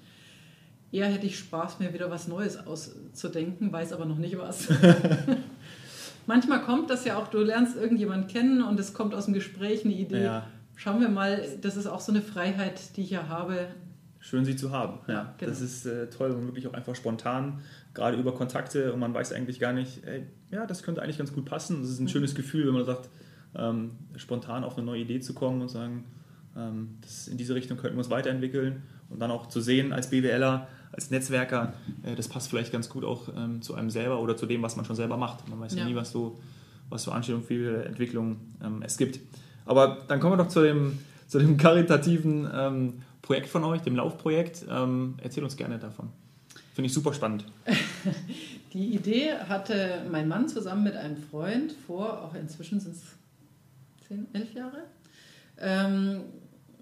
Eher 0.92 1.06
hätte 1.06 1.26
ich 1.26 1.38
Spaß, 1.38 1.80
mir 1.80 1.92
wieder 1.92 2.10
was 2.10 2.28
Neues 2.28 2.56
auszudenken, 2.66 3.72
weiß 3.72 3.92
aber 3.92 4.06
noch 4.06 4.18
nicht 4.18 4.38
was. 4.38 4.68
Manchmal 6.26 6.62
kommt 6.62 6.90
das 6.90 7.04
ja 7.04 7.16
auch, 7.16 7.28
du 7.28 7.38
lernst 7.38 7.76
irgendjemanden 7.76 8.28
kennen 8.28 8.62
und 8.62 8.78
es 8.78 8.92
kommt 8.92 9.14
aus 9.14 9.24
dem 9.24 9.34
Gespräch 9.34 9.84
eine 9.84 9.94
Idee. 9.94 10.24
Ja. 10.24 10.46
Schauen 10.76 11.00
wir 11.00 11.08
mal, 11.08 11.44
das 11.60 11.76
ist 11.76 11.86
auch 11.86 12.00
so 12.00 12.12
eine 12.12 12.22
Freiheit, 12.22 12.96
die 12.96 13.02
ich 13.02 13.10
ja 13.10 13.28
habe, 13.28 13.68
Schön, 14.22 14.44
sie 14.44 14.54
zu 14.54 14.70
haben. 14.70 14.98
Ja, 15.08 15.34
genau. 15.38 15.50
Das 15.50 15.60
ist 15.60 15.86
äh, 15.86 16.08
toll 16.10 16.30
und 16.32 16.46
wirklich 16.46 16.66
auch 16.68 16.74
einfach 16.74 16.94
spontan, 16.94 17.60
gerade 17.94 18.16
über 18.18 18.34
Kontakte 18.34 18.92
und 18.92 19.00
man 19.00 19.14
weiß 19.14 19.32
eigentlich 19.32 19.58
gar 19.58 19.72
nicht, 19.72 20.04
ey, 20.04 20.26
ja, 20.50 20.66
das 20.66 20.82
könnte 20.82 21.00
eigentlich 21.02 21.18
ganz 21.18 21.32
gut 21.32 21.46
passen. 21.46 21.80
Das 21.80 21.90
ist 21.90 22.00
ein 22.00 22.08
schönes 22.08 22.34
Gefühl, 22.34 22.66
wenn 22.66 22.74
man 22.74 22.84
sagt, 22.84 23.08
ähm, 23.56 23.92
spontan 24.16 24.62
auf 24.62 24.76
eine 24.76 24.84
neue 24.86 25.00
Idee 25.00 25.20
zu 25.20 25.32
kommen 25.34 25.60
und 25.62 25.68
sagen, 25.68 26.04
ähm, 26.56 26.98
das, 27.00 27.28
in 27.28 27.38
diese 27.38 27.54
Richtung 27.54 27.78
könnten 27.78 27.96
wir 27.96 28.00
uns 28.00 28.10
weiterentwickeln 28.10 28.82
und 29.08 29.20
dann 29.20 29.30
auch 29.30 29.46
zu 29.46 29.60
sehen 29.60 29.92
als 29.92 30.10
BWLer, 30.10 30.68
als 30.92 31.10
Netzwerker, 31.10 31.72
äh, 32.02 32.14
das 32.14 32.28
passt 32.28 32.48
vielleicht 32.50 32.72
ganz 32.72 32.88
gut 32.90 33.04
auch 33.04 33.28
ähm, 33.34 33.62
zu 33.62 33.74
einem 33.74 33.88
selber 33.90 34.20
oder 34.20 34.36
zu 34.36 34.46
dem, 34.46 34.62
was 34.62 34.76
man 34.76 34.84
schon 34.84 34.96
selber 34.96 35.16
macht. 35.16 35.48
Man 35.48 35.58
weiß 35.60 35.74
ja, 35.74 35.80
Ja. 35.80 35.84
nie, 35.88 35.94
was 35.94 36.12
so, 36.12 36.38
was 36.90 37.04
so 37.04 37.10
Anstellung 37.10 37.42
für 37.42 37.86
Entwicklung 37.86 38.36
ähm, 38.62 38.82
es 38.84 38.98
gibt. 38.98 39.18
Aber 39.64 39.98
dann 40.08 40.20
kommen 40.20 40.34
wir 40.34 40.44
doch 40.44 40.48
zu 40.48 40.62
dem, 40.62 40.98
zu 41.26 41.38
dem 41.38 41.56
karitativen 41.56 42.48
ähm, 42.52 42.94
Projekt 43.30 43.46
von 43.46 43.62
euch, 43.62 43.80
dem 43.82 43.94
Laufprojekt. 43.94 44.66
Ähm, 44.68 45.14
erzähl 45.22 45.44
uns 45.44 45.56
gerne 45.56 45.78
davon. 45.78 46.08
Finde 46.74 46.86
ich 46.86 46.92
super 46.92 47.14
spannend. 47.14 47.44
Die 48.72 48.92
Idee 48.92 49.34
hatte 49.48 50.04
mein 50.10 50.26
Mann 50.26 50.48
zusammen 50.48 50.82
mit 50.82 50.96
einem 50.96 51.16
Freund 51.16 51.72
vor, 51.86 52.24
auch 52.24 52.34
inzwischen 52.34 52.80
sind 52.80 52.96
es 52.96 53.02
10, 54.08 54.26
11 54.32 54.54
Jahre. 54.54 54.82
Ähm, 55.60 56.22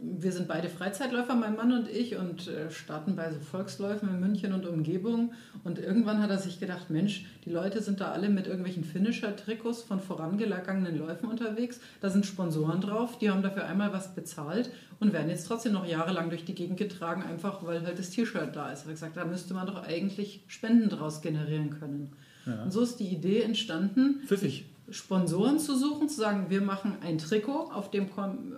wir 0.01 0.33
sind 0.33 0.49
beide 0.49 0.69
Freizeitläufer, 0.69 1.35
mein 1.35 1.57
Mann 1.57 1.73
und 1.73 1.89
ich, 1.89 2.17
und 2.17 2.49
äh, 2.49 2.71
starten 2.71 3.17
bei 3.17 3.31
so 3.33 3.41
Volksläufen 3.41 4.09
in 4.09 4.21
München 4.21 4.53
und 4.53 4.67
Umgebung. 4.67 5.33
Und 5.65 5.79
irgendwann 5.79 6.23
hat 6.23 6.31
er 6.31 6.39
sich 6.39 6.61
gedacht, 6.61 6.91
Mensch, 6.91 7.27
die 7.45 7.51
Leute 7.51 7.83
sind 7.83 8.01
da 8.01 8.13
alle 8.13 8.29
mit 8.29 8.47
irgendwelchen 8.47 8.85
Finisher-Trikots 8.85 9.83
von 9.83 10.01
vorangegangenen 10.01 10.99
Läufen 10.99 11.29
unterwegs. 11.29 11.81
Da 12.01 12.11
sind 12.11 12.27
Sponsoren 12.27 12.81
drauf, 12.81 13.19
die 13.19 13.31
haben 13.31 13.43
dafür 13.43 13.67
einmal 13.67 13.93
was 13.93 14.15
bezahlt 14.15 14.71
und 15.01 15.13
werden 15.13 15.31
jetzt 15.31 15.47
trotzdem 15.47 15.73
noch 15.73 15.87
jahrelang 15.87 16.29
durch 16.29 16.45
die 16.45 16.55
Gegend 16.55 16.79
getragen, 16.79 17.23
einfach 17.23 17.65
weil 17.67 17.83
halt 17.85 17.99
das 17.99 18.11
T-Shirt 18.11 18.55
da 18.55 18.71
ist. 18.71 18.83
Er 18.83 18.87
hat 18.87 18.93
gesagt, 18.93 19.17
da 19.17 19.25
müsste 19.25 19.55
man 19.55 19.67
doch 19.67 19.83
eigentlich 19.87 20.45
Spenden 20.47 20.89
draus 20.89 21.23
generieren 21.23 21.79
können. 21.79 22.13
Ja. 22.47 22.63
Und 22.63 22.73
so 22.73 22.83
ist 22.83 22.97
die 22.97 23.09
Idee 23.09 23.43
entstanden, 23.43 24.23
Pfiffig. 24.27 24.65
Sponsoren 24.91 25.59
zu 25.59 25.77
suchen, 25.77 26.09
zu 26.09 26.17
sagen, 26.17 26.47
wir 26.49 26.61
machen 26.61 26.97
ein 27.03 27.19
Trikot, 27.19 27.71
auf 27.73 27.91
dem, 27.91 28.09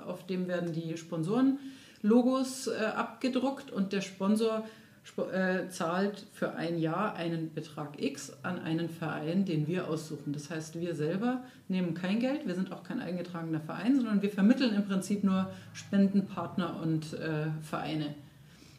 auf 0.07 0.27
dem 0.27 0.49
werden 0.49 0.73
die 0.73 0.97
Sponsoren-Logos 0.97 2.69
äh, 2.69 2.85
abgedruckt 2.85 3.71
und 3.71 3.93
der 3.93 4.01
Sponsor 4.01 4.64
sp 5.03 5.33
äh, 5.33 5.69
zahlt 5.71 6.27
für 6.33 6.55
ein 6.55 6.79
Jahr 6.79 7.14
einen 7.14 7.53
Betrag 7.55 8.01
X 8.01 8.33
an 8.43 8.59
einen 8.59 8.88
Verein, 8.88 9.45
den 9.45 9.66
wir 9.66 9.88
aussuchen. 9.88 10.33
Das 10.33 10.51
heißt, 10.51 10.79
wir 10.79 10.95
selber 10.95 11.43
nehmen 11.69 11.95
kein 11.95 12.21
Geld, 12.21 12.47
wir 12.47 12.55
sind 12.55 12.71
auch 12.71 12.85
kein 12.85 13.01
eingetragener 13.01 13.61
Verein, 13.61 13.97
sondern 13.97 14.23
wir 14.23 14.31
vermitteln 14.31 14.75
im 14.75 14.85
Prinzip 14.85 15.25
nur 15.25 15.51
Spendenpartner 15.73 16.81
und 16.81 17.14
äh, 17.14 17.47
Vereine. 17.62 18.14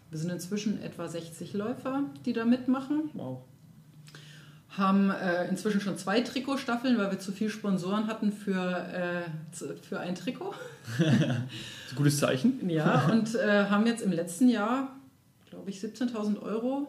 Wir 0.10 0.20
sind 0.20 0.30
inzwischen 0.30 0.82
etwa 0.82 1.08
60 1.08 1.54
Läufer, 1.54 2.04
die 2.26 2.34
da 2.34 2.46
mitmachen 2.46 3.10
Wow. 3.14 3.44
Haben 4.78 5.10
äh, 5.12 5.48
inzwischen 5.50 5.82
schon 5.82 5.98
zwei 5.98 6.22
Trikotstaffeln, 6.22 6.98
weil 6.98 7.12
wir 7.12 7.20
zu 7.20 7.32
viel 7.32 7.50
Sponsoren 7.50 8.08
hatten 8.08 8.32
für, 8.32 8.78
äh, 8.94 9.76
für 9.82 10.00
ein 10.00 10.16
Trikot. 10.16 10.54
Ein 11.00 11.48
gutes 11.96 12.20
Zeichen. 12.20 12.70
Ja, 12.70 13.10
und 13.12 13.36
äh, 13.36 13.66
haben 13.66 13.86
jetzt 13.86 14.02
im 14.02 14.12
letzten 14.12 14.48
Jahr, 14.48 14.96
glaube 15.50 15.70
ich, 15.70 15.80
17.000 15.80 16.42
Euro 16.42 16.88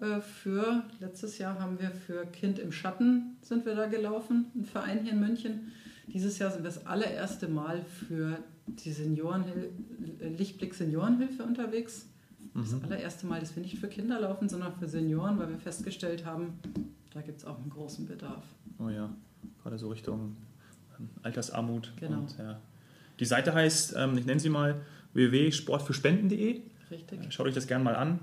äh, 0.00 0.20
für, 0.20 0.84
letztes 1.00 1.38
Jahr 1.38 1.58
haben 1.58 1.80
wir 1.80 1.90
für 1.90 2.26
Kind 2.26 2.58
im 2.58 2.72
Schatten 2.72 3.36
sind 3.40 3.64
wir 3.64 3.74
da 3.74 3.86
gelaufen, 3.86 4.46
ein 4.54 4.64
Verein 4.66 5.00
hier 5.02 5.12
in 5.12 5.20
München. 5.20 5.72
Dieses 6.08 6.38
Jahr 6.38 6.50
sind 6.50 6.62
wir 6.62 6.70
das 6.70 6.86
allererste 6.86 7.48
Mal 7.48 7.84
für 7.84 8.38
die 8.66 8.92
Seniorenhil 8.92 9.70
Lichtblick 10.20 10.74
Seniorenhilfe 10.74 11.42
unterwegs. 11.42 12.06
Das 12.54 12.82
allererste 12.82 13.26
Mal, 13.26 13.40
dass 13.40 13.54
wir 13.54 13.62
nicht 13.62 13.78
für 13.78 13.88
Kinder 13.88 14.20
laufen, 14.20 14.48
sondern 14.48 14.74
für 14.74 14.88
Senioren, 14.88 15.38
weil 15.38 15.48
wir 15.48 15.58
festgestellt 15.58 16.24
haben, 16.24 16.58
da 17.18 17.22
gibt 17.22 17.38
es 17.38 17.44
auch 17.44 17.58
einen 17.58 17.68
großen 17.70 18.06
Bedarf. 18.06 18.44
Oh 18.78 18.88
ja, 18.90 19.10
gerade 19.62 19.76
so 19.76 19.88
Richtung 19.88 20.36
ähm, 20.98 21.08
Altersarmut. 21.24 21.92
Genau. 21.98 22.18
Und, 22.20 22.38
ja. 22.38 22.60
Die 23.18 23.24
Seite 23.24 23.52
heißt, 23.52 23.96
ähm, 23.98 24.16
ich 24.16 24.24
nenne 24.24 24.38
sie 24.38 24.48
mal 24.48 24.80
www.sportfürspenden.de. 25.14 26.60
Richtig. 26.92 27.18
Schaut 27.34 27.46
euch 27.46 27.54
das 27.54 27.66
gerne 27.66 27.82
mal 27.82 27.96
an. 27.96 28.20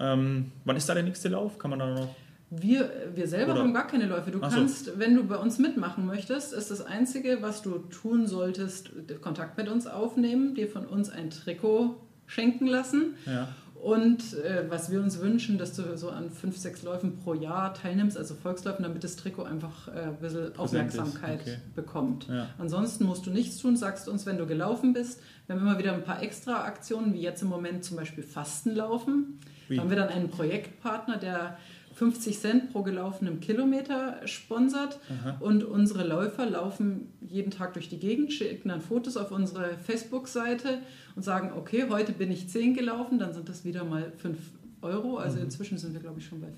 Ähm, 0.00 0.50
wann 0.64 0.76
ist 0.76 0.88
da 0.88 0.94
der 0.94 1.02
nächste 1.02 1.28
Lauf? 1.28 1.58
Kann 1.58 1.68
man 1.70 1.78
da 1.78 1.92
noch. 1.92 2.14
Wir, 2.48 2.90
wir 3.14 3.28
selber 3.28 3.52
Oder- 3.52 3.60
haben 3.64 3.74
gar 3.74 3.86
keine 3.86 4.06
Läufe. 4.06 4.30
Du 4.30 4.38
Ach 4.40 4.50
so. 4.50 4.56
kannst, 4.56 4.98
wenn 4.98 5.14
du 5.14 5.24
bei 5.24 5.36
uns 5.36 5.58
mitmachen 5.58 6.06
möchtest, 6.06 6.54
ist 6.54 6.70
das 6.70 6.80
Einzige, 6.80 7.42
was 7.42 7.60
du 7.60 7.76
tun 7.90 8.26
solltest, 8.26 8.90
Kontakt 9.20 9.58
mit 9.58 9.68
uns 9.68 9.86
aufnehmen, 9.86 10.54
dir 10.54 10.68
von 10.68 10.86
uns 10.86 11.10
ein 11.10 11.28
Trikot 11.28 11.96
schenken 12.26 12.66
lassen. 12.66 13.14
Ja. 13.26 13.48
Und 13.82 14.34
äh, 14.34 14.64
was 14.68 14.90
wir 14.90 15.00
uns 15.00 15.20
wünschen, 15.20 15.56
dass 15.56 15.74
du 15.74 15.96
so 15.96 16.10
an 16.10 16.30
fünf, 16.30 16.56
sechs 16.56 16.82
Läufen 16.82 17.18
pro 17.18 17.34
Jahr 17.34 17.74
teilnimmst, 17.74 18.16
also 18.16 18.34
Volksläufen, 18.34 18.82
damit 18.82 19.04
das 19.04 19.14
Trikot 19.14 19.44
einfach 19.44 19.88
äh, 19.88 20.00
ein 20.00 20.16
bisschen 20.16 20.52
Präsent 20.52 20.58
Aufmerksamkeit 20.58 21.40
okay. 21.42 21.56
bekommt. 21.76 22.26
Ja. 22.28 22.48
Ansonsten 22.58 23.04
musst 23.04 23.26
du 23.26 23.30
nichts 23.30 23.58
tun, 23.58 23.76
sagst 23.76 24.08
uns, 24.08 24.26
wenn 24.26 24.36
du 24.36 24.46
gelaufen 24.46 24.94
bist. 24.94 25.20
Wir 25.46 25.54
haben 25.54 25.62
immer 25.62 25.78
wieder 25.78 25.92
ein 25.94 26.02
paar 26.02 26.22
extra 26.22 26.64
Aktionen, 26.64 27.14
wie 27.14 27.20
jetzt 27.20 27.42
im 27.42 27.48
Moment 27.48 27.84
zum 27.84 27.96
Beispiel 27.96 28.24
Fastenlaufen. 28.24 29.38
Wie? 29.68 29.76
Da 29.76 29.82
haben 29.82 29.90
wir 29.90 29.96
dann 29.96 30.08
einen 30.08 30.28
Projektpartner, 30.28 31.16
der 31.16 31.56
50 31.98 32.38
Cent 32.38 32.72
pro 32.72 32.82
gelaufenem 32.82 33.40
Kilometer 33.40 34.24
sponsert. 34.26 35.00
Aha. 35.10 35.36
Und 35.40 35.64
unsere 35.64 36.06
Läufer 36.06 36.48
laufen 36.48 37.08
jeden 37.20 37.50
Tag 37.50 37.72
durch 37.74 37.88
die 37.88 37.98
Gegend, 37.98 38.32
schicken 38.32 38.68
dann 38.68 38.80
Fotos 38.80 39.16
auf 39.16 39.32
unsere 39.32 39.76
Facebook-Seite 39.78 40.78
und 41.16 41.24
sagen, 41.24 41.50
okay, 41.56 41.86
heute 41.90 42.12
bin 42.12 42.30
ich 42.30 42.48
10 42.48 42.74
gelaufen, 42.74 43.18
dann 43.18 43.34
sind 43.34 43.48
das 43.48 43.64
wieder 43.64 43.82
mal 43.84 44.12
5 44.18 44.38
Euro. 44.82 45.12
Mhm. 45.12 45.16
Also 45.18 45.38
inzwischen 45.40 45.76
sind 45.76 45.92
wir, 45.92 46.00
glaube 46.00 46.20
ich, 46.20 46.26
schon 46.26 46.40
bei 46.40 46.48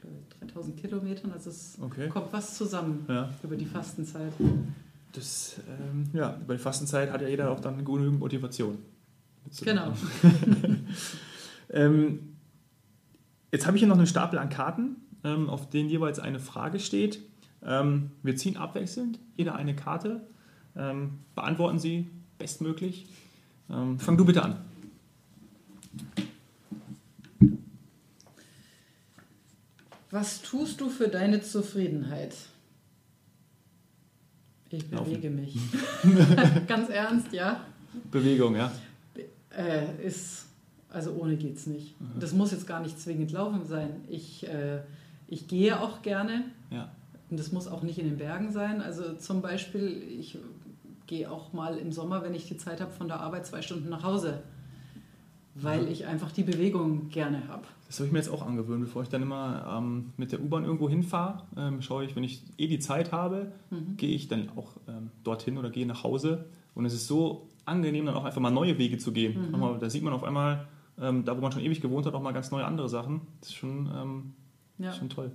glaube 0.00 0.16
ich, 0.30 0.38
3000 0.52 0.76
Kilometern. 0.76 1.32
Also 1.32 1.50
es 1.50 1.76
Okay. 1.82 2.08
kommt 2.08 2.32
was 2.32 2.56
zusammen 2.56 3.04
Ja. 3.08 3.28
über 3.42 3.56
die 3.56 3.66
Fastenzeit. 3.66 4.32
Das, 5.12 5.56
ähm, 5.68 6.04
ja, 6.12 6.38
über 6.40 6.54
die 6.54 6.60
Fastenzeit 6.60 7.10
hat 7.10 7.22
ja 7.22 7.28
jeder 7.28 7.50
auch 7.50 7.58
dann 7.58 7.84
genügend 7.84 8.20
Motivation. 8.20 8.78
Genau. 9.64 9.92
Ähm, 11.70 12.35
jetzt 13.52 13.66
habe 13.66 13.76
ich 13.76 13.80
hier 13.80 13.88
noch 13.88 13.96
einen 13.96 14.06
Stapel 14.06 14.38
an 14.38 14.48
Karten, 14.48 14.96
ähm, 15.24 15.48
auf 15.48 15.68
denen 15.68 15.88
jeweils 15.88 16.18
eine 16.18 16.38
Frage 16.38 16.78
steht. 16.78 17.20
Ähm, 17.62 18.10
wir 18.22 18.36
ziehen 18.36 18.56
abwechselnd 18.56 19.18
jeder 19.36 19.56
eine 19.56 19.74
Karte, 19.74 20.26
ähm, 20.76 21.18
beantworten 21.34 21.78
sie 21.78 22.08
bestmöglich. 22.38 23.06
Fang 23.68 24.16
du 24.16 24.24
bitte 24.24 24.44
an. 24.44 24.60
Was 30.10 30.40
tust 30.40 30.80
du 30.80 30.88
für 30.88 31.08
deine 31.08 31.42
Zufriedenheit? 31.42 32.34
Ich 34.70 34.90
Laufen. 34.90 35.10
bewege 35.10 35.30
mich. 35.30 35.58
Ganz 36.66 36.88
ernst, 36.88 37.32
ja. 37.32 37.64
Bewegung, 38.10 38.56
ja. 38.56 38.72
Äh, 39.50 40.06
ist, 40.06 40.45
also 40.96 41.12
ohne 41.12 41.36
geht's 41.36 41.66
nicht. 41.66 41.94
Das 42.18 42.32
muss 42.32 42.52
jetzt 42.52 42.66
gar 42.66 42.80
nicht 42.80 42.98
zwingend 42.98 43.30
laufen 43.30 43.66
sein. 43.66 43.90
Ich, 44.08 44.48
äh, 44.48 44.80
ich 45.28 45.46
gehe 45.46 45.78
auch 45.78 46.00
gerne 46.00 46.46
ja. 46.70 46.90
und 47.30 47.38
das 47.38 47.52
muss 47.52 47.68
auch 47.68 47.82
nicht 47.82 47.98
in 47.98 48.06
den 48.06 48.16
Bergen 48.16 48.50
sein. 48.50 48.80
Also 48.80 49.12
zum 49.14 49.42
Beispiel, 49.42 50.02
ich 50.18 50.38
gehe 51.06 51.30
auch 51.30 51.52
mal 51.52 51.76
im 51.76 51.92
Sommer, 51.92 52.22
wenn 52.22 52.34
ich 52.34 52.48
die 52.48 52.56
Zeit 52.56 52.80
habe, 52.80 52.92
von 52.92 53.08
der 53.08 53.20
Arbeit 53.20 53.46
zwei 53.46 53.60
Stunden 53.60 53.90
nach 53.90 54.04
Hause, 54.04 54.42
weil 55.54 55.86
ich 55.88 56.06
einfach 56.06 56.32
die 56.32 56.44
Bewegung 56.44 57.10
gerne 57.10 57.46
habe. 57.46 57.64
Das 57.86 57.98
habe 57.98 58.06
ich 58.06 58.12
mir 58.12 58.18
jetzt 58.18 58.30
auch 58.30 58.44
angewöhnt, 58.44 58.80
bevor 58.80 59.02
ich 59.02 59.10
dann 59.10 59.20
immer 59.20 59.76
ähm, 59.78 60.12
mit 60.16 60.32
der 60.32 60.40
U-Bahn 60.40 60.64
irgendwo 60.64 60.88
hinfahre, 60.88 61.42
ähm, 61.58 61.82
schaue 61.82 62.06
ich, 62.06 62.16
wenn 62.16 62.24
ich 62.24 62.42
eh 62.56 62.68
die 62.68 62.78
Zeit 62.78 63.12
habe, 63.12 63.52
gehe 63.98 64.14
ich 64.14 64.28
dann 64.28 64.48
auch 64.56 64.72
ähm, 64.88 65.10
dorthin 65.24 65.58
oder 65.58 65.68
gehe 65.68 65.86
nach 65.86 66.04
Hause. 66.04 66.46
Und 66.74 66.86
es 66.86 66.94
ist 66.94 67.06
so 67.06 67.48
angenehm, 67.66 68.06
dann 68.06 68.14
auch 68.14 68.24
einfach 68.24 68.40
mal 68.40 68.50
neue 68.50 68.78
Wege 68.78 68.96
zu 68.96 69.12
gehen. 69.12 69.50
Nochmal, 69.50 69.78
da 69.78 69.90
sieht 69.90 70.02
man 70.02 70.14
auf 70.14 70.24
einmal, 70.24 70.66
ähm, 71.00 71.24
da 71.24 71.36
wo 71.36 71.40
man 71.40 71.52
schon 71.52 71.62
ewig 71.62 71.80
gewohnt 71.80 72.06
hat, 72.06 72.14
auch 72.14 72.22
mal 72.22 72.32
ganz 72.32 72.50
neue 72.50 72.64
andere 72.64 72.88
Sachen. 72.88 73.20
Das 73.40 73.50
ist 73.50 73.56
schon, 73.56 73.90
ähm, 73.94 74.32
Ja. 74.78 74.92
schon 74.92 75.08
toll. 75.08 75.30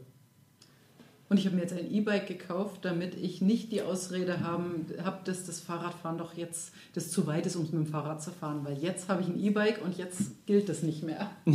Und 1.29 1.37
ich 1.37 1.45
habe 1.45 1.55
mir 1.55 1.61
jetzt 1.61 1.71
ein 1.71 1.89
E-Bike 1.89 2.27
gekauft, 2.27 2.83
damit 2.83 3.15
ich 3.15 3.41
nicht 3.41 3.71
die 3.71 3.81
Ausrede 3.81 4.41
haben 4.41 4.87
habe, 5.01 5.19
dass 5.23 5.45
das 5.45 5.61
Fahrradfahren 5.61 6.17
doch 6.17 6.33
jetzt 6.33 6.73
das 6.93 7.09
zu 7.09 7.25
weit 7.25 7.45
ist, 7.45 7.55
um 7.55 7.63
mit 7.63 7.71
dem 7.71 7.85
Fahrrad 7.85 8.21
zu 8.21 8.31
fahren. 8.31 8.65
Weil 8.65 8.77
jetzt 8.79 9.07
habe 9.07 9.21
ich 9.21 9.29
ein 9.29 9.41
E-Bike 9.41 9.81
und 9.81 9.97
jetzt 9.97 10.45
gilt 10.45 10.67
das 10.67 10.83
nicht 10.83 11.03
mehr. 11.03 11.29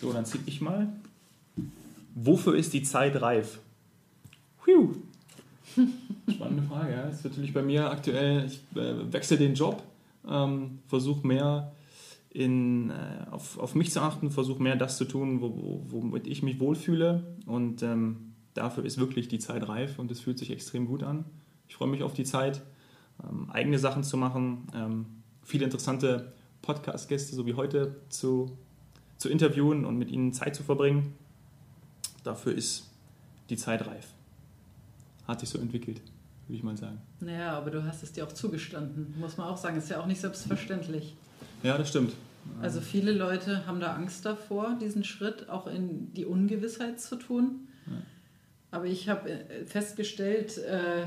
So, 0.00 0.12
dann 0.12 0.26
ziehe 0.26 0.42
ich 0.44 0.60
mal. 0.60 0.88
Wofür 2.14 2.56
ist 2.56 2.74
die 2.74 2.82
Zeit 2.82 3.20
reif? 3.22 3.58
Phew. 4.62 4.94
Spannende 6.30 6.62
Frage. 6.64 6.92
Ja. 6.92 7.02
Das 7.06 7.16
ist 7.16 7.24
natürlich 7.24 7.54
bei 7.54 7.62
mir 7.62 7.90
aktuell, 7.90 8.44
ich 8.44 8.60
äh, 8.78 9.12
wechsle 9.12 9.38
den 9.38 9.54
Job, 9.54 9.82
ähm, 10.28 10.78
versuche 10.88 11.26
mehr 11.26 11.72
in, 12.34 12.90
äh, 12.90 13.26
auf, 13.30 13.58
auf 13.58 13.76
mich 13.76 13.92
zu 13.92 14.02
achten, 14.02 14.30
versuche 14.30 14.60
mehr 14.60 14.74
das 14.74 14.98
zu 14.98 15.04
tun, 15.04 15.40
wo, 15.40 15.54
wo, 15.54 15.84
womit 15.86 16.26
ich 16.26 16.42
mich 16.42 16.58
wohlfühle. 16.58 17.22
Und 17.46 17.82
ähm, 17.82 18.34
dafür 18.54 18.84
ist 18.84 18.98
wirklich 18.98 19.28
die 19.28 19.38
Zeit 19.38 19.66
reif 19.68 20.00
und 20.00 20.10
es 20.10 20.20
fühlt 20.20 20.38
sich 20.38 20.50
extrem 20.50 20.86
gut 20.86 21.04
an. 21.04 21.24
Ich 21.68 21.76
freue 21.76 21.88
mich 21.88 22.02
auf 22.02 22.12
die 22.12 22.24
Zeit, 22.24 22.60
ähm, 23.22 23.48
eigene 23.50 23.78
Sachen 23.78 24.02
zu 24.02 24.16
machen, 24.16 24.66
ähm, 24.74 25.06
viele 25.42 25.64
interessante 25.64 26.32
Podcast-Gäste, 26.62 27.36
so 27.36 27.46
wie 27.46 27.54
heute, 27.54 28.00
zu, 28.08 28.58
zu 29.16 29.28
interviewen 29.28 29.84
und 29.84 29.96
mit 29.96 30.10
ihnen 30.10 30.32
Zeit 30.32 30.56
zu 30.56 30.64
verbringen. 30.64 31.14
Dafür 32.24 32.54
ist 32.54 32.90
die 33.48 33.56
Zeit 33.56 33.86
reif. 33.86 34.08
Hat 35.28 35.38
sich 35.38 35.50
so 35.50 35.58
entwickelt, 35.58 36.02
würde 36.48 36.56
ich 36.56 36.64
mal 36.64 36.76
sagen. 36.76 37.00
Naja, 37.20 37.56
aber 37.56 37.70
du 37.70 37.84
hast 37.84 38.02
es 38.02 38.10
dir 38.10 38.26
auch 38.26 38.32
zugestanden, 38.32 39.14
muss 39.20 39.36
man 39.36 39.46
auch 39.46 39.56
sagen. 39.56 39.76
Ist 39.76 39.88
ja 39.88 40.00
auch 40.00 40.06
nicht 40.06 40.20
selbstverständlich. 40.20 41.14
Ja, 41.64 41.76
das 41.76 41.88
stimmt. 41.88 42.12
Also 42.62 42.80
viele 42.80 43.10
Leute 43.10 43.66
haben 43.66 43.80
da 43.80 43.94
Angst 43.94 44.24
davor, 44.24 44.78
diesen 44.80 45.02
Schritt 45.02 45.48
auch 45.48 45.66
in 45.66 46.12
die 46.14 46.26
Ungewissheit 46.26 47.00
zu 47.00 47.16
tun. 47.16 47.66
Aber 48.74 48.86
ich 48.86 49.08
habe 49.08 49.30
äh, 49.30 49.64
festgestellt, 49.66 50.58
äh, 50.58 51.04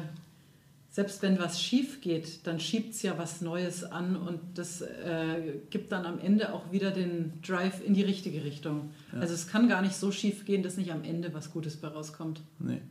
selbst 0.89 1.22
wenn 1.22 1.38
was 1.38 1.62
schief 1.62 1.99
geht, 1.99 2.47
dann 2.47 2.62
schiebt 2.62 2.93
es 2.93 3.01
ja 3.01 3.18
was 3.18 3.41
Neues 3.41 3.84
an 3.84 4.16
und 4.16 4.39
das 4.55 4.82
äh, 4.82 5.60
gibt 5.70 5.91
dann 5.91 6.05
am 6.05 6.18
Ende 6.18 6.53
auch 6.53 6.72
wieder 6.72 6.91
den 6.91 7.34
Drive 7.45 7.86
in 7.86 7.93
die 7.93 8.03
richtige 8.03 8.45
Richtung. 8.45 8.91
Ja. 9.12 9.20
Also 9.20 9.34
es 9.34 9.47
kann 9.47 9.68
gar 9.68 9.82
nicht 9.82 9.95
so 9.95 10.14
schief 10.14 10.45
gehen, 10.45 10.64
dass 10.64 10.78
nicht 10.78 10.93
am 10.93 11.03
Ende 11.03 11.34
was 11.34 11.51
Gutes 11.51 11.76
bei 11.76 11.89
rauskommt. 11.89 12.41
Nee. 12.60 12.82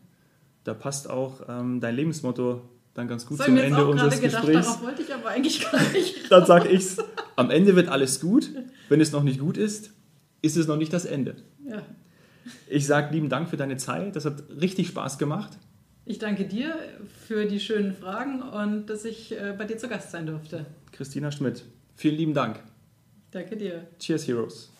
Da 0.64 0.74
passt 0.74 1.08
auch 1.08 1.40
ähm, 1.48 1.80
dein 1.80 1.96
Lebensmotto 1.96 2.60
dann 2.96 3.08
ganz 3.08 3.26
gut 3.26 3.38
So, 3.38 3.44
zum 3.44 3.56
Ende 3.56 3.86
unseres 3.86 4.20
gedacht, 4.20 4.42
Gesprächs. 4.42 4.66
darauf 4.66 4.82
wollte 4.82 5.02
ich 5.02 5.12
aber 5.14 5.28
eigentlich 5.28 5.60
gar 5.70 5.92
nicht. 5.92 6.14
Dann 6.30 6.46
sage 6.46 6.68
ich's. 6.68 6.96
Am 7.36 7.50
Ende 7.50 7.76
wird 7.76 7.88
alles 7.88 8.20
gut. 8.20 8.50
Wenn 8.88 9.00
es 9.00 9.12
noch 9.12 9.22
nicht 9.22 9.38
gut 9.40 9.56
ist, 9.56 9.90
ist 10.42 10.56
es 10.56 10.66
noch 10.66 10.76
nicht 10.76 10.92
das 10.92 11.04
Ende. 11.04 11.36
Ja. 11.68 11.82
Ich 12.68 12.86
sage 12.86 13.12
lieben 13.14 13.28
Dank 13.28 13.48
für 13.48 13.56
deine 13.56 13.76
Zeit. 13.76 14.16
Das 14.16 14.24
hat 14.24 14.44
richtig 14.60 14.88
Spaß 14.88 15.18
gemacht. 15.18 15.52
Ich 16.04 16.18
danke 16.18 16.46
dir 16.46 16.74
für 17.26 17.46
die 17.46 17.58
schönen 17.58 17.92
Fragen 17.92 18.40
und 18.42 18.86
dass 18.86 19.04
ich 19.04 19.32
äh, 19.32 19.54
bei 19.58 19.64
dir 19.64 19.76
zu 19.76 19.88
Gast 19.88 20.12
sein 20.12 20.26
durfte. 20.26 20.64
Christina 20.92 21.32
Schmidt, 21.32 21.64
vielen 21.96 22.16
lieben 22.16 22.34
Dank. 22.34 22.60
Danke 23.32 23.56
dir. 23.56 23.88
Cheers, 23.98 24.26
Heroes. 24.28 24.70